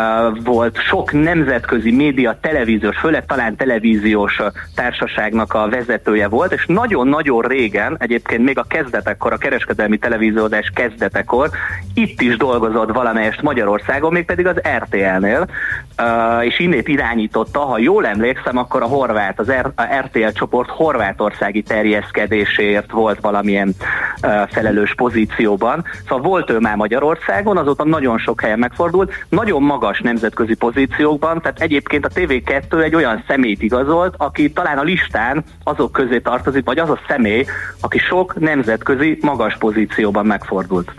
volt. 0.45 0.79
Sok 0.79 1.13
nemzetközi 1.13 1.91
média, 1.91 2.39
televíziós, 2.41 2.99
főleg 2.99 3.27
talán 3.27 3.57
televíziós 3.57 4.41
társaságnak 4.75 5.55
a 5.55 5.69
vezetője 5.69 6.29
volt, 6.29 6.53
és 6.53 6.67
nagyon-nagyon 6.67 7.43
régen, 7.43 7.97
egyébként 7.99 8.45
még 8.45 8.59
a 8.59 8.67
kezdetekkor, 8.69 9.33
a 9.33 9.37
kereskedelmi 9.37 9.99
televíziózás 9.99 10.71
kezdetekor, 10.75 11.51
itt 11.95 12.21
is 12.21 12.37
dolgozott 12.37 12.93
valamelyest 12.93 13.43
Magyarországon, 13.43 14.13
mégpedig 14.13 14.47
az 14.47 14.61
RTL-nél, 14.77 15.47
uh, 15.99 16.45
és 16.45 16.59
innét 16.59 16.89
irányította, 16.89 17.61
ha 17.61 17.79
jól 17.79 18.07
emlékszem, 18.07 18.57
akkor 18.57 18.83
a 18.83 18.87
horvát, 18.87 19.39
az 19.39 19.51
R- 19.51 19.73
a 19.81 19.89
RTL 20.01 20.29
csoport 20.29 20.69
Horvátország 20.69 21.56
gazdasági 21.57 21.63
terjeszkedéséért 21.63 22.91
volt 22.91 23.21
valamilyen 23.21 23.75
felelős 24.49 24.95
pozícióban. 24.95 25.85
Szóval 26.09 26.29
volt 26.29 26.51
ő 26.51 26.59
már 26.59 26.77
Magyarországon, 26.77 27.57
azóta 27.57 27.85
nagyon 27.85 28.19
sok 28.19 28.41
helyen 28.41 28.59
megfordult, 28.59 29.13
nagyon 29.29 29.63
magas 29.63 30.01
nemzetközi 30.01 30.55
pozíciókban, 30.55 31.41
tehát 31.41 31.61
egyébként 31.61 32.05
a 32.05 32.09
TV2 32.09 32.83
egy 32.83 32.95
olyan 32.95 33.25
személyt 33.27 33.63
igazolt, 33.63 34.15
aki 34.17 34.53
talán 34.53 34.79
a 34.79 34.83
listán 34.83 35.45
azok 35.65 35.93
közé 35.93 36.19
tartozik, 36.19 36.65
vagy 36.65 36.79
az 36.79 36.91
a 36.91 37.01
személy, 37.09 37.45
aki 37.81 37.99
sok 37.99 38.41
nemzetközi 38.41 39.19
magas 39.21 39.57
pozícióban 39.57 40.27
megfordult. 40.27 40.93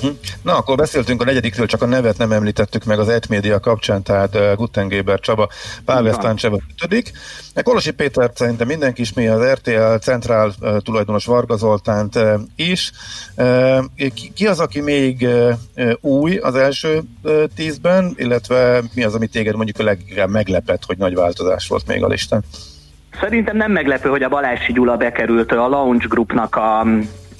Hm? 0.00 0.06
Na, 0.42 0.56
akkor 0.56 0.76
beszéltünk 0.76 1.22
a 1.22 1.24
negyedikről, 1.24 1.66
csak 1.66 1.82
a 1.82 1.86
nevet 1.86 2.18
nem 2.18 2.32
említettük 2.32 2.84
meg 2.84 2.98
az 2.98 3.08
Etmédia 3.08 3.60
kapcsán, 3.60 4.02
tehát 4.02 4.34
uh, 4.34 4.54
Guttengéber 4.54 5.20
Csaba, 5.20 5.48
Pável 5.84 6.12
Stáncseva 6.12 6.58
ötödik. 6.70 7.12
Kolosi 7.62 7.90
Péter 7.90 8.30
szerintem 8.34 8.66
mindenki 8.66 9.00
ismeri 9.00 9.26
az 9.26 9.52
RTL 9.52 9.94
centrál 10.00 10.52
uh, 10.60 10.76
tulajdonos 10.76 11.24
Varga 11.24 11.56
Zoltánt 11.56 12.16
uh, 12.16 12.40
is. 12.56 12.92
Uh, 13.36 13.84
ki, 14.14 14.32
ki 14.34 14.46
az, 14.46 14.60
aki 14.60 14.80
még 14.80 15.28
uh, 15.76 15.92
új 16.00 16.36
az 16.36 16.54
első 16.54 17.02
uh, 17.22 17.42
tízben, 17.56 18.12
illetve 18.16 18.82
mi 18.94 19.04
az, 19.04 19.14
ami 19.14 19.26
téged 19.26 19.56
mondjuk 19.56 19.78
a 19.78 19.82
leginkább 19.82 20.30
meglepett, 20.30 20.84
hogy 20.84 20.98
nagy 20.98 21.14
változás 21.14 21.68
volt 21.68 21.86
még 21.86 22.04
a 22.04 22.06
listán? 22.06 22.42
Szerintem 23.20 23.56
nem 23.56 23.72
meglepő, 23.72 24.08
hogy 24.08 24.22
a 24.22 24.28
Balási 24.28 24.72
Gyula 24.72 24.96
bekerült 24.96 25.52
a 25.52 25.68
Launch 25.68 26.08
Groupnak 26.08 26.56
a 26.56 26.86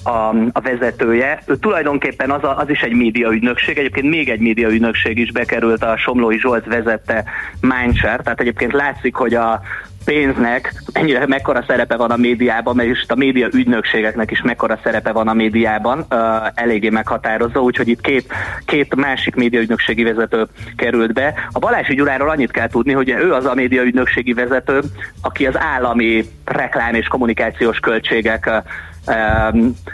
a, 0.03 0.35
a 0.51 0.61
vezetője. 0.61 1.43
Ő 1.45 1.55
tulajdonképpen 1.55 2.31
az, 2.31 2.43
a, 2.43 2.57
az 2.57 2.69
is 2.69 2.81
egy 2.81 2.93
médiaügynökség, 2.93 3.77
egyébként 3.77 4.09
még 4.09 4.29
egy 4.29 4.39
médiaügynökség 4.39 5.17
is 5.17 5.31
bekerült 5.31 5.83
a 5.83 5.97
Somlói 5.97 6.39
Zsolt 6.39 6.65
vezette 6.65 7.23
Mindshare, 7.59 8.23
tehát 8.23 8.39
egyébként 8.39 8.73
látszik, 8.73 9.15
hogy 9.15 9.33
a, 9.33 9.61
pénznek 10.05 10.73
ennyire 10.91 11.27
mekkora 11.27 11.63
szerepe 11.67 11.95
van 11.95 12.11
a 12.11 12.15
médiában, 12.15 12.75
mert 12.75 13.11
a 13.11 13.15
média 13.15 13.47
ügynökségeknek 13.53 14.31
is 14.31 14.41
mekkora 14.41 14.79
szerepe 14.83 15.11
van 15.11 15.27
a 15.27 15.33
médiában, 15.33 15.99
uh, 15.99 16.17
eléggé 16.53 16.89
meghatározó, 16.89 17.63
úgyhogy 17.63 17.87
itt 17.87 18.01
két, 18.01 18.33
két 18.65 18.95
másik 18.95 19.35
médiaügynökségi 19.35 20.03
vezető 20.03 20.47
került 20.75 21.13
be. 21.13 21.33
A 21.51 21.59
Balási 21.59 21.95
Gyuláról 21.95 22.29
annyit 22.29 22.51
kell 22.51 22.67
tudni, 22.67 22.93
hogy 22.93 23.09
ő 23.09 23.33
az 23.33 23.45
a 23.45 23.53
médiaügynökségi 23.53 24.33
vezető, 24.33 24.81
aki 25.21 25.47
az 25.47 25.57
állami 25.57 26.25
reklám 26.45 26.93
és 26.93 27.07
kommunikációs 27.07 27.79
költségek 27.79 28.49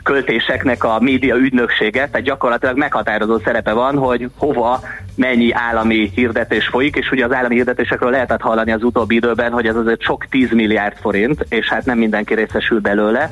költéseknek 0.03 0.83
a 0.83 0.99
média 0.99 1.35
ügynöksége, 1.35 2.09
tehát 2.09 2.25
gyakorlatilag 2.25 2.77
meghatározó 2.77 3.39
szerepe 3.39 3.73
van, 3.73 3.97
hogy 3.97 4.29
hova 4.37 4.79
mennyi 5.15 5.51
állami 5.51 6.11
hirdetés 6.15 6.67
folyik, 6.67 6.95
és 6.95 7.11
ugye 7.11 7.25
az 7.25 7.33
állami 7.33 7.55
hirdetésekről 7.55 8.09
lehetett 8.09 8.41
hallani 8.41 8.71
az 8.71 8.83
utóbbi 8.83 9.15
időben, 9.15 9.51
hogy 9.51 9.67
ez 9.67 9.75
azért 9.75 10.01
sok 10.01 10.25
10 10.29 10.51
milliárd 10.51 10.97
forint, 10.97 11.45
és 11.49 11.67
hát 11.67 11.85
nem 11.85 11.97
mindenki 11.97 12.33
részesül 12.33 12.79
belőle, 12.79 13.29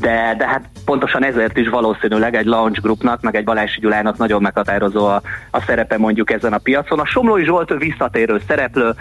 de, 0.00 0.34
de 0.38 0.46
hát 0.46 0.64
pontosan 0.84 1.24
ezért 1.24 1.56
is 1.56 1.68
valószínűleg 1.68 2.34
egy 2.34 2.46
launch 2.46 2.80
groupnak, 2.80 3.20
meg 3.20 3.34
egy 3.34 3.44
Balási 3.44 3.80
Gyulának 3.80 4.16
nagyon 4.16 4.42
meghatározó 4.42 5.06
a, 5.06 5.22
a 5.50 5.60
szerepe 5.60 5.98
mondjuk 5.98 6.30
ezen 6.30 6.52
a 6.52 6.58
piacon. 6.58 6.98
A 6.98 7.06
Somlói 7.06 7.44
Zsolt 7.44 7.74
visszatérő 7.78 8.40
szereplő, 8.46 8.94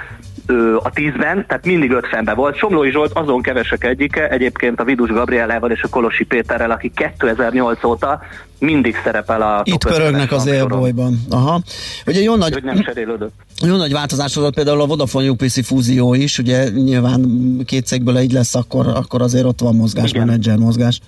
a 0.84 0.90
tízben, 0.94 1.46
tehát 1.48 1.66
mindig 1.66 1.92
ötvenben 1.92 2.36
volt. 2.36 2.56
Somlói 2.56 2.92
Zsolt 2.92 3.12
azon 3.14 3.42
kevesek 3.42 3.84
egyike, 3.84 4.30
egyébként 4.30 4.80
a 4.80 4.84
Vidus 4.84 5.10
Gabrielával 5.10 5.72
és 5.72 5.84
a 5.84 5.88
Kolosi 5.88 6.24
Péterrel, 6.24 6.72
aki 6.72 6.92
2008 6.96 7.84
óta 7.84 8.22
mindig 8.60 8.96
szerepel 9.04 9.42
a 9.42 9.62
Itt 9.64 9.86
pörögnek 9.86 10.32
az 10.32 10.46
élbolyban. 10.46 11.22
Aha. 11.30 11.62
Ugye 12.06 12.22
jó 12.22 12.36
nagy, 12.36 12.64
nem 12.64 12.82
cserélődött. 12.82 13.34
Jó 13.66 13.76
nagy 13.76 13.92
változás 13.92 14.36
volt 14.36 14.54
például 14.54 14.82
a 14.82 14.86
Vodafone 14.86 15.30
UPC 15.30 15.66
fúzió 15.66 16.14
is, 16.14 16.38
ugye 16.38 16.70
nyilván 16.70 17.22
két 17.66 17.86
cégből 17.86 18.18
így 18.18 18.32
lesz, 18.32 18.56
akkor, 18.56 18.88
akkor 18.88 19.22
azért 19.22 19.46
ott 19.46 19.60
van 19.60 19.76
mozgás, 19.76 20.10
Igen. 20.10 20.26
menedzser 20.26 20.58
mozgás. 20.58 21.00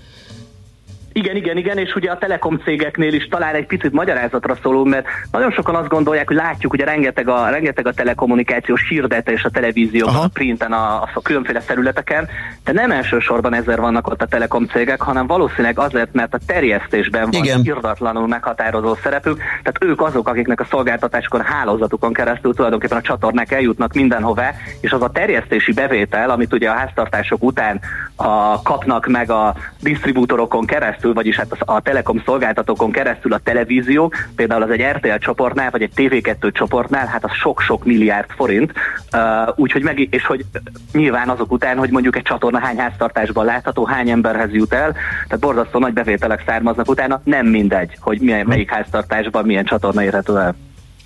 Igen, 1.13 1.35
igen, 1.35 1.57
igen, 1.57 1.77
és 1.77 1.95
ugye 1.95 2.11
a 2.11 2.17
telekom 2.17 2.57
cégeknél 2.63 3.13
is 3.13 3.27
talán 3.27 3.55
egy 3.55 3.65
picit 3.65 3.91
magyarázatra 3.91 4.57
szólunk, 4.61 4.87
mert 4.87 5.05
nagyon 5.31 5.51
sokan 5.51 5.75
azt 5.75 5.87
gondolják, 5.87 6.27
hogy 6.27 6.35
látjuk, 6.35 6.73
ugye 6.73 6.85
rengeteg 6.85 7.27
a, 7.27 7.49
rengeteg 7.49 7.87
a 7.87 7.93
telekommunikációs 7.93 8.87
hirdete 8.89 9.31
és 9.31 9.43
a 9.43 9.49
televízióban, 9.49 10.15
Aha. 10.15 10.23
a 10.23 10.29
printen, 10.33 10.71
a, 10.71 11.01
a 11.13 11.21
különféle 11.23 11.59
területeken, 11.59 12.27
de 12.63 12.71
nem 12.71 12.91
elsősorban 12.91 13.53
ezzel 13.53 13.77
vannak 13.77 14.07
ott 14.07 14.21
a 14.21 14.25
telekom 14.25 14.65
cégek, 14.65 15.01
hanem 15.01 15.27
valószínűleg 15.27 15.79
azért, 15.79 16.13
mert 16.13 16.33
a 16.33 16.39
terjesztésben 16.45 17.29
van 17.31 17.43
igen. 17.43 17.61
irdatlanul 17.63 18.27
meghatározó 18.27 18.95
szerepük, 18.95 19.37
tehát 19.37 19.83
ők 19.83 20.01
azok, 20.01 20.27
akiknek 20.27 20.59
a 20.59 20.67
szolgáltatásokon, 20.69 21.41
hálózatukon 21.41 22.13
keresztül 22.13 22.53
tulajdonképpen 22.53 22.97
a 22.97 23.01
csatornák 23.01 23.51
eljutnak 23.51 23.93
mindenhová, 23.93 24.51
és 24.79 24.91
az 24.91 25.01
a 25.01 25.09
terjesztési 25.09 25.73
bevétel, 25.73 26.29
amit 26.29 26.53
ugye 26.53 26.69
a 26.69 26.73
háztartások 26.73 27.43
után 27.43 27.79
a, 28.15 28.61
kapnak 28.61 29.07
meg 29.07 29.31
a 29.31 29.55
disztribútorokon 29.81 30.65
keresztül, 30.65 31.00
keresztül, 31.01 31.13
vagyis 31.13 31.35
hát 31.35 31.51
a, 31.51 31.73
a 31.73 31.81
telekom 31.81 32.21
szolgáltatókon 32.25 32.91
keresztül 32.91 33.33
a 33.33 33.39
televízió, 33.43 34.13
például 34.35 34.61
az 34.63 34.69
egy 34.69 34.81
RTL 34.81 35.15
csoportnál, 35.19 35.69
vagy 35.71 35.81
egy 35.81 35.91
TV2 35.95 36.51
csoportnál, 36.53 37.05
hát 37.05 37.23
az 37.23 37.31
sok-sok 37.31 37.85
milliárd 37.85 38.29
forint, 38.29 38.71
uh, 39.13 39.21
úgyhogy 39.55 39.83
meg, 39.83 40.13
és 40.13 40.25
hogy 40.25 40.45
nyilván 40.91 41.29
azok 41.29 41.51
után, 41.51 41.77
hogy 41.77 41.89
mondjuk 41.89 42.15
egy 42.15 42.23
csatorna 42.23 42.59
hány 42.59 42.77
háztartásban 42.77 43.45
látható, 43.45 43.85
hány 43.85 44.09
emberhez 44.09 44.51
jut 44.51 44.73
el, 44.73 44.91
tehát 45.27 45.39
borzasztó 45.39 45.79
nagy 45.79 45.93
bevételek 45.93 46.43
származnak 46.45 46.89
utána, 46.89 47.21
nem 47.23 47.45
mindegy, 47.45 47.97
hogy 47.99 48.19
milyen, 48.19 48.45
melyik 48.45 48.71
háztartásban 48.71 49.45
milyen 49.45 49.65
csatorna 49.65 50.03
érhető 50.03 50.37
el. 50.37 50.55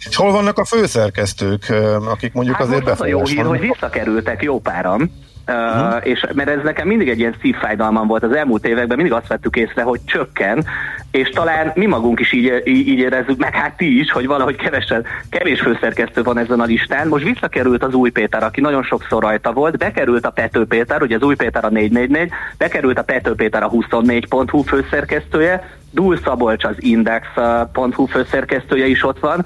És 0.09 0.15
hol 0.15 0.31
vannak 0.31 0.57
a 0.57 0.65
főszerkesztők, 0.65 1.73
akik 2.11 2.33
mondjuk 2.33 2.55
hát 2.55 2.67
azért 2.67 2.83
befolyásolnak? 2.83 3.25
Az 3.25 3.31
a 3.31 3.35
jó 3.35 3.43
hír, 3.43 3.59
hogy 3.59 3.69
visszakerültek 3.69 4.43
jó 4.43 4.59
páram, 4.59 5.11
Uh, 5.47 6.07
és 6.07 6.25
mert 6.33 6.49
ez 6.49 6.63
nekem 6.63 6.87
mindig 6.87 7.09
egy 7.09 7.19
ilyen 7.19 7.35
szívfájdalmam 7.41 8.07
volt 8.07 8.23
az 8.23 8.31
elmúlt 8.31 8.65
években, 8.65 8.97
mindig 8.97 9.13
azt 9.13 9.27
vettük 9.27 9.55
észre, 9.55 9.83
hogy 9.83 9.99
csökken, 10.05 10.65
és 11.11 11.29
talán 11.29 11.71
mi 11.75 11.85
magunk 11.85 12.19
is 12.19 12.33
így, 12.33 12.61
így, 12.65 12.87
így 12.87 12.99
érezzük, 12.99 13.37
meg 13.37 13.53
hát 13.53 13.77
ti 13.77 13.99
is, 13.99 14.11
hogy 14.11 14.27
valahogy 14.27 14.55
kevesen, 14.55 15.05
kevés 15.29 15.61
főszerkesztő 15.61 16.23
van 16.23 16.37
ezen 16.37 16.59
a 16.59 16.65
listán. 16.65 17.07
Most 17.07 17.23
visszakerült 17.23 17.83
az 17.83 17.93
új 17.93 18.09
Péter, 18.09 18.43
aki 18.43 18.61
nagyon 18.61 18.83
sokszor 18.83 19.21
rajta 19.21 19.51
volt, 19.51 19.77
bekerült 19.77 20.25
a 20.25 20.29
Pető 20.29 20.65
Péter, 20.65 21.01
ugye 21.01 21.15
az 21.15 21.23
új 21.23 21.35
Péter 21.35 21.65
a 21.65 21.69
444, 21.69 22.31
bekerült 22.57 22.99
a 22.99 23.03
Pető 23.03 23.33
Péter 23.35 23.63
a 23.63 23.69
24.hu 23.69 24.61
főszerkesztője, 24.61 25.69
Dúl 25.91 26.17
Szabolcs 26.23 26.63
az 26.63 26.75
Index.hu 26.77 28.05
főszerkesztője 28.05 28.85
is 28.85 29.03
ott 29.03 29.19
van, 29.19 29.45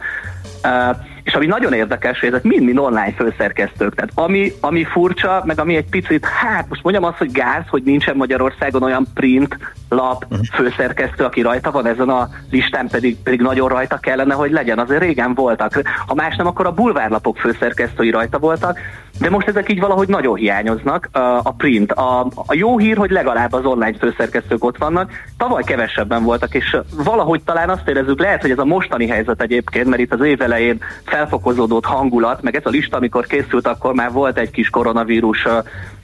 uh, 0.64 0.95
és 1.30 1.36
ami 1.36 1.46
nagyon 1.46 1.74
érdekes, 1.74 2.20
hogy 2.20 2.30
ezek 2.30 2.44
mind-mind 2.44 2.78
online 2.78 3.14
főszerkesztők. 3.14 3.96
Tehát 3.96 4.12
ami, 4.16 4.52
ami 4.60 4.84
furcsa, 4.84 5.44
meg 5.46 5.60
ami 5.60 5.76
egy 5.76 5.90
picit, 5.90 6.26
hát 6.26 6.70
most 6.70 6.84
mondjam 6.84 7.04
azt, 7.04 7.18
hogy 7.18 7.32
gáz, 7.32 7.64
hogy 7.70 7.84
nincsen 7.84 8.16
Magyarországon 8.16 8.84
olyan 8.84 9.08
print 9.14 9.58
lap 9.90 10.26
uh-huh. 10.30 10.46
főszerkesztő, 10.54 11.24
aki 11.24 11.42
rajta 11.42 11.72
van 11.72 11.88
ezen 11.88 12.10
a 12.10 12.30
listán, 12.52 12.88
pedig, 12.88 13.18
pedig 13.24 13.42
nagyon 13.42 13.70
rajta 13.70 13.98
kellene, 13.98 14.34
hogy 14.34 14.52
legyen. 14.52 14.80
Azért 14.80 15.02
régen 15.02 15.34
voltak. 15.34 15.82
Ha 16.08 16.14
más 16.14 16.36
nem, 16.36 16.48
akkor 16.48 16.66
a 16.66 16.72
bulvárlapok 16.72 17.38
főszerkesztői 17.38 18.10
rajta 18.10 18.40
voltak, 18.40 18.80
de 19.20 19.30
most 19.30 19.48
ezek 19.48 19.72
így 19.72 19.80
valahogy 19.80 20.08
nagyon 20.08 20.36
hiányoznak, 20.36 21.10
a 21.44 21.54
print. 21.54 21.92
A, 21.92 22.20
a 22.36 22.54
jó 22.54 22.78
hír, 22.78 22.98
hogy 22.98 23.12
legalább 23.12 23.54
az 23.54 23.66
online 23.66 23.98
főszerkesztők 23.98 24.64
ott 24.64 24.78
vannak. 24.78 25.12
Tavaly 25.38 25.64
kevesebben 25.64 26.24
voltak, 26.24 26.54
és 26.56 26.78
valahogy 27.04 27.42
talán 27.44 27.70
azt 27.70 27.88
érezzük, 27.88 28.20
lehet, 28.20 28.42
hogy 28.42 28.52
ez 28.52 28.58
a 28.58 28.66
mostani 28.66 29.08
helyzet 29.08 29.42
egyébként, 29.42 29.88
mert 29.88 30.02
itt 30.02 30.14
az 30.14 30.22
év 30.22 30.42
elején 30.42 30.80
felfokozódott 31.04 31.86
hangulat, 31.86 32.42
meg 32.42 32.56
ez 32.56 32.66
a 32.66 32.70
lista, 32.70 32.98
amikor 32.98 33.26
készült, 33.26 33.68
akkor 33.68 33.94
már 33.94 34.12
volt 34.12 34.38
egy 34.38 34.52
kis 34.52 34.70
koronavírus 34.70 35.48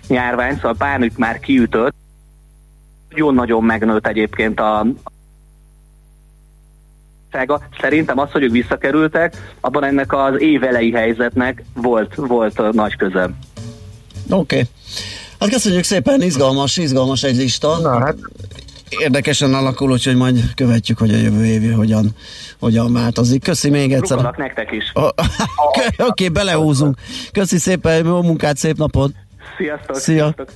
járvány, 0.09 0.55
szóval 0.55 0.75
bármit 0.77 1.17
már 1.17 1.39
kiütött. 1.39 1.93
Nagyon-nagyon 3.09 3.63
megnőtt 3.63 4.07
egyébként 4.07 4.59
a, 4.59 4.85
Szerintem 7.81 8.19
az, 8.19 8.31
hogy 8.31 8.43
ők 8.43 8.51
visszakerültek, 8.51 9.53
abban 9.59 9.83
ennek 9.83 10.13
az 10.13 10.41
évelei 10.41 10.91
helyzetnek 10.91 11.63
volt, 11.73 12.15
volt 12.15 12.71
nagy 12.71 12.95
köze. 12.95 13.23
Oké. 14.29 14.35
Okay. 14.55 14.63
Hát 15.39 15.49
köszönjük 15.49 15.83
szépen, 15.83 16.21
izgalmas, 16.21 16.77
izgalmas 16.77 17.23
egy 17.23 17.35
lista. 17.35 17.79
Na, 17.79 17.99
hát 17.99 18.15
érdekesen 18.89 19.53
alakul, 19.53 19.91
úgyhogy 19.91 20.15
majd 20.15 20.53
követjük, 20.55 20.97
hogy 20.97 21.13
a 21.13 21.17
jövő 21.17 21.45
évi 21.45 21.71
hogyan, 21.71 22.15
hogyan 22.59 22.93
változik. 22.93 23.43
Köszi 23.43 23.69
még 23.69 23.93
egyszer. 23.93 24.17
Rukolak 24.17 24.37
nektek 24.37 24.71
is. 24.71 24.91
Oké, 24.93 25.85
okay, 25.97 26.29
belehúzunk. 26.29 26.97
Köszi 27.31 27.57
szépen, 27.57 28.05
jó 28.05 28.21
munkát, 28.21 28.57
szép 28.57 28.77
napot. 28.77 29.11
Sziasztok. 29.57 29.95
Szia. 29.95 30.15
Sziasztok. 30.15 30.49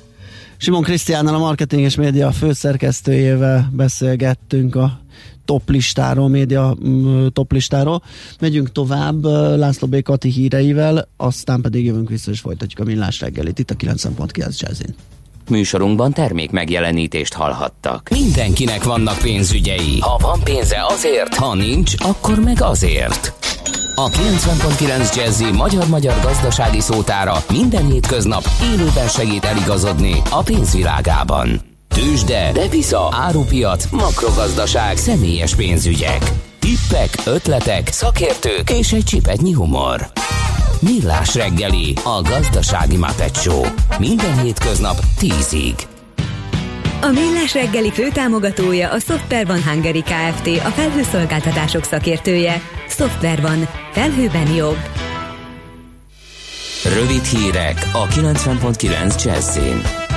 Simon 0.57 0.83
Krisztiánnal, 0.83 1.35
a 1.35 1.37
marketing 1.37 1.81
és 1.81 1.95
média 1.95 2.31
főszerkesztőjével 2.31 3.69
beszélgettünk 3.71 4.75
a 4.75 5.01
top 5.49 5.69
listáról, 5.69 6.27
média 6.27 6.77
mm, 6.85 7.27
top 7.33 7.51
listáról. 7.51 8.03
Megyünk 8.39 8.71
tovább 8.71 9.23
László 9.57 9.87
B. 9.87 10.01
Kati 10.01 10.29
híreivel, 10.29 11.07
aztán 11.17 11.61
pedig 11.61 11.85
jövünk 11.85 12.09
vissza 12.09 12.31
és 12.31 12.39
folytatjuk 12.39 12.79
a 12.79 12.83
millás 12.83 13.19
reggelit 13.19 13.59
itt 13.59 13.71
a 13.71 13.75
90.9 13.75 14.59
Jazzin. 14.59 14.95
Műsorunkban 15.49 16.13
termék 16.13 16.51
megjelenítést 16.51 17.33
hallhattak. 17.33 18.09
Mindenkinek 18.09 18.83
vannak 18.83 19.17
pénzügyei. 19.17 19.99
Ha 19.99 20.17
van 20.21 20.39
pénze 20.43 20.85
azért, 20.89 21.35
ha 21.35 21.55
nincs, 21.55 21.93
akkor 21.97 22.39
meg 22.39 22.61
azért. 22.61 23.33
A 23.95 24.09
90.9 24.09 25.15
Jazzy 25.15 25.51
magyar-magyar 25.51 26.19
gazdasági 26.21 26.79
szótára 26.79 27.33
minden 27.51 27.85
hétköznap 27.85 28.43
élőben 28.73 29.07
segít 29.07 29.43
eligazodni 29.43 30.13
a 30.29 30.41
pénzvilágában. 30.41 31.68
Tősde, 31.95 32.51
depisza, 32.53 33.09
árupiac, 33.11 33.85
makrogazdaság, 33.91 34.97
személyes 34.97 35.55
pénzügyek. 35.55 36.31
Tippek, 36.59 37.09
ötletek, 37.25 37.91
szakértők 37.91 38.69
és 38.69 38.91
egy 38.91 39.03
csipetnyi 39.03 39.51
humor. 39.51 40.11
Millás 40.79 41.35
reggeli, 41.35 41.93
a 42.03 42.21
gazdasági 42.21 42.97
mapetsó. 42.97 43.65
Minden 43.99 44.41
hétköznap 44.41 44.99
10-ig. 45.19 45.73
A 47.01 47.07
Millás 47.07 47.53
reggeli 47.53 47.91
főtámogatója 47.91 48.89
a 48.91 48.99
Software 48.99 49.45
van 49.45 49.63
Hungary 49.63 50.01
Kft. 50.01 50.47
A 50.47 50.69
felhőszolgáltatások 50.69 51.83
szakértője. 51.83 52.61
Software 52.89 53.41
van. 53.41 53.67
Felhőben 53.91 54.53
jobb. 54.53 54.77
Rövid 56.83 57.23
hírek 57.23 57.89
a 57.93 58.07
90.9 58.07 59.23
Jazzin. 59.23 60.08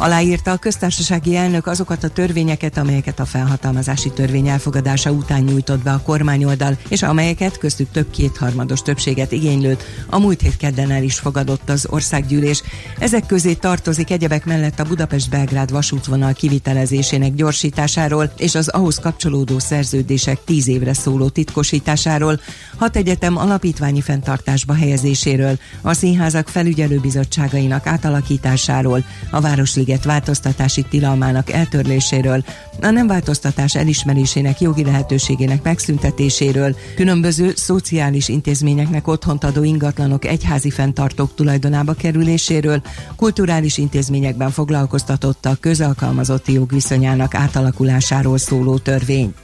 Aláírta 0.00 0.50
a 0.50 0.56
köztársasági 0.56 1.36
elnök 1.36 1.66
azokat 1.66 2.04
a 2.04 2.08
törvényeket, 2.08 2.76
amelyeket 2.76 3.20
a 3.20 3.24
felhatalmazási 3.24 4.10
törvény 4.10 4.48
elfogadása 4.48 5.10
után 5.10 5.42
nyújtott 5.42 5.82
be 5.82 5.90
a 5.90 6.00
kormányoldal, 6.00 6.78
és 6.88 7.02
amelyeket 7.02 7.58
köztük 7.58 7.90
több 7.90 8.10
kétharmados 8.10 8.82
többséget 8.82 9.32
igénylőt 9.32 9.84
a 10.06 10.18
múlt 10.18 10.40
hét 10.40 10.56
kedden 10.56 10.90
el 10.90 11.02
is 11.02 11.18
fogadott 11.18 11.70
az 11.70 11.86
országgyűlés. 11.90 12.62
Ezek 12.98 13.26
közé 13.26 13.54
tartozik 13.54 14.10
egyebek 14.10 14.44
mellett 14.44 14.80
a 14.80 14.84
Budapest-Belgrád 14.84 15.70
vasútvonal 15.70 16.32
kivitelezésének 16.32 17.34
gyorsításáról 17.34 18.32
és 18.36 18.54
az 18.54 18.68
ahhoz 18.68 18.98
kapcsolódó 18.98 19.58
szerződések 19.58 20.44
tíz 20.44 20.68
évre 20.68 20.92
szóló 20.92 21.28
titkosításáról, 21.28 22.40
hat 22.80 22.96
egyetem 22.96 23.36
alapítványi 23.36 24.00
fenntartásba 24.00 24.74
helyezéséről, 24.74 25.58
a 25.82 25.92
színházak 25.92 26.48
felügyelőbizottságainak 26.48 27.86
átalakításáról, 27.86 29.04
a 29.30 29.40
Városliget 29.40 30.04
változtatási 30.04 30.82
tilalmának 30.82 31.50
eltörléséről, 31.50 32.44
a 32.80 32.90
nem 32.90 33.06
változtatás 33.06 33.74
elismerésének 33.74 34.60
jogi 34.60 34.84
lehetőségének 34.84 35.62
megszüntetéséről, 35.62 36.76
különböző 36.96 37.52
szociális 37.56 38.28
intézményeknek 38.28 39.08
otthont 39.08 39.44
adó 39.44 39.62
ingatlanok 39.62 40.24
egyházi 40.24 40.70
fenntartók 40.70 41.34
tulajdonába 41.34 41.94
kerüléséről, 41.94 42.82
kulturális 43.16 43.78
intézményekben 43.78 44.50
foglalkoztatottak 44.50 45.60
közalkalmazotti 45.60 46.52
jogviszonyának 46.52 47.34
átalakulásáról 47.34 48.38
szóló 48.38 48.78
törvény. 48.78 49.34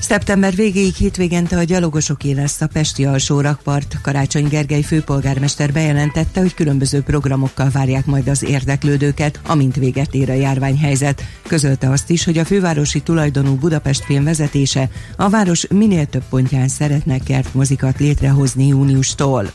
Szeptember 0.00 0.54
végéig 0.54 0.94
hétvégente 0.94 1.56
a 1.56 1.62
gyalogosoké 1.62 2.32
lesz 2.32 2.60
a 2.60 2.66
Pesti 2.66 3.04
alsó 3.04 3.40
rakpart. 3.40 4.00
Karácsony 4.02 4.48
Gergely 4.48 4.82
főpolgármester 4.82 5.72
bejelentette, 5.72 6.40
hogy 6.40 6.54
különböző 6.54 7.00
programokkal 7.02 7.70
várják 7.70 8.06
majd 8.06 8.28
az 8.28 8.42
érdeklődőket, 8.42 9.40
amint 9.46 9.76
véget 9.76 10.14
ér 10.14 10.30
a 10.30 10.34
járványhelyzet. 10.34 11.22
Közölte 11.46 11.90
azt 11.90 12.10
is, 12.10 12.24
hogy 12.24 12.38
a 12.38 12.44
fővárosi 12.44 13.00
tulajdonú 13.00 13.54
Budapest 13.54 14.04
film 14.04 14.24
vezetése 14.24 14.90
a 15.16 15.28
város 15.28 15.66
minél 15.68 16.06
több 16.06 16.24
pontján 16.30 16.68
szeretne 16.68 17.18
kertmozikat 17.18 17.98
létrehozni 17.98 18.66
júniustól. 18.66 19.50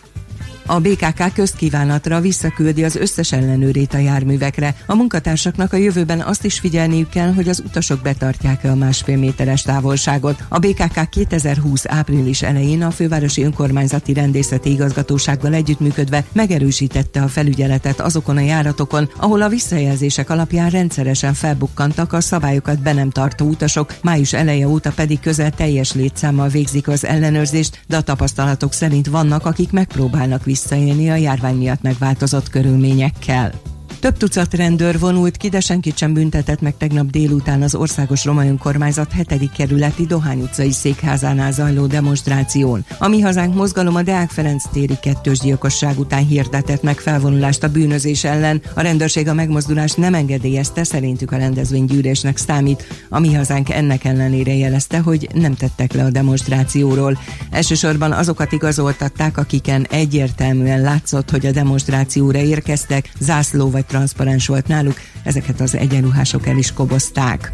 A 0.65 0.79
BKK 0.79 1.33
közkívánatra 1.33 2.19
visszaküldi 2.19 2.83
az 2.83 2.95
összes 2.95 3.31
ellenőrét 3.31 3.93
a 3.93 3.97
járművekre. 3.97 4.75
A 4.85 4.95
munkatársaknak 4.95 5.73
a 5.73 5.77
jövőben 5.77 6.21
azt 6.21 6.45
is 6.45 6.59
figyelniük 6.59 7.09
kell, 7.09 7.33
hogy 7.33 7.49
az 7.49 7.63
utasok 7.65 8.01
betartják-e 8.01 8.71
a 8.71 8.75
másfél 8.75 9.17
méteres 9.17 9.61
távolságot. 9.61 10.43
A 10.49 10.59
BKK 10.59 11.09
2020 11.09 11.83
április 11.87 12.41
elején 12.41 12.83
a 12.83 12.91
fővárosi 12.91 13.43
önkormányzati 13.43 14.13
rendészeti 14.13 14.71
igazgatósággal 14.71 15.53
együttműködve 15.53 16.25
megerősítette 16.31 17.21
a 17.21 17.27
felügyeletet 17.27 17.99
azokon 17.99 18.37
a 18.37 18.41
járatokon, 18.41 19.09
ahol 19.17 19.41
a 19.41 19.49
visszajelzések 19.49 20.29
alapján 20.29 20.69
rendszeresen 20.69 21.33
felbukkantak 21.33 22.13
a 22.13 22.21
szabályokat 22.21 22.81
be 22.81 22.93
nem 22.93 23.09
tartó 23.09 23.45
utasok, 23.45 23.95
május 24.01 24.33
eleje 24.33 24.67
óta 24.67 24.91
pedig 24.95 25.19
közel 25.19 25.51
teljes 25.51 25.93
létszámmal 25.93 26.47
végzik 26.47 26.87
az 26.87 27.05
ellenőrzést, 27.05 27.79
de 27.87 27.97
a 27.97 28.01
tapasztalatok 28.01 28.73
szerint 28.73 29.07
vannak, 29.07 29.45
akik 29.45 29.71
megpróbálnak 29.71 30.45
visszaélni 30.53 31.09
a 31.09 31.15
járvány 31.15 31.55
miatt 31.55 31.81
megváltozott 31.81 32.49
körülményekkel. 32.49 33.72
Több 34.03 34.17
tucat 34.17 34.53
rendőr 34.53 34.99
vonult 34.99 35.37
ki, 35.37 35.49
de 35.49 35.59
senkit 35.59 35.97
sem 35.97 36.13
büntetett 36.13 36.61
meg 36.61 36.77
tegnap 36.77 37.09
délután 37.09 37.61
az 37.61 37.75
Országos 37.75 38.25
Roma 38.25 38.45
Önkormányzat 38.45 39.11
7. 39.13 39.51
kerületi 39.51 40.05
Dohány 40.05 40.41
utcai 40.41 40.71
székházánál 40.71 41.51
zajló 41.51 41.85
demonstráción. 41.85 42.85
A 42.99 43.07
Mi 43.07 43.21
Hazánk 43.21 43.55
mozgalom 43.55 43.95
a 43.95 44.01
Deák 44.01 44.29
Ferenc 44.29 44.63
téri 44.71 44.97
kettős 45.01 45.39
gyilkosság 45.39 45.99
után 45.99 46.25
hirdetett 46.27 46.81
meg 46.81 46.97
felvonulást 46.97 47.63
a 47.63 47.71
bűnözés 47.71 48.23
ellen. 48.23 48.61
A 48.73 48.81
rendőrség 48.81 49.27
a 49.27 49.33
megmozdulást 49.33 49.97
nem 49.97 50.13
engedélyezte, 50.13 50.83
szerintük 50.83 51.31
a 51.31 51.37
rendezvénygyűlésnek 51.37 52.37
számít. 52.37 52.87
A 53.09 53.19
Mi 53.19 53.33
Hazánk 53.33 53.69
ennek 53.69 54.03
ellenére 54.03 54.53
jelezte, 54.53 54.99
hogy 54.99 55.29
nem 55.33 55.55
tettek 55.55 55.93
le 55.93 56.03
a 56.03 56.09
demonstrációról. 56.09 57.17
Elsősorban 57.49 58.11
azokat 58.11 58.51
igazoltatták, 58.51 59.37
akiken 59.37 59.87
egyértelműen 59.89 60.81
látszott, 60.81 61.29
hogy 61.29 61.45
a 61.45 61.51
demonstrációra 61.51 62.39
érkeztek, 62.39 63.11
zászló 63.19 63.69
vagy 63.69 63.85
transzparens 63.93 64.47
volt 64.47 64.67
náluk, 64.67 64.95
ezeket 65.23 65.61
az 65.61 65.75
egyenruhások 65.75 66.47
el 66.47 66.57
is 66.57 66.73
kobozták. 66.73 67.51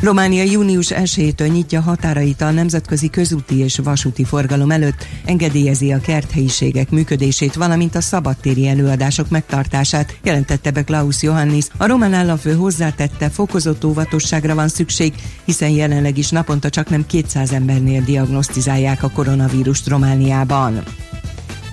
Románia 0.00 0.42
június 0.42 0.88
1-től 0.94 1.52
nyitja 1.52 1.80
határait 1.80 2.40
a 2.40 2.50
nemzetközi 2.50 3.10
közúti 3.10 3.58
és 3.58 3.78
vasúti 3.78 4.24
forgalom 4.24 4.70
előtt, 4.70 5.06
engedélyezi 5.24 5.92
a 5.92 6.00
kerthelyiségek 6.00 6.90
működését, 6.90 7.54
valamint 7.54 7.94
a 7.94 8.00
szabadtéri 8.00 8.68
előadások 8.68 9.28
megtartását, 9.28 10.16
jelentette 10.22 10.70
be 10.70 10.84
Klaus 10.84 11.22
Johannis. 11.22 11.64
A 11.76 11.86
román 11.86 12.14
államfő 12.14 12.54
hozzátette, 12.54 13.30
fokozott 13.30 13.84
óvatosságra 13.84 14.54
van 14.54 14.68
szükség, 14.68 15.12
hiszen 15.44 15.70
jelenleg 15.70 16.18
is 16.18 16.30
naponta 16.30 16.68
csak 16.68 16.88
nem 16.88 17.06
200 17.06 17.52
embernél 17.52 18.00
diagnosztizálják 18.00 19.02
a 19.02 19.10
koronavírust 19.10 19.88
Romániában. 19.88 20.82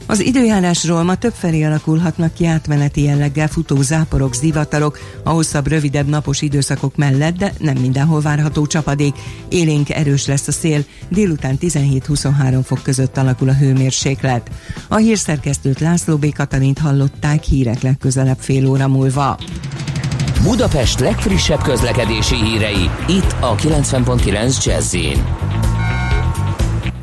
Az 0.10 0.20
időjárásról 0.20 1.04
ma 1.04 1.16
többfelé 1.16 1.64
alakulhatnak 1.64 2.34
ki 2.34 2.46
átmeneti 2.46 3.04
jelleggel 3.04 3.48
futó 3.48 3.82
záporok, 3.82 4.34
zivatarok, 4.34 5.00
a 5.24 5.30
hosszabb, 5.30 5.68
rövidebb 5.68 6.08
napos 6.08 6.42
időszakok 6.42 6.96
mellett, 6.96 7.38
de 7.38 7.54
nem 7.58 7.78
mindenhol 7.78 8.22
várható 8.22 8.66
csapadék. 8.66 9.16
Élénk 9.50 9.90
erős 9.90 10.26
lesz 10.26 10.48
a 10.48 10.52
szél, 10.52 10.84
délután 11.10 11.58
17-23 11.62 12.60
fok 12.64 12.84
között 12.84 13.18
alakul 13.18 13.50
a 13.50 13.54
hőmérséklet. 13.54 14.50
A 14.88 14.96
hírszerkesztőt 14.96 15.80
László 15.80 16.18
B. 16.18 16.34
Katalint 16.34 16.80
hallották 16.80 17.44
hírek 17.44 17.82
legközelebb 17.82 18.40
fél 18.40 18.68
óra 18.68 18.88
múlva. 18.88 19.40
Budapest 20.44 21.00
legfrissebb 21.00 21.62
közlekedési 21.62 22.36
hírei, 22.36 22.90
itt 23.08 23.36
a 23.40 23.56
90.9 23.56 24.66
jazz 24.66 24.96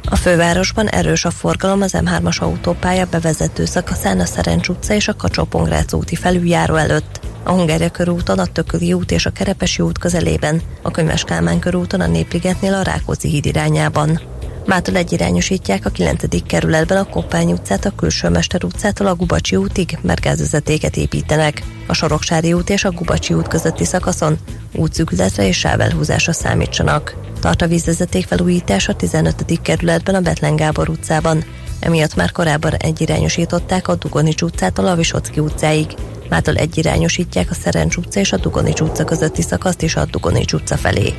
a 0.09 0.17
fővárosban 0.17 0.89
erős 0.89 1.25
a 1.25 1.31
forgalom 1.31 1.83
az 1.83 1.95
M3-as 1.97 2.39
autópálya 2.39 3.07
bevezető 3.11 3.65
szakaszán 3.65 4.21
a 4.21 4.25
Szerencs 4.25 4.69
utca 4.69 4.95
és 4.95 5.09
a 5.09 5.17
kacsó 5.17 5.49
úti 5.91 6.15
felüljáró 6.15 6.75
előtt. 6.75 7.21
A 7.43 7.53
Hungária 7.53 7.91
körúton, 7.91 8.39
a 8.39 8.47
Tököli 8.47 8.93
út 8.93 9.11
és 9.11 9.27
a 9.27 9.31
Kerepesi 9.31 9.83
út 9.83 9.99
közelében, 9.99 10.63
a 10.83 10.91
Könyves 10.91 11.25
Kálmán 11.25 11.59
körúton 11.59 12.01
a 12.01 12.07
Népligetnél 12.07 12.75
a 12.75 12.83
Rákóczi 12.83 13.29
híd 13.29 13.47
irányában. 13.47 14.21
Mától 14.67 14.97
egyirányosítják 14.97 15.87
a 15.87 15.91
9. 15.91 16.47
kerületben 16.47 16.99
a 16.99 17.05
Koppány 17.05 17.53
utcát, 17.53 17.85
a 17.85 17.93
Külső 17.97 18.29
utcától 18.65 19.07
a 19.07 19.15
Gubacsi 19.15 19.57
útig, 19.57 19.99
mert 20.03 20.21
gázvezetéket 20.21 20.97
építenek. 20.97 21.63
A 21.87 21.95
Soroksári 21.95 22.53
út 22.53 22.71
és 22.71 22.85
a 22.85 22.91
Gubacsi 22.91 23.35
út 23.35 23.49
közötti 23.49 23.85
szakaszon 23.85 24.39
útszűkületre 24.75 25.47
és 25.47 25.59
sávelhúzásra 25.59 26.33
számítsanak. 26.33 27.17
Tart 27.41 27.63
a 27.63 27.67
vízvezeték 27.67 28.27
felújítás 28.27 28.89
a 28.89 28.95
15. 28.95 29.61
kerületben 29.63 30.15
a 30.15 30.21
Betlen 30.21 30.57
Gábor 30.57 30.89
utcában. 30.89 31.45
Emiatt 31.81 32.15
már 32.15 32.33
korábban 32.33 32.75
egyirányosították 32.75 33.89
a 33.89 33.95
Dugonics 33.95 34.43
utcától 34.43 34.87
a 34.87 34.95
Visocki 34.95 35.41
utcáig. 35.41 35.87
Mától 36.29 36.55
egyirányosítják 36.55 37.51
a 37.51 37.55
Szerencs 37.55 37.97
utca 37.97 38.21
és 38.21 38.33
a 38.33 38.37
Dugonics 38.37 38.81
utca 38.81 39.05
közötti 39.05 39.43
szakaszt 39.43 39.83
is 39.83 39.97
a 39.97 40.05
Dugonics 40.05 40.53
utca 40.53 40.77
felé. 40.77 41.15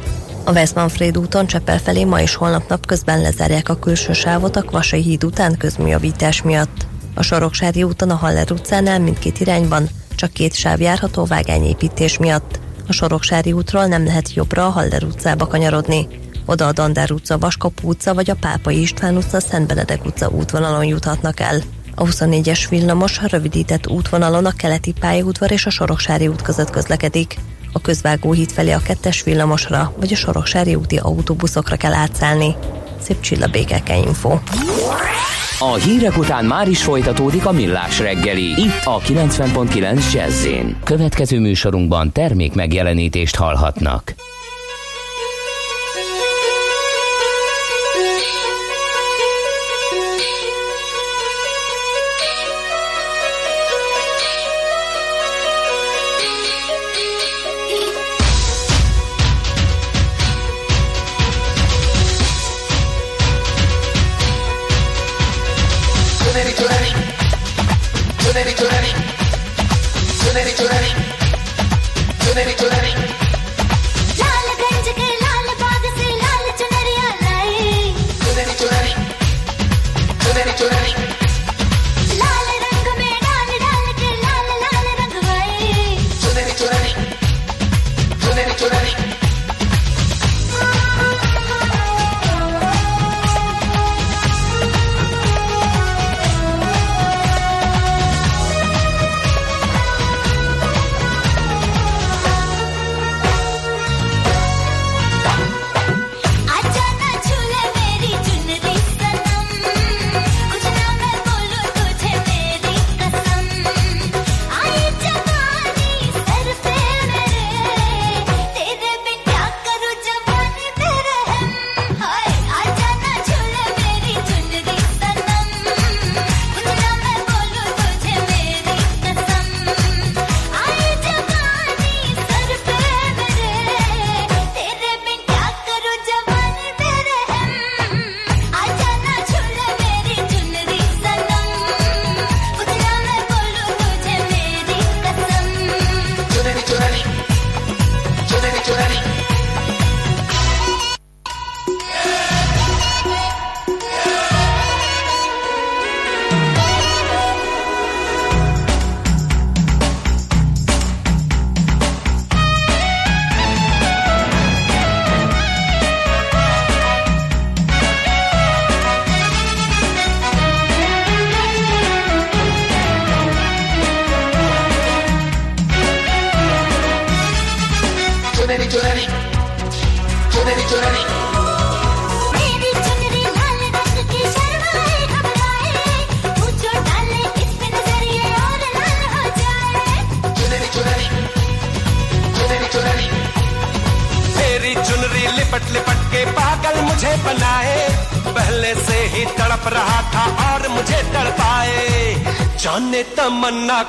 A 0.47 0.51
Westmanfred 0.51 1.17
úton 1.17 1.47
Csepel 1.47 1.79
felé 1.79 2.03
ma 2.03 2.21
és 2.21 2.35
holnap 2.35 2.69
napközben 2.69 3.21
lezárják 3.21 3.69
a 3.69 3.79
külső 3.79 4.13
sávot 4.13 4.55
a 4.55 4.61
Kvasai 4.61 5.01
híd 5.01 5.23
után 5.23 5.57
közműjavítás 5.57 6.41
miatt. 6.41 6.87
A 7.13 7.23
Soroksári 7.23 7.83
úton 7.83 8.09
a 8.09 8.15
Haller 8.15 8.51
utcánál 8.51 8.99
mindkét 8.99 9.39
irányban 9.39 9.89
csak 10.15 10.31
két 10.31 10.53
sáv 10.53 10.81
járható 10.81 11.25
vágányépítés 11.25 12.17
miatt. 12.17 12.59
A 12.87 12.93
Soroksári 12.93 13.51
útról 13.51 13.85
nem 13.85 14.05
lehet 14.05 14.33
jobbra 14.33 14.65
a 14.65 14.69
Haller 14.69 15.03
utcába 15.03 15.47
kanyarodni. 15.47 16.07
Oda 16.45 16.67
a 16.67 16.71
Dandár 16.71 17.11
utca, 17.11 17.37
Vaskapu 17.37 17.87
utca 17.87 18.13
vagy 18.13 18.29
a 18.29 18.35
Pápai 18.35 18.81
István 18.81 19.17
utca, 19.17 19.39
Szent 19.39 19.67
Benedek 19.67 20.05
utca 20.05 20.29
útvonalon 20.29 20.85
juthatnak 20.85 21.39
el. 21.39 21.61
A 21.95 22.03
24-es 22.03 22.65
villamos 22.69 23.21
rövidített 23.29 23.87
útvonalon 23.87 24.45
a 24.45 24.51
keleti 24.51 24.93
pályaudvar 24.99 25.51
és 25.51 25.65
a 25.65 25.69
Soroksári 25.69 26.27
út 26.27 26.41
között 26.41 26.69
közlekedik. 26.69 27.37
A 27.71 27.81
közvágóhíd 27.81 28.51
felé 28.51 28.71
a 28.71 28.81
kettes 28.83 29.23
villamosra 29.23 29.93
vagy 29.99 30.13
a 30.13 30.15
Soroksári 30.15 30.75
úti 30.75 30.97
autóbuszokra 30.97 31.75
kell 31.75 31.93
átszállni. 31.93 32.55
Szép 33.01 33.19
csillabékeke 33.19 33.97
info. 33.97 34.37
A 35.59 35.73
hírek 35.73 36.17
után 36.17 36.45
már 36.45 36.67
is 36.67 36.83
folytatódik 36.83 37.45
a 37.45 37.51
millás 37.51 37.99
reggeli. 37.99 38.43
Itt 38.43 38.83
a 38.83 38.99
90.9 38.99 40.13
jazz 40.13 40.47
Következő 40.83 41.39
műsorunkban 41.39 42.11
termék 42.11 42.53
megjelenítést 42.53 43.35
hallhatnak. 43.35 44.15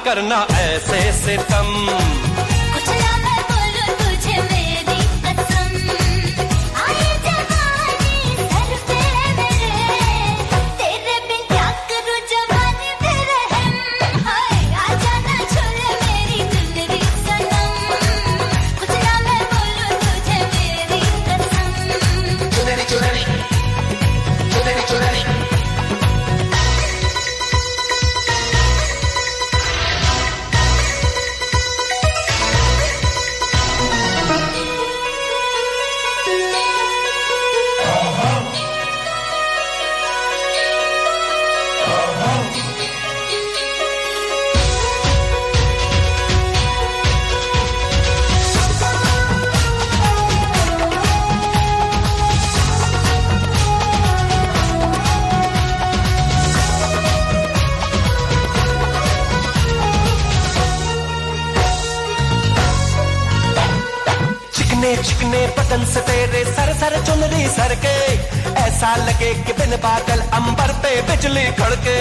करना 0.04 0.46
ऐसे 0.60 1.00
से 1.22 1.36
तम 1.50 2.27
के 69.48 69.52
बिन 69.58 69.76
बादल 69.82 70.20
अंबर 70.38 70.72
पे 70.82 70.90
बिजली 71.08 71.44
खड़के। 71.58 71.96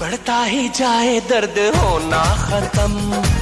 बढ़ता 0.00 0.42
ही 0.44 0.68
जाए 0.78 1.20
दर्द 1.30 1.58
होना 1.76 2.22
खत्म। 2.46 3.41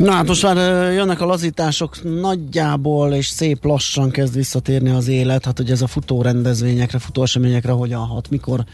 Na 0.00 0.12
hát 0.12 0.26
most 0.26 0.42
már 0.42 0.56
jönnek 0.92 1.20
a 1.20 1.26
lazítások 1.26 2.20
nagyjából, 2.20 3.12
és 3.12 3.26
szép 3.26 3.64
lassan 3.64 4.10
kezd 4.10 4.34
visszatérni 4.34 4.90
az 4.90 5.08
élet. 5.08 5.44
Hát, 5.44 5.56
hogy 5.56 5.70
ez 5.70 5.82
a 5.82 5.86
futórendezvényekre, 5.86 6.98
futóeseményekre 6.98 7.72
hogyan 7.72 8.06
hat, 8.06 8.30
mikor 8.30 8.64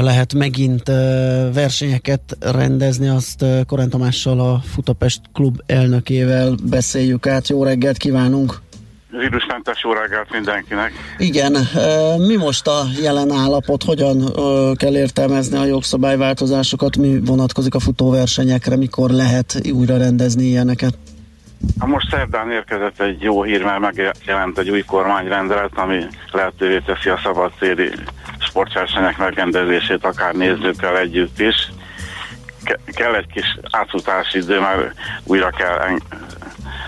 lehet 0.00 0.34
megint 0.34 0.86
versenyeket 1.52 2.36
rendezni, 2.40 3.08
azt 3.08 3.44
Korán 3.66 3.90
Tamással, 3.90 4.40
a 4.40 4.62
Futapest 4.64 5.20
klub 5.32 5.60
elnökével 5.66 6.54
beszéljük 6.62 7.26
át. 7.26 7.48
Jó 7.48 7.64
reggelt 7.64 7.96
kívánunk! 7.96 8.64
Vírusmentes 9.10 9.82
reggelt 10.00 10.30
mindenkinek. 10.30 10.92
Igen, 11.18 11.56
mi 12.18 12.36
most 12.36 12.66
a 12.66 12.82
jelen 13.02 13.30
állapot, 13.30 13.82
hogyan 13.82 14.32
kell 14.76 14.96
értelmezni 14.96 15.56
a 15.58 15.64
jogszabályváltozásokat, 15.64 16.96
mi 16.96 17.20
vonatkozik 17.24 17.74
a 17.74 17.80
futóversenyekre, 17.80 18.76
mikor 18.76 19.10
lehet 19.10 19.60
újra 19.72 19.96
rendezni 19.96 20.44
ilyeneket? 20.44 20.94
Most 21.78 22.10
szerdán 22.10 22.50
érkezett 22.50 23.00
egy 23.00 23.22
jó 23.22 23.42
hír, 23.42 23.62
mert 23.62 23.80
megjelent 23.80 24.58
egy 24.58 24.70
új 24.70 24.82
kormányrendelet, 24.82 25.70
ami 25.74 26.04
lehetővé 26.32 26.78
teszi 26.78 27.08
a 27.08 27.20
szabadtéri 27.22 27.90
sportversenyek 28.38 29.18
megrendezését, 29.18 30.04
akár 30.04 30.34
nézőkkel 30.34 30.98
együtt 30.98 31.40
is. 31.40 31.72
Ke- 32.64 32.80
kell 32.84 33.14
egy 33.14 33.26
kis 33.32 33.58
átfutási 33.70 34.38
idő, 34.38 34.60
mert 34.60 34.94
újra 35.24 35.50
kell 35.50 35.78
en- 35.78 36.02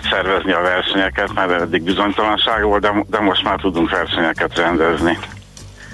szervezni 0.03 0.51
a 0.51 0.61
versenyeket, 0.61 1.33
mert 1.33 1.61
eddig 1.61 1.83
bizonytalanság 1.83 2.63
volt, 2.63 2.81
de, 2.81 3.05
de 3.09 3.19
most 3.19 3.43
már 3.43 3.59
tudunk 3.59 3.89
versenyeket 3.89 4.55
rendezni. 4.57 5.17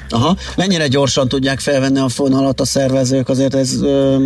Aha. 0.10 0.36
Mennyire 0.58 0.88
gyorsan 0.88 1.28
tudják 1.28 1.60
felvenni 1.60 2.00
a 2.00 2.10
fonalat 2.10 2.60
a 2.60 2.66
szervezők? 2.66 3.30
Azért 3.30 3.54
ez 3.54 3.82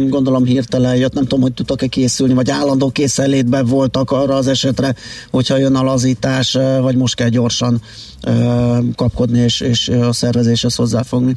gondolom 0.07 0.45
hirtelen 0.45 0.95
jött. 0.95 1.13
Nem 1.13 1.23
tudom, 1.23 1.41
hogy 1.41 1.53
tudtak-e 1.53 1.87
készülni, 1.87 2.33
vagy 2.33 2.49
állandó 2.49 2.89
készenlétben 2.89 3.65
voltak 3.65 4.11
arra 4.11 4.35
az 4.35 4.47
esetre, 4.47 4.93
hogyha 5.31 5.57
jön 5.57 5.75
a 5.75 5.83
lazítás, 5.83 6.57
vagy 6.81 6.95
most 6.95 7.15
kell 7.15 7.29
gyorsan 7.29 7.81
kapkodni 8.95 9.39
és, 9.39 9.61
és 9.61 9.87
a 9.87 10.13
szervezéshez 10.13 10.75
hozzáfogni. 10.75 11.33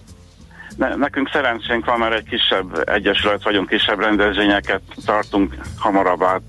Ne, 0.76 0.96
nekünk 0.96 1.30
szerencsénk 1.32 1.84
van, 1.84 1.98
mert 1.98 2.14
egy 2.14 2.28
kisebb 2.28 2.88
egyesület 2.88 3.42
vagyunk, 3.42 3.68
kisebb 3.68 4.00
rendezvényeket 4.00 4.80
tartunk 5.04 5.54
hamarabb 5.78 6.22
át 6.22 6.40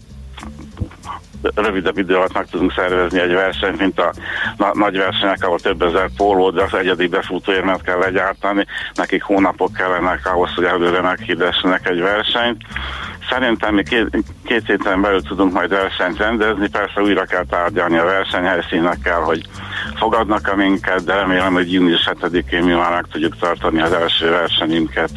rövidebb 1.55 1.97
idő 1.97 2.15
alatt 2.15 2.33
meg 2.33 2.47
tudunk 2.49 2.73
szervezni 2.73 3.19
egy 3.19 3.33
versenyt, 3.33 3.79
mint 3.79 3.99
a 3.99 4.13
na- 4.57 4.75
nagy 4.75 4.97
versenyek, 4.97 5.43
ahol 5.43 5.59
több 5.59 5.81
ezer 5.81 6.09
póló, 6.17 6.49
de 6.49 6.63
az 6.63 6.73
egyedi 6.73 7.07
befutóérmet 7.07 7.81
kell 7.81 7.97
legyártani, 7.97 8.65
nekik 8.93 9.23
hónapok 9.23 9.73
kellenek 9.73 10.31
ahhoz, 10.33 10.49
hogy 10.55 10.63
előre 10.63 11.01
meghirdessenek 11.01 11.87
egy 11.89 11.99
versenyt. 11.99 12.61
Szerintem 13.29 13.73
mi 13.73 13.83
két, 13.83 14.23
két 14.45 14.65
héten 14.65 15.01
belül 15.01 15.21
tudunk 15.21 15.53
majd 15.53 15.69
versenyt 15.69 16.17
rendezni, 16.17 16.67
persze 16.69 17.01
újra 17.01 17.23
kell 17.23 17.45
tárgyalni 17.45 17.97
a 17.97 18.05
versenyhelyszínekkel, 18.05 19.19
hogy 19.19 19.41
fogadnak-e 19.95 20.55
minket, 20.55 21.03
de 21.03 21.13
remélem, 21.13 21.53
hogy 21.53 21.71
június 21.71 22.09
7-én 22.11 22.63
mi 22.63 22.73
már 22.73 22.91
meg 22.91 23.05
tudjuk 23.11 23.37
tartani 23.37 23.81
az 23.81 23.91
első 23.91 24.29
versenyünket. 24.29 25.09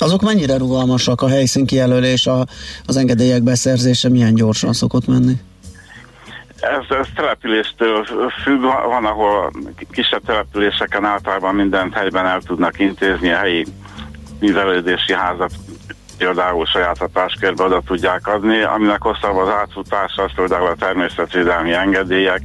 Azok 0.00 0.22
mennyire 0.22 0.56
rugalmasak 0.56 1.22
a 1.22 1.28
helyszín 1.28 1.66
kijelölés, 1.66 2.26
a, 2.26 2.46
az 2.86 2.96
engedélyek 2.96 3.42
beszerzése 3.42 4.08
milyen 4.08 4.34
gyorsan 4.34 4.72
szokott 4.72 5.06
menni? 5.06 5.36
Ez, 6.60 6.96
ez 6.96 7.06
településtől 7.14 8.04
függ, 8.42 8.60
van, 8.60 9.04
ahol 9.04 9.52
kisebb 9.90 10.22
településeken 10.24 11.04
általában 11.04 11.54
mindent 11.54 11.94
helyben 11.94 12.26
el 12.26 12.40
tudnak 12.40 12.78
intézni, 12.78 13.30
a 13.30 13.36
helyi 13.36 13.66
művelődési 14.40 15.12
házat 15.12 15.50
például 16.18 16.66
saját 16.66 16.98
hatáskörbe 16.98 17.64
oda 17.64 17.82
tudják 17.86 18.26
adni, 18.26 18.62
aminek 18.62 19.02
hosszabb 19.02 19.36
az 19.36 19.48
átfutás, 19.48 20.16
az 20.16 20.30
például 20.34 20.66
a 20.66 20.74
természetvédelmi 20.74 21.72
engedélyek, 21.72 22.40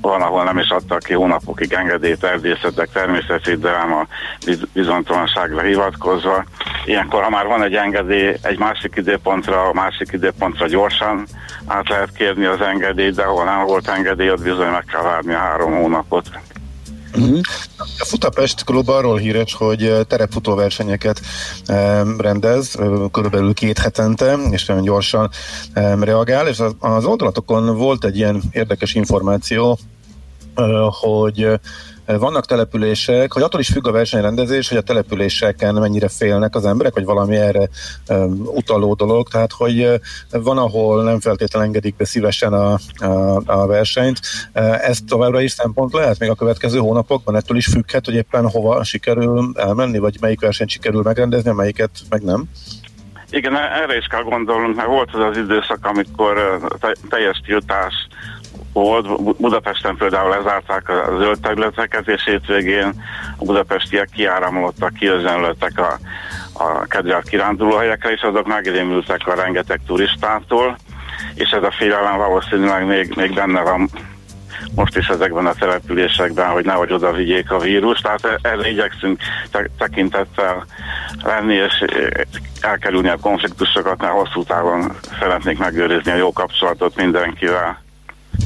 van, 0.00 0.22
ahol 0.22 0.44
nem 0.44 0.58
is 0.58 0.68
adtak 0.68 0.98
ki 0.98 1.12
hónapokig 1.12 1.72
engedélyt 1.72 2.24
erdészetek, 2.24 2.88
természetvédelem 2.92 3.92
a 3.92 4.06
bizonytalanságra 4.72 5.60
hivatkozva. 5.60 6.44
Ilyenkor, 6.84 7.22
ha 7.22 7.30
már 7.30 7.46
van 7.46 7.62
egy 7.62 7.74
engedély, 7.74 8.36
egy 8.42 8.58
másik 8.58 8.96
időpontra, 8.96 9.62
a 9.62 9.72
másik 9.72 10.08
időpontra 10.12 10.66
gyorsan 10.66 11.26
át 11.66 11.88
lehet 11.88 12.12
kérni 12.12 12.44
az 12.44 12.60
engedélyt, 12.60 13.14
de 13.14 13.22
ahol 13.22 13.44
nem 13.44 13.64
volt 13.64 13.88
engedély, 13.88 14.30
ott 14.30 14.42
bizony 14.42 14.70
meg 14.70 14.84
kell 14.84 15.02
várni 15.02 15.34
a 15.34 15.38
három 15.38 15.74
hónapot. 15.74 16.30
Uh-huh. 17.16 17.40
A 17.98 18.04
Futapest 18.04 18.64
klub 18.64 18.88
arról 18.88 19.16
híres, 19.16 19.54
hogy 19.54 20.06
terepfutóversenyeket 20.06 21.20
rendez 22.18 22.74
körülbelül 23.12 23.54
két 23.54 23.78
hetente, 23.78 24.36
és 24.50 24.66
nagyon 24.66 24.82
gyorsan 24.82 25.30
reagál, 26.00 26.48
és 26.48 26.62
az 26.78 27.04
oldalatokon 27.04 27.76
volt 27.76 28.04
egy 28.04 28.16
ilyen 28.16 28.42
érdekes 28.50 28.94
információ, 28.94 29.78
hogy 31.00 31.60
vannak 32.16 32.46
települések, 32.46 33.32
hogy 33.32 33.42
attól 33.42 33.60
is 33.60 33.68
függ 33.68 33.86
a 33.86 33.92
versenyrendezés, 33.92 34.68
hogy 34.68 34.78
a 34.78 34.82
településeken 34.82 35.74
mennyire 35.74 36.08
félnek 36.08 36.54
az 36.54 36.66
emberek, 36.66 36.94
vagy 36.94 37.04
valami 37.04 37.36
erre 37.36 37.68
utaló 38.44 38.94
dolog, 38.94 39.28
tehát 39.28 39.52
hogy 39.52 40.00
van, 40.30 40.58
ahol 40.58 41.04
nem 41.04 41.20
feltétlenül 41.20 41.68
engedik 41.68 41.96
be 41.96 42.04
szívesen 42.04 42.52
a, 42.52 42.78
a, 42.96 43.42
a 43.46 43.66
versenyt. 43.66 44.20
Ez 44.52 44.98
továbbra 45.08 45.40
is 45.40 45.52
szempont 45.52 45.92
lehet 45.92 46.18
még 46.18 46.30
a 46.30 46.34
következő 46.34 46.78
hónapokban, 46.78 47.36
ettől 47.36 47.56
is 47.56 47.66
függhet, 47.66 48.04
hogy 48.04 48.14
éppen 48.14 48.50
hova 48.50 48.84
sikerül 48.84 49.52
elmenni, 49.54 49.98
vagy 49.98 50.16
melyik 50.20 50.40
versenyt 50.40 50.70
sikerül 50.70 51.02
megrendezni, 51.02 51.52
melyiket 51.52 51.90
meg 52.08 52.22
nem. 52.22 52.44
Igen, 53.30 53.56
erre 53.56 53.96
is 53.96 54.06
kell 54.06 54.22
gondolnunk, 54.22 54.76
mert 54.76 54.88
volt 54.88 55.14
az 55.14 55.20
az 55.20 55.36
időszak, 55.36 55.78
amikor 55.82 56.60
teljes 57.08 57.40
tiltás 57.44 57.94
volt. 58.72 59.36
Budapesten 59.36 59.96
például 59.96 60.28
lezárták 60.28 60.88
a 60.88 61.16
zöld 61.18 61.40
területeket, 61.40 62.08
és 62.08 62.24
hétvégén 62.24 63.04
a 63.36 63.44
budapestiek 63.44 64.08
kiáramolottak, 64.12 64.94
kiözönlöttek 64.94 65.78
a, 65.78 65.98
a 66.52 66.86
kedvelt 66.86 67.28
kirándulóhelyekre, 67.28 68.10
és 68.10 68.20
azok 68.20 68.46
megrémültek 68.46 69.26
a 69.26 69.34
rengeteg 69.34 69.80
turistától, 69.86 70.76
és 71.34 71.50
ez 71.50 71.62
a 71.62 71.74
félelem 71.78 72.16
valószínűleg 72.16 72.86
még, 72.86 73.14
még 73.16 73.34
benne 73.34 73.60
van 73.60 73.90
most 74.74 74.96
is 74.96 75.06
ezekben 75.06 75.46
a 75.46 75.52
településekben, 75.52 76.48
hogy 76.48 76.64
nehogy 76.64 76.92
oda 76.92 77.12
vigyék 77.12 77.50
a 77.50 77.58
vírus, 77.58 78.00
tehát 78.00 78.24
e- 78.24 78.38
erre 78.42 78.70
igyekszünk 78.70 79.20
tekintettel 79.78 80.66
lenni, 81.22 81.54
és 81.54 81.84
elkerülni 82.60 83.08
a 83.08 83.18
konfliktusokat, 83.20 84.00
mert 84.00 84.12
hosszú 84.12 84.42
távon 84.42 84.92
szeretnék 85.20 85.58
megőrizni 85.58 86.10
a 86.10 86.16
jó 86.16 86.32
kapcsolatot 86.32 86.96
mindenkivel. 86.96 87.82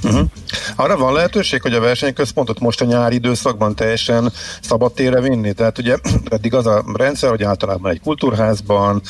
Uh-huh. 0.05 0.29
Arra 0.77 0.97
van 0.97 1.13
lehetőség, 1.13 1.63
hogy 1.63 1.75
a 1.75 1.81
versenyközpontot 1.81 2.61
most 2.61 2.81
a 2.81 2.85
nyári 2.85 3.15
időszakban 3.15 3.75
teljesen 3.75 4.33
szabad 4.61 4.93
térre 4.93 5.21
vinni? 5.21 5.53
Tehát 5.53 5.79
ugye 5.79 5.97
eddig 6.31 6.55
az 6.55 6.67
a 6.67 6.85
rendszer, 6.95 7.31
hogy 7.31 7.43
általában 7.43 7.91
egy 7.91 8.01
kultúrházban 8.01 9.03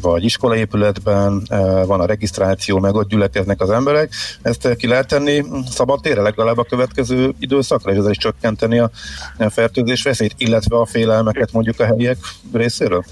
vagy 0.00 0.24
iskolaépületben 0.24 1.42
van 1.86 2.00
a 2.00 2.06
regisztráció, 2.06 2.78
meg 2.78 2.94
ott 2.94 3.08
gyülekeznek 3.08 3.60
az 3.60 3.70
emberek. 3.70 4.12
Ezt 4.42 4.76
ki 4.76 4.86
lehet 4.86 5.06
tenni 5.06 5.44
szabad 5.70 6.00
térre 6.00 6.22
legalább 6.22 6.58
a 6.58 6.64
következő 6.64 7.34
időszakra, 7.38 7.92
és 7.92 7.98
ezzel 7.98 8.10
is 8.10 8.16
csökkenteni 8.16 8.78
a 8.78 8.90
fertőzés 9.48 10.02
veszélyt, 10.02 10.34
illetve 10.36 10.76
a 10.76 10.86
félelmeket 10.86 11.52
mondjuk 11.52 11.80
a 11.80 11.84
helyiek 11.84 12.18
részéről? 12.52 13.04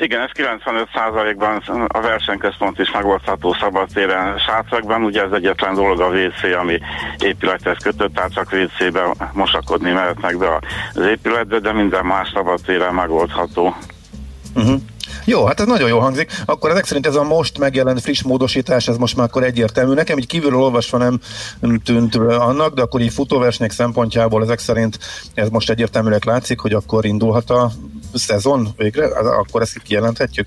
Igen, 0.00 0.20
ez 0.20 0.30
95%-ban 0.34 1.86
a 1.86 2.00
versenyközpont 2.00 2.78
is 2.78 2.90
megoldható 2.90 3.56
szabadtéren 3.60 4.38
sátrakban. 4.38 5.02
Ugye 5.04 5.22
ez 5.22 5.32
egyetlen 5.32 5.74
dolog 5.74 6.00
a 6.00 6.08
WC, 6.08 6.56
ami 6.60 6.78
épülethez 7.18 7.76
kötött, 7.82 8.14
tehát 8.14 8.32
csak 8.32 8.52
WC-be 8.52 9.14
mosakodni 9.32 9.92
mehetnek 9.92 10.38
be 10.38 10.58
az 10.94 11.06
épületbe, 11.06 11.58
de 11.58 11.72
minden 11.72 12.04
más 12.04 12.30
szabadtéren 12.34 12.94
megoldható. 12.94 13.76
Uh-huh. 14.54 14.80
Jó, 15.24 15.44
hát 15.44 15.60
ez 15.60 15.66
nagyon 15.66 15.88
jó 15.88 15.98
hangzik. 15.98 16.32
Akkor 16.44 16.70
ezek 16.70 16.84
szerint 16.84 17.06
ez 17.06 17.14
a 17.14 17.22
most 17.22 17.58
megjelent 17.58 18.00
friss 18.00 18.22
módosítás, 18.22 18.88
ez 18.88 18.96
most 18.96 19.16
már 19.16 19.26
akkor 19.26 19.42
egyértelmű. 19.42 19.94
Nekem 19.94 20.18
így 20.18 20.26
kívülről 20.26 20.60
olvasva 20.60 20.98
nem 20.98 21.20
tűnt 21.84 22.14
annak, 22.14 22.74
de 22.74 22.82
akkor 22.82 23.00
így 23.00 23.12
futóversenyek 23.12 23.72
szempontjából 23.72 24.42
ezek 24.42 24.58
szerint 24.58 24.98
ez 25.34 25.48
most 25.48 25.70
egyértelműleg 25.70 26.24
látszik, 26.24 26.60
hogy 26.60 26.72
akkor 26.72 27.04
indulhat 27.04 27.50
a 27.50 27.70
szezon 28.14 28.68
végre? 28.76 29.06
Akkor 29.16 29.62
ezt 29.62 29.82
kijelenthetjük? 29.82 30.46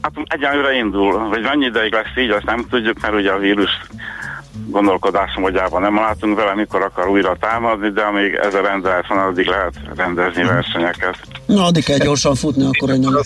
Hát 0.00 0.12
egyenlőre 0.24 0.72
indul, 0.72 1.18
hogy 1.18 1.42
mennyi 1.42 1.64
ideig 1.64 1.92
lesz 1.92 2.16
így, 2.16 2.30
azt 2.30 2.44
nem 2.44 2.66
tudjuk, 2.70 3.00
mert 3.00 3.14
ugye 3.14 3.30
a 3.30 3.38
vírus 3.38 3.70
gondolkodásom 4.66 5.42
módjában 5.42 5.80
nem 5.80 5.94
látunk 5.94 6.36
vele, 6.36 6.54
mikor 6.54 6.82
akar 6.82 7.08
újra 7.08 7.36
támadni, 7.40 7.90
de 7.90 8.02
amíg 8.02 8.34
ez 8.34 8.54
a 8.54 8.60
rendelet 8.60 9.06
van, 9.06 9.18
addig 9.18 9.46
lehet 9.46 9.74
rendezni 9.96 10.42
mhm. 10.42 10.52
versenyeket. 10.52 11.18
Na, 11.46 11.64
addig 11.64 11.84
kell 11.84 11.98
gyorsan 11.98 12.34
futni, 12.34 12.64
akkor 12.64 12.88
hogy 12.88 13.00
nem... 13.00 13.20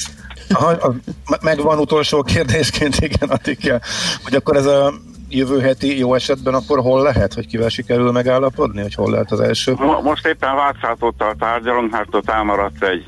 Megvan 1.40 1.78
utolsó 1.78 2.22
kérdésként, 2.22 2.96
igen, 2.96 3.28
addig 3.28 3.58
kell. 3.58 3.80
Hogy 4.24 4.34
akkor 4.34 4.56
ez 4.56 4.66
a 4.66 4.94
jövő 5.28 5.60
heti 5.60 5.98
jó 5.98 6.14
esetben 6.14 6.54
akkor 6.54 6.78
hol 6.78 7.02
lehet, 7.02 7.34
hogy 7.34 7.46
kivel 7.46 7.68
sikerül 7.68 8.12
megállapodni, 8.12 8.82
hogy 8.82 8.94
hol 8.94 9.10
lehet 9.10 9.32
az 9.32 9.40
első? 9.40 9.74
Most 10.02 10.26
éppen 10.26 10.54
Vácátottal 10.54 11.34
tárgyalunk, 11.38 11.90
mert 11.90 12.14
ott 12.14 12.30
elmaradt 12.30 12.84
egy 12.84 13.06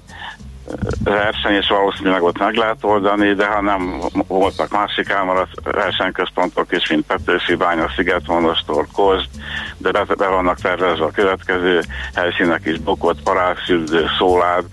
verseny, 1.05 1.55
és 1.55 1.69
valószínűleg 1.69 2.23
ott 2.23 2.39
meg 2.39 2.55
lehet 2.55 2.85
oldani, 2.85 3.35
de 3.35 3.47
ha 3.47 3.61
nem 3.61 4.01
voltak 4.27 4.71
másik 4.71 5.09
elmaradt 5.09 5.61
versenyközpontok 5.63 6.73
is, 6.73 6.89
mint 6.89 7.07
Petőfi 7.07 7.55
Bánya, 7.55 7.93
Szigetmonostor, 7.97 8.87
Kozd, 8.93 9.29
de 9.77 9.91
be, 9.91 10.05
be 10.05 10.29
vannak 10.29 10.61
tervezve 10.61 11.05
a 11.05 11.11
következő 11.11 11.81
helyszínek 12.15 12.67
is, 12.67 12.79
Bokot, 12.79 13.23
Parázsfürdő, 13.23 14.07
Szólád, 14.19 14.65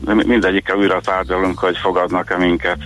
de 0.00 0.14
mindegyikkel 0.14 0.76
újra 0.76 1.00
tárgyalunk, 1.00 1.58
hogy 1.58 1.76
fogadnak-e 1.76 2.36
minket. 2.36 2.78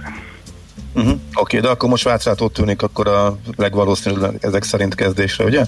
Uh-huh. 0.95 1.11
Oké, 1.11 1.21
okay, 1.35 1.61
de 1.61 1.69
akkor 1.69 1.89
most 1.89 2.05
Vácrát 2.05 2.41
ott 2.41 2.53
tűnik 2.53 2.83
akkor 2.83 3.09
a 3.09 3.39
legvalószínűleg 3.57 4.39
ezek 4.41 4.63
szerint 4.63 4.95
kezdésre, 4.95 5.45
ugye? 5.45 5.67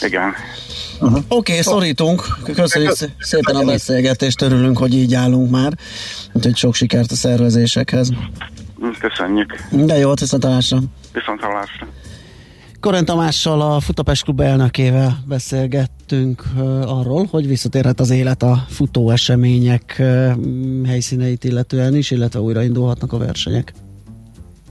Igen. 0.00 0.32
Uh-huh. 1.00 1.16
Oké, 1.28 1.52
okay, 1.52 1.62
szorítunk. 1.62 2.26
Köszönjük 2.54 2.92
szépen 3.18 3.56
a 3.56 3.64
beszélgetést, 3.64 4.42
örülünk, 4.42 4.78
hogy 4.78 4.94
így 4.94 5.14
állunk 5.14 5.50
már. 5.50 5.72
Úgyhogy 6.32 6.56
sok 6.56 6.74
sikert 6.74 7.10
a 7.10 7.14
szervezésekhez. 7.14 8.10
Köszönjük. 9.00 9.66
De 9.70 9.98
jó, 9.98 10.14
viszont 10.14 10.44
hallásra. 10.44 10.78
Viszont 11.12 11.40
hallásra. 11.40 11.86
Koren 12.80 13.04
Tamással, 13.04 13.60
a 13.60 13.80
Futapest 13.80 14.24
Klub 14.24 14.40
elnökével 14.40 15.22
beszélgettünk 15.26 16.44
arról, 16.86 17.28
hogy 17.30 17.46
visszatérhet 17.46 18.00
az 18.00 18.10
élet 18.10 18.42
a 18.42 18.64
futó 18.68 19.10
események 19.10 20.02
helyszíneit 20.86 21.44
illetően 21.44 21.96
is, 21.96 22.10
illetve 22.10 22.40
újraindulhatnak 22.40 23.12
a 23.12 23.18
versenyek. 23.18 23.72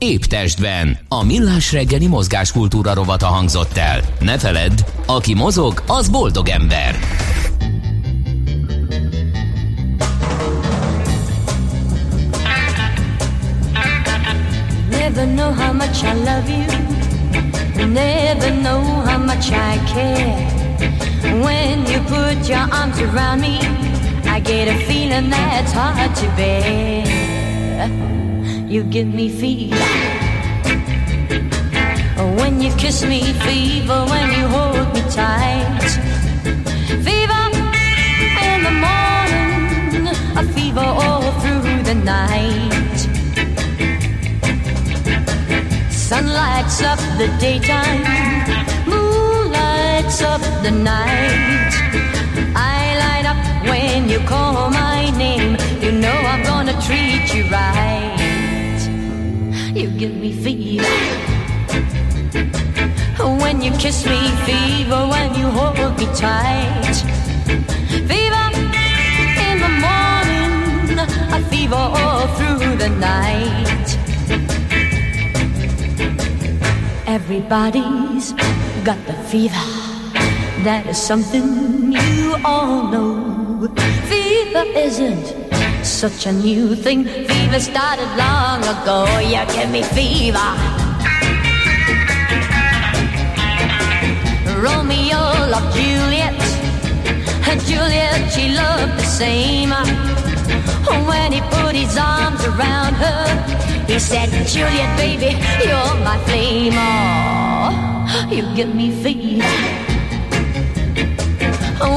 Épp 0.06 0.24
testben. 0.24 0.98
A 1.08 1.24
millás 1.24 1.72
reggeli 1.72 2.08
mozgáskultúra 2.08 2.94
rovata 2.94 3.26
hangzott 3.26 3.78
el. 3.78 4.02
Ne 4.20 4.38
feledd, 4.38 4.80
aki 5.06 5.34
mozog, 5.34 5.84
az 5.88 6.10
boldog 6.10 6.50
ember. 6.50 6.96
Never 14.90 15.26
know 15.26 15.54
how 15.54 15.74
much 15.74 16.04
I 16.04 16.14
love 16.14 16.50
you. 16.50 16.66
Never 17.88 18.52
know 18.52 18.82
how 19.06 19.26
much 19.26 19.52
I 19.52 19.80
care. 19.94 20.46
When 21.22 21.86
you 21.86 22.00
put 22.00 22.48
your 22.48 22.68
arms 22.72 23.00
around 23.00 23.40
me, 23.42 23.58
I 24.38 24.42
get 24.44 24.68
a 24.68 24.78
feeling 24.88 25.30
that's 25.30 25.74
hard 25.74 26.16
to 26.16 26.26
bear. 26.36 28.31
You 28.72 28.84
give 28.86 29.08
me 29.08 29.28
fever. 29.28 29.76
When 32.40 32.62
you 32.62 32.72
kiss 32.76 33.04
me, 33.04 33.34
fever, 33.44 34.06
when 34.06 34.28
you 34.32 34.48
hold 34.48 34.94
me 34.94 35.02
tight. 35.12 35.90
Fever 37.06 37.44
in 38.48 38.60
the 38.68 38.76
morning, 38.88 40.08
a 40.38 40.44
fever 40.54 40.88
all 41.04 41.32
through 41.42 41.84
the 41.84 41.96
night. 41.96 43.00
Sun 45.92 46.28
lights 46.28 46.82
up 46.82 47.00
the 47.18 47.28
daytime, 47.42 48.04
moon 48.88 49.52
lights 49.52 50.22
up 50.22 50.42
the 50.64 50.72
night. 50.72 51.74
I 52.56 52.80
light 53.04 53.26
up 53.32 53.70
when 53.70 54.08
you 54.08 54.20
call 54.20 54.70
my 54.70 55.10
name, 55.18 55.58
you 55.82 55.92
know 55.92 56.18
I'm 56.32 56.44
gonna 56.44 56.82
treat 56.82 57.34
you 57.34 57.44
right 57.50 58.21
you 59.76 59.90
give 59.92 60.16
me 60.16 60.34
fever. 60.34 60.84
when 63.40 63.62
you 63.62 63.72
kiss 63.72 64.06
me, 64.06 64.20
fever 64.46 65.08
when 65.08 65.34
you 65.36 65.48
hold 65.48 65.98
me 65.98 66.06
tight. 66.16 66.96
Fever 68.10 68.48
in 69.48 69.58
the 69.66 69.74
morning, 69.86 71.00
a 71.00 71.40
fever 71.50 71.76
all 71.76 72.28
through 72.36 72.76
the 72.78 72.90
night. 72.90 73.88
Everybody's 77.08 78.34
got 78.84 79.00
the 79.06 79.14
fever. 79.30 79.68
That 80.64 80.86
is 80.88 80.98
something 80.98 81.92
you 81.94 82.36
all 82.44 82.92
know. 82.92 83.68
Fever 84.10 84.66
isn't 84.76 85.41
such 85.92 86.26
a 86.26 86.32
new 86.32 86.76
thing. 86.76 87.04
Fever 87.06 87.60
started 87.60 88.08
long 88.18 88.62
ago. 88.64 89.06
You 89.20 89.44
give 89.54 89.70
me 89.70 89.84
fever. 89.84 90.52
Romeo 94.66 95.22
loved 95.54 95.76
Juliet, 95.76 96.40
and 97.50 97.60
Juliet 97.68 98.32
she 98.32 98.50
loved 98.50 98.94
the 98.98 99.04
same. 99.04 99.72
When 101.08 101.32
he 101.34 101.42
put 101.52 101.76
his 101.76 101.98
arms 101.98 102.44
around 102.46 102.94
her, 102.96 103.26
he 103.88 104.00
said, 104.00 104.30
Juliet, 104.48 104.98
baby, 104.98 105.36
you're 105.68 105.96
my 106.06 106.18
flame. 106.26 106.74
Oh, 106.78 108.28
you 108.32 108.44
give 108.56 108.74
me 108.74 108.92
fever. 109.04 109.46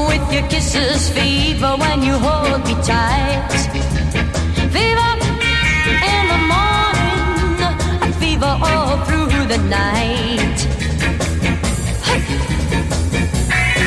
With 0.09 0.33
your 0.33 0.47
kisses, 0.49 1.09
fever 1.09 1.75
when 1.77 2.01
you 2.03 2.13
hold 2.13 2.65
me 2.65 2.73
tight. 2.83 3.84
Fever 4.75 5.13
in 6.11 6.23
the 6.33 6.39
morning, 6.51 7.55
and 8.03 8.13
fever 8.15 8.53
all 8.67 8.97
through 9.05 9.45
the 9.47 9.57
night. 9.69 10.59
Hey. 12.03 12.19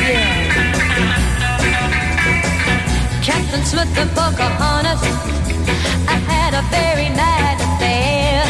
Yeah. 0.09 0.49
Captain 3.23 3.63
Smith 3.67 3.99
and 3.99 4.11
Pocahontas, 4.13 5.03
I 6.09 6.17
had 6.33 6.55
a 6.55 6.63
very 6.73 7.11
mad 7.21 7.61
affair. 7.69 8.43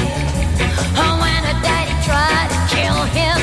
Oh, 0.95 1.19
when 1.21 1.43
her 1.43 1.59
daddy 1.61 1.95
tried 2.07 2.49
to 2.55 2.61
kill 2.73 3.01
him, 3.19 3.39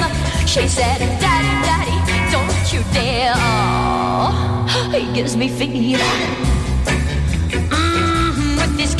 she 0.47 0.69
said, 0.69 0.99
Daddy, 1.19 1.53
Daddy, 1.67 1.97
don't 2.31 2.71
you 2.71 2.81
dare. 2.93 3.33
Oh, 3.35 4.31
he 4.93 5.01
gives 5.13 5.35
me 5.35 5.49
fever. 5.49 6.44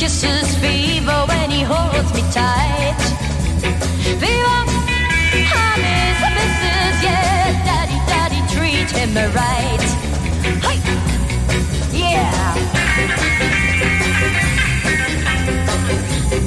Kisses, 0.06 0.54
fever 0.58 1.24
when 1.26 1.50
he 1.50 1.62
holds 1.62 2.14
me 2.14 2.22
tight. 2.30 2.94
Fever, 4.22 4.62
I'm 5.58 5.80
his 5.82 6.18
missus, 6.36 6.96
yeah. 7.02 7.50
Daddy, 7.66 7.98
Daddy, 8.06 8.40
treat 8.54 8.88
him 8.94 9.16
right. 9.34 9.82
Hey, 10.62 10.78
yeah. 11.90 12.54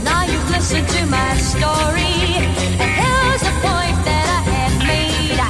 Now 0.06 0.24
you've 0.24 0.50
listened 0.52 0.88
to 0.96 1.06
my 1.08 1.36
story, 1.36 2.16
and 2.80 2.92
here's 3.02 3.42
the 3.44 3.54
point 3.60 4.00
that 4.08 4.28
I 4.38 4.42
have 4.56 4.76
made. 4.88 5.42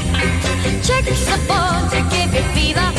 Chicks 0.82 1.30
are 1.30 1.44
born 1.46 1.82
to 1.94 2.02
give 2.10 2.34
you 2.34 2.44
fever, 2.58 2.90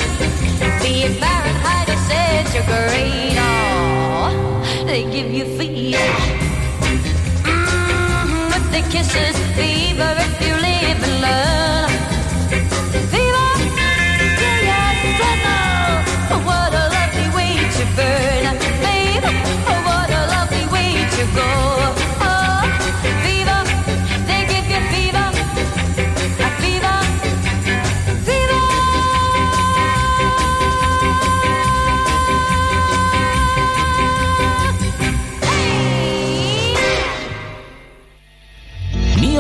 be 0.81 1.03
it 1.03 1.19
Fahrenheit 1.19 1.89
or 1.89 1.99
centigrade. 2.07 3.50
They 5.01 5.11
give 5.11 5.33
you 5.33 5.47
fever. 5.57 5.97
Mm, 6.85 8.53
with 8.53 8.67
the 8.71 8.83
kisses, 8.93 9.35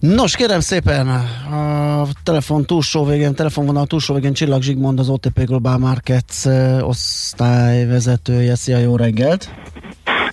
Nos, 0.00 0.36
kérem 0.36 0.60
szépen, 0.60 1.08
a 1.08 2.06
telefon 2.22 2.64
túlsó 2.64 3.04
végén, 3.04 3.34
telefonvonal 3.34 3.86
túlsó 3.86 4.14
végén 4.14 4.32
Csillag 4.32 4.62
Zsigmond, 4.62 4.98
az 4.98 5.08
OTP 5.08 5.44
Global 5.44 5.78
Markets 5.78 6.46
eh, 6.46 6.88
osztályvezetője. 6.88 8.54
Szia, 8.54 8.78
jó 8.78 8.96
reggelt! 8.96 9.48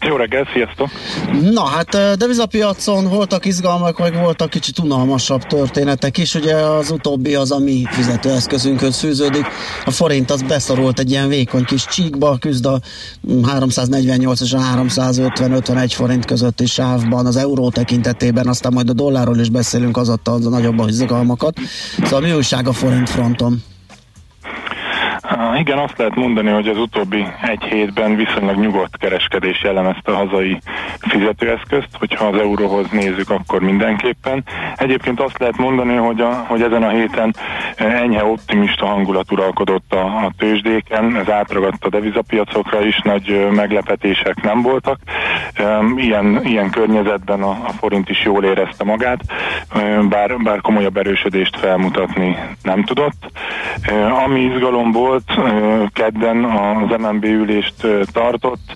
Jó 0.07 0.15
reggel, 0.15 0.47
sziasztok! 0.53 0.89
Na 1.51 1.65
hát 1.65 1.95
eh, 1.95 2.13
devizapiacon 2.13 3.09
voltak 3.09 3.45
izgalmak, 3.45 3.99
meg 3.99 4.13
voltak 4.13 4.49
kicsit 4.49 4.79
unalmasabb 4.79 5.41
történetek 5.41 6.17
is. 6.17 6.35
Ugye 6.35 6.55
az 6.55 6.91
utóbbi 6.91 7.35
az 7.35 7.51
a 7.51 7.59
mi 7.59 7.84
fizetőeszközünkhöz 7.89 8.99
fűződik. 8.99 9.45
A 9.85 9.91
forint 9.91 10.31
az 10.31 10.41
beszorult 10.41 10.99
egy 10.99 11.09
ilyen 11.11 11.27
vékony 11.27 11.63
kis 11.63 11.85
csíkba, 11.85 12.38
küzd 12.38 12.65
a 12.65 12.79
348 13.47 14.41
és 14.41 14.53
a 14.53 14.59
350-51 14.59 15.91
forint 15.95 16.25
közötti 16.25 16.65
sávban 16.65 17.25
az 17.25 17.35
euró 17.35 17.69
tekintetében, 17.69 18.47
aztán 18.47 18.73
majd 18.73 18.89
a 18.89 18.93
dollárról 18.93 19.39
is 19.39 19.49
beszélünk, 19.49 19.97
az 19.97 20.09
adta 20.09 20.31
az 20.31 20.45
a 20.45 20.49
nagyobb 20.49 20.88
izgalmakat. 20.88 21.59
Szóval 22.03 22.21
mi 22.21 22.34
újság 22.34 22.67
a 22.67 22.73
forint 22.73 23.09
fronton? 23.09 23.63
Igen, 25.59 25.77
azt 25.77 25.97
lehet 25.97 26.15
mondani, 26.15 26.49
hogy 26.49 26.67
az 26.67 26.77
utóbbi 26.77 27.27
egy 27.41 27.63
hétben 27.63 28.15
viszonylag 28.15 28.57
nyugodt 28.57 28.97
kereskedés 28.97 29.63
jellemezte 29.63 30.11
a 30.11 30.15
hazai 30.15 30.59
fizetőeszközt, 30.99 31.88
hogyha 31.99 32.25
az 32.25 32.39
euróhoz 32.39 32.89
nézzük, 32.91 33.29
akkor 33.29 33.61
mindenképpen. 33.61 34.43
Egyébként 34.75 35.19
azt 35.19 35.38
lehet 35.38 35.57
mondani, 35.57 35.95
hogy, 35.95 36.21
a, 36.21 36.45
hogy 36.47 36.61
ezen 36.61 36.84
a 36.84 36.89
héten 36.89 37.35
enyhe 37.75 38.23
optimista 38.23 38.85
hangulat 38.85 39.31
uralkodott 39.31 39.93
a, 39.93 40.05
a 40.05 40.31
tőzsdéken, 40.38 41.15
ez 41.15 41.29
átragadt 41.29 41.85
a 41.85 41.89
devizapiacokra 41.89 42.85
is, 42.85 43.01
nagy 43.03 43.47
meglepetések 43.51 44.41
nem 44.41 44.61
voltak. 44.61 44.99
Ilyen, 45.95 46.39
ilyen 46.43 46.69
környezetben 46.69 47.41
a, 47.41 47.49
a 47.49 47.71
forint 47.79 48.09
is 48.09 48.23
jól 48.23 48.43
érezte 48.43 48.84
magát, 48.84 49.19
bár, 50.09 50.38
bár 50.38 50.61
komolyabb 50.61 50.97
erősödést 50.97 51.59
felmutatni 51.59 52.38
nem 52.63 52.84
tudott. 52.84 53.31
Ami 54.25 54.39
izgalom 54.39 54.91
volt, 54.91 55.31
kedden 55.94 56.44
az 56.44 56.98
MNB 56.98 57.24
ülést 57.24 57.88
tartott, 58.11 58.76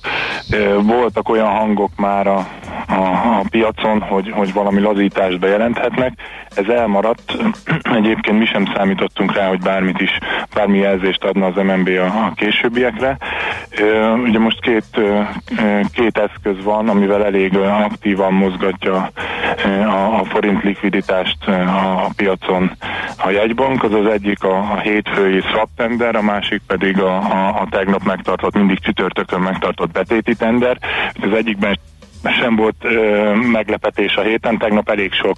voltak 0.82 1.30
olyan 1.30 1.48
hangok 1.48 1.92
már 1.96 2.28
a, 2.28 2.48
a, 2.88 3.02
a 3.40 3.44
piacon, 3.50 4.02
hogy, 4.02 4.32
hogy 4.32 4.54
valami 4.54 4.82
lazítást 4.82 5.40
bejelenthetnek. 5.40 6.14
Ez 6.56 6.68
elmaradt. 6.68 7.38
Egyébként 7.98 8.40
mi 8.40 8.46
sem 8.46 8.72
számítottunk 8.76 9.36
rá, 9.36 9.48
hogy 9.48 9.60
bármit 9.60 10.02
is, 10.02 10.18
bármi 10.54 10.78
jelzést 10.78 11.24
adna 11.24 11.46
az 11.46 11.56
MNB 11.56 11.88
a, 11.88 12.06
a 12.06 12.32
későbbiekre. 12.36 13.18
Ugye 14.24 14.40
most 14.40 14.62
két, 14.62 15.02
két 15.94 16.18
eszköz 16.18 16.64
van, 16.64 16.90
amivel 16.90 17.26
elég 17.26 17.58
aktívan 17.58 18.34
mozgatja 18.34 19.12
a, 19.86 20.20
a 20.20 20.24
forint 20.24 20.64
likviditást 20.64 21.48
a, 21.48 22.10
piacon 22.16 22.72
a 23.18 23.30
jegybank. 23.30 23.84
Az 23.84 23.94
az 23.94 24.06
egyik 24.06 24.44
a, 24.44 24.58
a 24.58 24.80
hétfői 24.80 25.42
swap 25.42 25.70
tender, 25.76 26.16
a 26.16 26.22
másik 26.22 26.61
pedig 26.68 27.00
a, 27.00 27.16
a, 27.16 27.62
a 27.62 27.68
tegnap 27.70 28.04
megtartott, 28.04 28.54
mindig 28.54 28.80
csütörtökön 28.80 29.40
megtartott 29.40 29.92
betéti 29.92 30.36
tender. 30.36 30.78
Az 31.22 31.34
egyikben 31.34 31.80
sem 32.30 32.56
volt 32.56 32.76
ö, 32.80 33.34
meglepetés 33.36 34.16
a 34.16 34.22
héten, 34.22 34.58
tegnap 34.58 34.90
elég 34.90 35.14
sok 35.14 35.36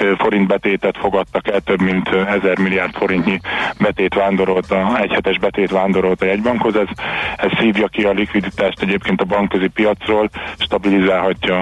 ö, 0.00 0.12
forint 0.18 0.46
betétet 0.46 0.96
fogadtak 0.96 1.48
el, 1.48 1.60
több 1.60 1.80
mint 1.80 2.08
ö, 2.12 2.26
1000 2.26 2.58
milliárd 2.58 2.94
forintnyi 2.94 3.40
betét 3.78 4.14
vándorolt, 4.14 4.74
egyhetes 5.00 5.38
betét 5.38 5.70
vándorolt 5.70 6.22
a 6.22 6.24
jegybankhoz, 6.24 6.76
ez, 6.76 6.86
ez 7.36 7.50
szívja 7.58 7.86
ki 7.86 8.02
a 8.02 8.12
likviditást 8.12 8.82
egyébként 8.82 9.20
a 9.20 9.24
bankközi 9.24 9.68
piacról, 9.68 10.28
stabilizálhatja 10.58 11.58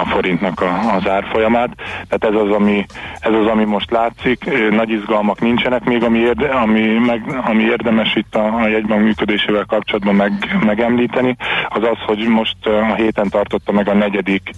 a, 0.00 0.04
forintnak 0.04 0.60
a, 0.60 0.94
az 0.94 1.08
árfolyamát, 1.08 1.70
tehát 2.08 2.36
ez 2.36 2.42
az, 2.42 2.54
ami, 2.54 2.86
ez 3.20 3.32
az, 3.32 3.46
ami 3.46 3.64
most 3.64 3.90
látszik, 3.90 4.44
nagy 4.70 4.90
izgalmak 4.90 5.40
nincsenek 5.40 5.84
még, 5.84 6.02
ami, 6.02 6.18
érde, 6.18 6.48
ami, 6.48 6.98
meg, 6.98 7.22
ami 7.42 7.62
érdemes 7.62 8.16
itt 8.16 8.34
a, 8.34 8.54
a 8.54 8.68
jegybank 8.68 9.02
működésével 9.02 9.64
kapcsolatban 9.64 10.14
meg, 10.14 10.58
megemlíteni, 10.64 11.36
az 11.68 11.82
az, 11.82 11.98
hogy 12.06 12.26
most 12.28 12.66
a 12.66 12.94
héten 12.94 13.28
tartotta 13.28 13.72
meg 13.72 13.88
a 13.88 13.94
negyedik 14.00 14.50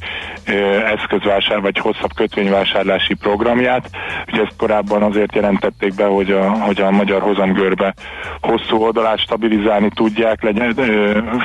eszközvásár 0.95 1.61
vagy 1.61 1.79
hosszabb 1.79 2.15
kötvényvásárlási 2.15 3.15
programját. 3.15 3.91
Ugye 4.33 4.43
ezt 4.43 4.57
korábban 4.57 5.03
azért 5.03 5.35
jelentették 5.35 5.95
be, 5.95 6.05
hogy 6.05 6.31
a, 6.31 6.51
hogy 6.51 6.81
a 6.81 6.91
magyar 6.91 7.23
hozamgörbe 7.23 7.95
hosszú 8.41 8.77
oldalát 8.77 9.19
stabilizálni 9.19 9.91
tudják, 9.95 10.43
legyen, 10.43 10.75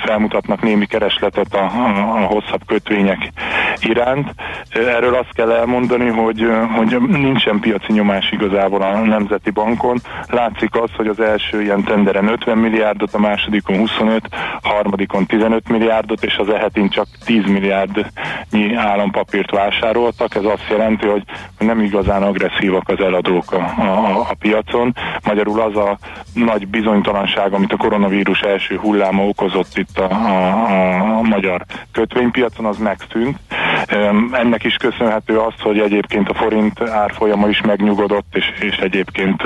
felmutatnak 0.06 0.62
némi 0.62 0.86
keresletet 0.86 1.54
a, 1.54 1.64
a, 1.64 2.16
a 2.16 2.26
hosszabb 2.26 2.62
kötvények 2.66 3.32
iránt. 3.80 4.34
Erről 4.70 5.16
azt 5.16 5.34
kell 5.34 5.52
elmondani, 5.52 6.08
hogy, 6.08 6.48
hogy 6.76 6.98
nincsen 7.08 7.60
piaci 7.60 7.94
nyomás 7.94 8.32
igazából 8.32 8.82
a 8.82 9.00
Nemzeti 9.00 9.50
Bankon. 9.50 9.98
Látszik 10.28 10.76
az, 10.76 10.90
hogy 10.96 11.08
az 11.08 11.20
első 11.20 11.62
ilyen 11.62 11.84
tenderen 11.84 12.28
50 12.28 12.58
milliárdot, 12.58 13.14
a 13.14 13.20
másodikon 13.20 13.78
25, 13.78 14.22
a 14.62 14.68
harmadikon 14.68 15.26
15 15.26 15.70
milliárdot, 15.70 16.24
és 16.24 16.36
az 16.38 16.50
ehetén 16.50 16.90
csak 16.90 17.08
10 17.26 17.46
milliárdnyi 18.52 18.76
állampapírt 18.76 19.52
vásároltak. 19.52 20.36
Ez 20.36 20.44
azt 20.44 20.66
jelenti, 20.70 21.08
hogy 21.08 21.24
nem 21.60 21.82
igazán 21.82 22.24
agresszívak 22.24 22.90
az 22.90 23.00
eladók 23.00 23.52
a, 23.52 23.82
a, 23.82 24.20
a 24.20 24.36
piacon. 24.40 24.96
Magyarul 25.24 25.62
az 25.62 25.76
a 25.76 25.98
nagy 26.34 26.68
bizonytalanság, 26.68 27.54
amit 27.54 27.74
a 27.74 27.78
koronavírus 27.78 28.40
első 28.40 28.78
hulláma 28.78 29.24
okozott 29.24 29.78
itt 29.78 29.98
a, 29.98 30.12
a, 30.12 31.18
a 31.18 31.22
magyar 31.22 31.66
kötvénypiacon, 31.92 32.66
az 32.66 32.78
megszűnt. 32.78 33.38
Ennek 34.32 34.64
is 34.64 34.76
köszönhető 34.76 35.38
az, 35.38 35.54
hogy 35.60 35.80
egyébként 35.80 36.30
a 36.30 36.34
forint 36.34 36.82
árfolyama 36.82 37.48
is 37.48 37.62
megnyugodott, 37.62 38.36
és, 38.36 38.46
és 38.60 38.78
egyébként, 38.78 39.44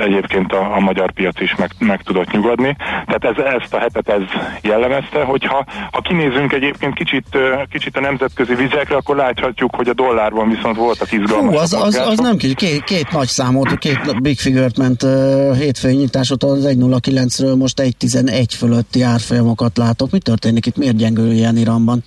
egyébként 0.00 0.52
a, 0.52 0.74
a 0.76 0.80
magyar 0.80 1.12
piac 1.12 1.40
is 1.40 1.54
meg, 1.54 1.70
meg 1.78 2.02
tudott 2.02 2.30
nyugodni. 2.30 2.76
Tehát 3.06 3.24
ez, 3.24 3.44
ezt 3.44 3.74
a 3.74 3.78
hetet 3.78 4.08
ez 4.08 4.22
jellemezte, 4.62 5.22
hogyha 5.22 5.64
ha 5.90 6.00
kinézünk 6.00 6.52
egyébként 6.52 6.94
kicsit, 6.94 7.29
kicsit 7.70 7.96
a 7.96 8.00
nemzetközi 8.00 8.54
vizekre, 8.54 8.96
akkor 8.96 9.16
láthatjuk, 9.16 9.74
hogy 9.74 9.88
a 9.88 9.94
dollárban 9.94 10.48
viszont 10.48 10.76
voltak 10.76 11.12
izgalmas 11.12 11.54
Hú, 11.54 11.58
az, 11.58 11.72
az, 11.72 11.94
az 11.94 12.18
nem 12.18 12.36
kicsit, 12.36 12.56
két, 12.56 12.84
két 12.84 13.10
nagy 13.10 13.28
számot, 13.28 13.78
két 13.78 14.22
big 14.22 14.38
figure 14.38 14.70
ment 14.76 15.02
uh, 15.02 15.56
hétfői 15.56 15.94
nyitás 15.94 16.30
óta 16.30 16.46
az 16.46 16.64
1.09-ről 16.64 17.56
most 17.56 17.80
1.11 17.80 18.44
fölötti 18.56 19.02
árfolyamokat 19.02 19.76
látok. 19.76 20.10
Mi 20.10 20.18
történik 20.18 20.66
itt? 20.66 20.76
Miért 20.76 20.96
gyengül 20.96 21.30
ilyen 21.30 21.56
Iranban? 21.56 22.04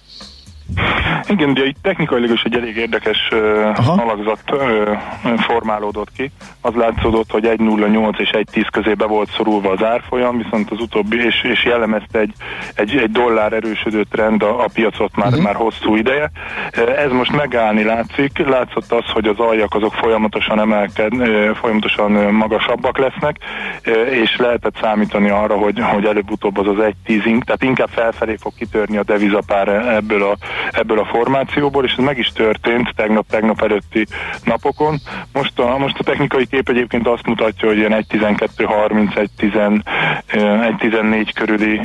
Igen, 1.27 1.49
ugye 1.49 1.65
itt 1.65 1.77
technikailag 1.81 2.29
is 2.29 2.41
egy 2.41 2.55
elég 2.55 2.75
érdekes 2.75 3.29
uh, 3.31 3.99
alakzat 3.99 4.39
uh, 4.51 4.97
formálódott 5.37 6.11
ki. 6.15 6.31
Az 6.61 6.73
látszódott, 6.73 7.31
hogy 7.31 7.43
1.08 7.45 8.19
és 8.19 8.29
1.10 8.33 8.67
közé 8.71 8.93
be 8.93 9.05
volt 9.05 9.29
szorulva 9.29 9.71
az 9.71 9.83
árfolyam, 9.83 10.37
viszont 10.37 10.71
az 10.71 10.79
utóbbi, 10.79 11.25
és, 11.25 11.43
és 11.43 11.65
jellemezte 11.65 12.19
egy, 12.19 12.33
egy, 12.75 12.97
egy 12.97 13.11
dollár 13.11 13.53
erősödő 13.53 14.03
trend 14.03 14.43
a, 14.43 14.63
a 14.63 14.69
piacot 14.73 15.15
már, 15.15 15.27
uh-huh. 15.27 15.43
már 15.43 15.55
hosszú 15.55 15.95
ideje. 15.95 16.31
Uh, 16.77 16.99
ez 16.99 17.11
most 17.11 17.31
megállni 17.31 17.83
látszik. 17.83 18.37
Látszott 18.47 18.91
az, 18.91 19.05
hogy 19.05 19.27
az 19.27 19.39
aljak 19.39 19.75
azok 19.75 19.93
folyamatosan 19.93 20.59
emelked, 20.59 21.13
uh, 21.13 21.55
folyamatosan 21.55 22.11
magasabbak 22.11 22.97
lesznek, 22.97 23.37
uh, 23.85 23.93
és 23.93 24.35
lehetett 24.37 24.75
számítani 24.81 25.29
arra, 25.29 25.57
hogy, 25.57 25.79
hogy 25.79 26.05
előbb-utóbb 26.05 26.57
az 26.57 26.67
az 26.67 26.93
1.10, 27.07 27.43
tehát 27.43 27.63
inkább 27.63 27.89
felfelé 27.89 28.35
fog 28.39 28.53
kitörni 28.57 28.97
a 28.97 29.03
devizapár 29.03 29.67
ebből 29.67 30.23
a, 30.23 30.35
ebből 30.71 30.99
a 30.99 31.05
formációból, 31.05 31.83
és 31.83 31.93
ez 31.97 32.03
meg 32.03 32.17
is 32.17 32.27
történt 32.27 32.93
tegnap-tegnap 32.95 33.61
előtti 33.61 34.05
napokon. 34.43 34.97
Most 35.33 35.59
a, 35.59 35.77
most 35.77 35.99
a 35.99 36.03
technikai 36.03 36.45
kép 36.45 36.69
egyébként 36.69 37.07
azt 37.07 37.25
mutatja, 37.25 37.67
hogy 37.67 37.77
ilyen 37.77 38.05
1.12.30, 38.09 39.81
1.14 40.27 41.29
körüli 41.33 41.81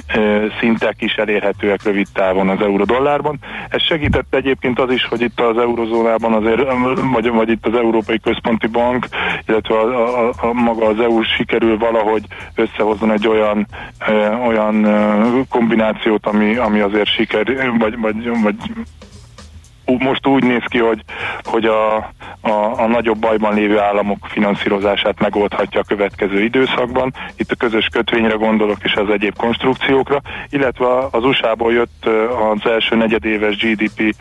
szintek 0.60 1.02
is 1.02 1.14
elérhetőek 1.14 1.82
rövid 1.82 2.06
távon 2.12 2.48
az 2.48 2.60
euró-dollárban. 2.60 3.38
Ez 3.68 3.82
segített 3.82 4.34
egyébként 4.34 4.80
az 4.80 4.92
is, 4.92 5.04
hogy 5.04 5.20
itt 5.20 5.40
az 5.40 5.58
eurozónában 5.58 6.32
azért, 6.32 6.62
vagy, 7.12 7.30
vagy 7.30 7.48
itt 7.48 7.66
az 7.66 7.74
Európai 7.74 8.20
Központi 8.20 8.66
Bank, 8.66 9.06
illetve 9.46 9.74
a, 9.74 10.26
a, 10.26 10.32
a 10.40 10.52
maga 10.52 10.86
az 10.86 11.00
EU 11.00 11.22
sikerül 11.22 11.78
valahogy 11.78 12.22
összehozni 12.54 13.12
egy 13.12 13.28
olyan, 13.28 13.66
olyan 14.46 14.86
kombinációt, 15.48 16.26
ami, 16.26 16.56
ami 16.56 16.80
azért 16.80 17.14
siker, 17.14 17.76
vagy, 17.78 17.98
vagy, 17.98 18.42
vagy 18.42 18.54
Thank 18.58 18.78
you. 18.78 18.97
Most 19.96 20.26
úgy 20.26 20.42
néz 20.44 20.62
ki, 20.64 20.78
hogy, 20.78 21.02
hogy 21.44 21.64
a, 21.64 21.96
a, 22.40 22.50
a 22.76 22.86
nagyobb 22.86 23.18
bajban 23.18 23.54
lévő 23.54 23.78
államok 23.78 24.26
finanszírozását 24.26 25.20
megoldhatja 25.20 25.80
a 25.80 25.84
következő 25.86 26.42
időszakban. 26.42 27.14
Itt 27.36 27.50
a 27.50 27.56
közös 27.56 27.88
kötvényre 27.92 28.34
gondolok 28.34 28.78
és 28.82 28.94
az 28.94 29.10
egyéb 29.10 29.36
konstrukciókra, 29.36 30.20
illetve 30.50 30.86
az 31.10 31.24
USA-ból 31.24 31.72
jött 31.72 32.06
az 32.52 32.70
első 32.70 32.96
negyedéves 32.96 33.56
GDP 33.56 34.14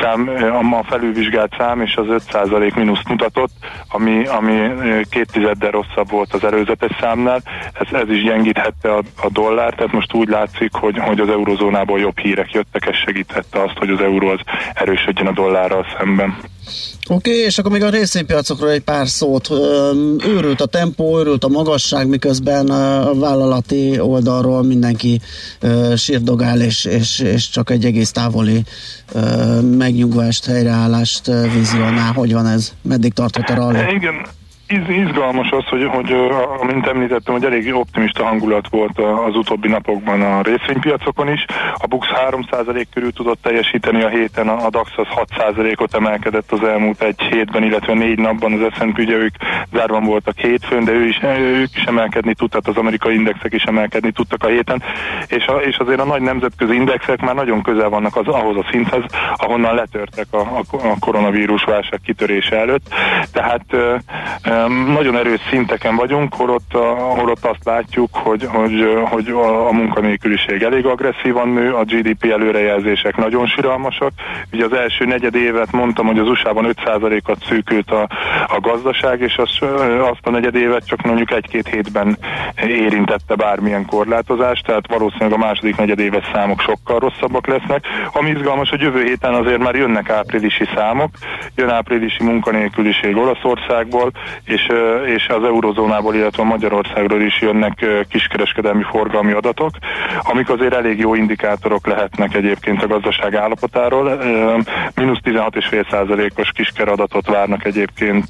szám, 0.00 0.30
a 0.72 0.82
felülvizsgált 0.82 1.54
szám, 1.58 1.80
és 1.80 1.96
az 1.96 2.06
5% 2.32 2.74
mínuszt 2.74 3.08
mutatott, 3.08 3.52
ami, 3.88 4.26
ami 4.26 4.70
két 5.10 5.32
tizeddel 5.32 5.70
rosszabb 5.70 6.10
volt 6.10 6.32
az 6.32 6.44
előzetes 6.44 6.90
számnál. 7.00 7.40
Ez, 7.72 8.00
ez 8.00 8.08
is 8.08 8.22
gyengíthette 8.22 8.94
a, 8.94 9.02
a 9.22 9.28
dollár, 9.28 9.74
tehát 9.74 9.92
most 9.92 10.14
úgy 10.14 10.28
látszik, 10.28 10.72
hogy, 10.72 10.98
hogy 10.98 11.20
az 11.20 11.28
eurozónából 11.28 12.00
jobb 12.00 12.18
hírek 12.18 12.52
jöttek, 12.52 12.86
ez 12.86 12.96
segítette 12.96 13.62
azt, 13.62 13.78
hogy 13.78 13.90
az 13.90 14.00
euró 14.00 14.28
az 14.28 14.40
erősödjön 15.00 15.26
a 15.26 15.32
dollárral 15.32 15.86
szemben. 15.98 16.36
Oké, 17.08 17.30
okay, 17.30 17.44
és 17.44 17.58
akkor 17.58 17.70
még 17.70 17.82
a 17.82 17.88
részvénypiacokról 17.88 18.70
egy 18.70 18.82
pár 18.82 19.08
szót. 19.08 19.50
Őrült 20.26 20.60
a 20.60 20.66
tempó, 20.66 21.18
őrült 21.18 21.44
a 21.44 21.48
magasság, 21.48 22.08
miközben 22.08 22.68
a 22.68 23.14
vállalati 23.14 24.00
oldalról 24.00 24.62
mindenki 24.62 25.20
sírdogál, 25.96 26.60
és, 26.60 26.84
és, 26.84 27.18
és 27.18 27.48
csak 27.48 27.70
egy 27.70 27.84
egész 27.84 28.10
távoli 28.10 28.62
megnyugvást, 29.76 30.44
helyreállást 30.44 31.26
vizionál. 31.26 32.12
Hogy 32.12 32.32
van 32.32 32.46
ez? 32.46 32.72
Meddig 32.82 33.12
tartott 33.12 33.48
a 33.48 33.54
rally? 33.54 33.94
Igen, 33.94 34.26
iz, 34.70 34.88
izgalmas 34.88 35.50
az, 35.50 35.64
hogy, 35.64 35.84
hogy 35.84 36.12
amint 36.60 36.86
említettem, 36.86 37.34
hogy 37.34 37.44
elég 37.44 37.74
optimista 37.74 38.24
hangulat 38.24 38.68
volt 38.68 38.98
az 38.98 39.36
utóbbi 39.36 39.68
napokban 39.68 40.22
a 40.22 40.42
részvénypiacokon 40.42 41.28
is. 41.28 41.44
A 41.74 41.86
BUX 41.86 42.06
3% 42.30 42.84
körül 42.94 43.12
tudott 43.12 43.42
teljesíteni 43.42 44.02
a 44.02 44.08
héten, 44.08 44.48
a 44.48 44.70
DAX 44.70 44.90
az 44.96 45.06
6%-ot 45.38 45.94
emelkedett 45.94 46.52
az 46.52 46.62
elmúlt 46.62 47.02
egy 47.02 47.20
hétben, 47.20 47.62
illetve 47.62 47.94
négy 47.94 48.18
napban 48.18 48.52
az 48.52 48.72
S&P, 48.74 48.98
ugye 48.98 49.16
ők 49.16 49.34
zárvan 49.72 50.04
voltak 50.04 50.38
hétfőn, 50.38 50.84
de 50.84 50.92
ő 50.92 51.06
is, 51.06 51.20
ők 51.38 51.76
is 51.76 51.82
emelkedni 51.82 52.34
tudtak, 52.34 52.66
az 52.66 52.76
amerikai 52.76 53.14
indexek 53.14 53.52
is 53.52 53.62
emelkedni 53.62 54.12
tudtak 54.12 54.44
a 54.44 54.48
héten, 54.48 54.82
és, 55.26 55.46
a, 55.46 55.52
és 55.52 55.76
azért 55.76 56.00
a 56.00 56.04
nagy 56.04 56.22
nemzetközi 56.22 56.74
indexek 56.74 57.20
már 57.20 57.34
nagyon 57.34 57.62
közel 57.62 57.88
vannak 57.88 58.16
az, 58.16 58.26
ahhoz 58.26 58.56
a 58.56 58.66
szinthez, 58.70 59.02
ahonnan 59.36 59.74
letörtek 59.74 60.26
a, 60.30 60.38
a, 60.40 60.62
a 60.70 60.96
koronavírus 61.00 61.64
válság 61.64 62.00
kitörése 62.04 62.56
előtt. 62.56 62.94
Tehát 63.32 63.64
nagyon 64.68 65.16
erős 65.16 65.40
szinteken 65.50 65.96
vagyunk, 65.96 66.34
holott, 66.34 66.72
holott 67.16 67.44
azt 67.44 67.64
látjuk, 67.64 68.08
hogy, 68.12 68.44
hogy, 68.44 69.02
hogy 69.04 69.28
a 69.68 69.72
munkanélküliség 69.72 70.62
elég 70.62 70.86
agresszívan 70.86 71.48
nő, 71.48 71.72
a 71.74 71.84
GDP 71.84 72.24
előrejelzések 72.24 73.16
nagyon 73.16 73.46
siralmasak. 73.46 74.10
Ugye 74.52 74.64
az 74.64 74.72
első 74.72 75.04
negyed 75.04 75.34
évet 75.34 75.72
mondtam, 75.72 76.06
hogy 76.06 76.18
az 76.18 76.28
USA-ban 76.28 76.74
5%-at 76.84 77.44
szűkült 77.48 77.90
a, 77.90 78.08
a 78.46 78.60
gazdaság, 78.60 79.20
és 79.20 79.36
az, 79.36 79.68
azt 80.10 80.26
a 80.26 80.30
negyed 80.30 80.54
évet 80.54 80.86
csak 80.86 81.02
mondjuk 81.02 81.30
egy-két 81.30 81.68
hétben 81.68 82.18
érintette 82.66 83.34
bármilyen 83.34 83.86
korlátozás, 83.86 84.60
tehát 84.60 84.86
valószínűleg 84.88 85.32
a 85.32 85.46
második 85.46 85.76
negyed 85.76 85.98
éves 85.98 86.24
számok 86.32 86.60
sokkal 86.60 86.98
rosszabbak 86.98 87.46
lesznek. 87.46 87.84
Ami 88.12 88.30
izgalmas, 88.30 88.68
hogy 88.68 88.80
jövő 88.80 89.04
héten 89.04 89.34
azért 89.34 89.62
már 89.62 89.74
jönnek 89.74 90.10
áprilisi 90.10 90.64
számok, 90.74 91.10
jön 91.56 91.68
áprilisi 91.68 92.24
munkanélküliség 92.24 93.16
Olaszországból, 93.16 94.10
és, 94.50 94.68
és 95.16 95.26
az 95.28 95.44
eurozónából, 95.44 96.14
illetve 96.14 96.42
Magyarországról 96.42 97.20
is 97.20 97.40
jönnek 97.40 97.86
kiskereskedelmi 98.08 98.82
forgalmi 98.82 99.32
adatok, 99.32 99.70
amik 100.22 100.50
azért 100.50 100.74
elég 100.74 100.98
jó 100.98 101.14
indikátorok 101.14 101.86
lehetnek 101.86 102.34
egyébként 102.34 102.82
a 102.82 102.86
gazdaság 102.86 103.34
állapotáról. 103.34 104.18
Mínusz 104.94 105.18
16,5%-os 105.24 106.50
kiskeradatot 106.54 107.26
várnak 107.26 107.64
egyébként 107.64 108.26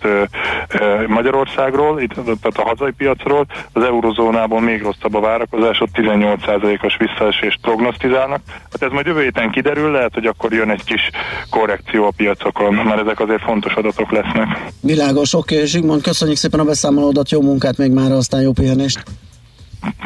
Magyarországról, 1.06 2.00
itt, 2.00 2.14
tehát 2.14 2.58
a 2.58 2.68
hazai 2.68 2.90
piacról, 2.90 3.46
az 3.72 3.82
eurozónából 3.82 4.60
még 4.60 4.82
rosszabb 4.82 5.14
a 5.14 5.20
várakozás, 5.20 5.80
ott 5.80 5.90
18%-os 5.94 6.96
visszaesést 6.96 7.60
prognosztizálnak. 7.60 8.40
Hát 8.48 8.82
ez 8.82 8.90
majd 8.90 9.06
jövő 9.06 9.22
héten 9.22 9.50
kiderül, 9.50 9.90
lehet, 9.90 10.14
hogy 10.14 10.26
akkor 10.26 10.52
jön 10.52 10.70
egy 10.70 10.84
kis 10.84 11.10
korrekció 11.50 12.06
a 12.06 12.12
piacokon, 12.16 12.74
mert 12.74 13.00
ezek 13.00 13.20
azért 13.20 13.42
fontos 13.42 13.72
adatok 13.72 14.10
lesznek. 14.10 14.46
Világos, 14.80 15.34
oké, 15.34 15.54
okay, 15.54 15.66
köszönjük 16.10 16.38
szépen 16.38 16.60
a 16.60 16.64
beszámolódat, 16.64 17.30
jó 17.30 17.40
munkát 17.40 17.76
még 17.76 17.90
már, 17.90 18.12
aztán 18.12 18.40
jó 18.40 18.52
pihenést. 18.52 19.02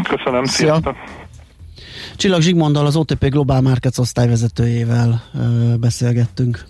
Köszönöm, 0.09 0.45
Szia. 0.45 0.67
sziasztok! 0.67 0.97
Csillag 2.17 2.41
Zsigmonddal, 2.41 2.87
az 2.87 2.97
OTP 2.97 3.29
Global 3.29 3.61
Markets 3.61 3.99
osztályvezetőjével 3.99 5.23
ö, 5.35 5.75
beszélgettünk. 5.77 6.65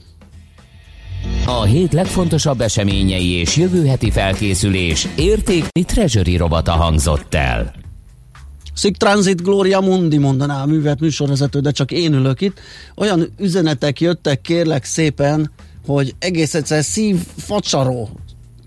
A 1.46 1.62
hét 1.62 1.92
legfontosabb 1.92 2.60
eseményei 2.60 3.30
és 3.30 3.56
jövő 3.56 3.86
heti 3.86 4.10
felkészülés 4.10 5.08
értékli 5.16 5.84
Treasury 5.84 6.36
rovata 6.36 6.72
hangzott 6.72 7.34
el. 7.34 7.74
Szik 8.74 8.96
Transit 8.96 9.42
Gloria 9.42 9.80
Mundi 9.80 10.18
mondaná 10.18 10.62
a 10.62 10.66
művet 10.66 11.00
műsorvezető, 11.00 11.60
de 11.60 11.70
csak 11.70 11.90
én 11.90 12.12
ülök 12.12 12.40
itt. 12.40 12.60
Olyan 12.96 13.32
üzenetek 13.38 14.00
jöttek 14.00 14.40
kérlek 14.40 14.84
szépen, 14.84 15.50
hogy 15.86 16.14
egész 16.18 16.54
egyszer 16.54 16.84
szív 16.84 17.16
facsaró 17.36 18.08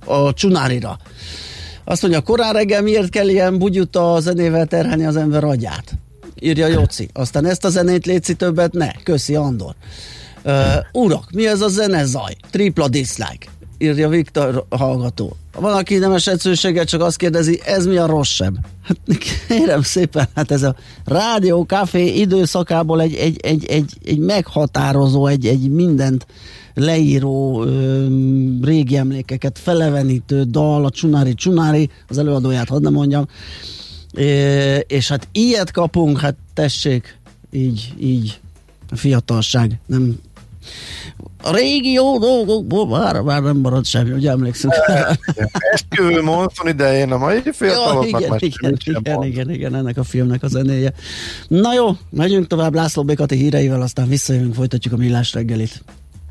a 0.07 0.34
csunárira. 0.34 0.97
Azt 1.84 2.01
mondja, 2.01 2.21
korán 2.21 2.53
reggel 2.53 2.81
miért 2.81 3.09
kell 3.09 3.27
ilyen 3.27 3.57
bugyuta 3.57 4.19
zenével 4.19 4.65
terhelni 4.65 5.05
az 5.05 5.15
ember 5.15 5.43
agyát? 5.43 5.97
Írja 6.39 6.67
Jóci. 6.67 7.09
Aztán 7.13 7.45
ezt 7.45 7.65
a 7.65 7.69
zenét 7.69 8.05
létszi 8.05 8.34
többet 8.34 8.73
ne. 8.73 8.91
Köszi 9.03 9.35
Andor. 9.35 9.73
Uh, 10.43 10.53
urak, 10.91 11.31
mi 11.31 11.47
ez 11.47 11.61
a 11.61 11.67
zenezaj? 11.67 12.35
Tripla 12.49 12.88
dislike. 12.88 13.47
Írja 13.77 14.09
Viktor 14.09 14.65
hallgató. 14.69 15.35
Van, 15.59 15.73
aki 15.73 15.97
nemes 15.97 16.27
egyszerűséggel 16.27 16.85
csak 16.85 17.01
azt 17.01 17.17
kérdezi, 17.17 17.61
ez 17.65 17.85
mi 17.85 17.97
a 17.97 18.05
rosszabb? 18.05 18.55
Hát 18.84 18.97
kérem 19.47 19.81
szépen, 19.81 20.27
hát 20.35 20.51
ez 20.51 20.63
a 20.63 20.75
rádió, 21.05 21.65
kávé 21.65 22.07
időszakából 22.07 23.01
egy, 23.01 23.15
egy, 23.15 23.39
egy, 23.41 23.65
egy, 23.65 23.97
egy 24.05 24.19
meghatározó, 24.19 25.27
egy, 25.27 25.45
egy 25.45 25.69
mindent 25.69 26.25
leíró, 26.79 27.63
ö, 27.63 28.07
régi 28.61 28.97
emlékeket 28.97 29.59
felevenítő 29.59 30.43
dal, 30.43 30.85
a 30.85 30.89
Csunári 30.89 31.33
Csunári, 31.33 31.89
az 32.07 32.17
előadóját 32.17 32.67
hadd 32.67 32.81
ne 32.81 32.89
mondjam, 32.89 33.25
É, 34.13 34.85
és 34.87 35.07
hát 35.07 35.27
ilyet 35.31 35.71
kapunk, 35.71 36.19
hát 36.19 36.35
tessék, 36.53 37.17
így, 37.51 37.93
így, 37.99 38.39
a 38.89 38.95
fiatalság, 38.95 39.79
nem 39.85 40.19
a 41.43 41.55
régi 41.55 41.91
jó 41.91 42.19
dolgokból 42.19 42.87
már, 42.87 43.21
már 43.21 43.41
nem 43.41 43.57
marad 43.57 43.85
semmi, 43.85 44.11
ugye 44.11 44.29
emlékszünk? 44.29 44.73
Esküvő 45.73 46.21
monszon 46.21 46.67
idején, 46.67 47.11
a 47.11 47.17
mai 47.17 47.41
ja, 47.45 47.53
fiataloknak 47.53 48.19
igen, 48.19 48.29
már 48.29 48.43
igen, 48.43 48.77
sem 48.79 48.95
igen, 48.99 49.13
mond. 49.13 49.25
igen, 49.25 49.49
igen, 49.49 49.75
ennek 49.75 49.97
a 49.97 50.03
filmnek 50.03 50.43
a 50.43 50.47
zenéje. 50.47 50.93
Na 51.47 51.73
jó, 51.73 51.89
megyünk 52.09 52.47
tovább 52.47 52.73
László 52.73 53.03
Békati 53.03 53.35
híreivel, 53.35 53.81
aztán 53.81 54.07
visszajövünk, 54.07 54.53
folytatjuk 54.53 54.93
a 54.93 54.97
millás 54.97 55.33
reggelit. 55.33 55.83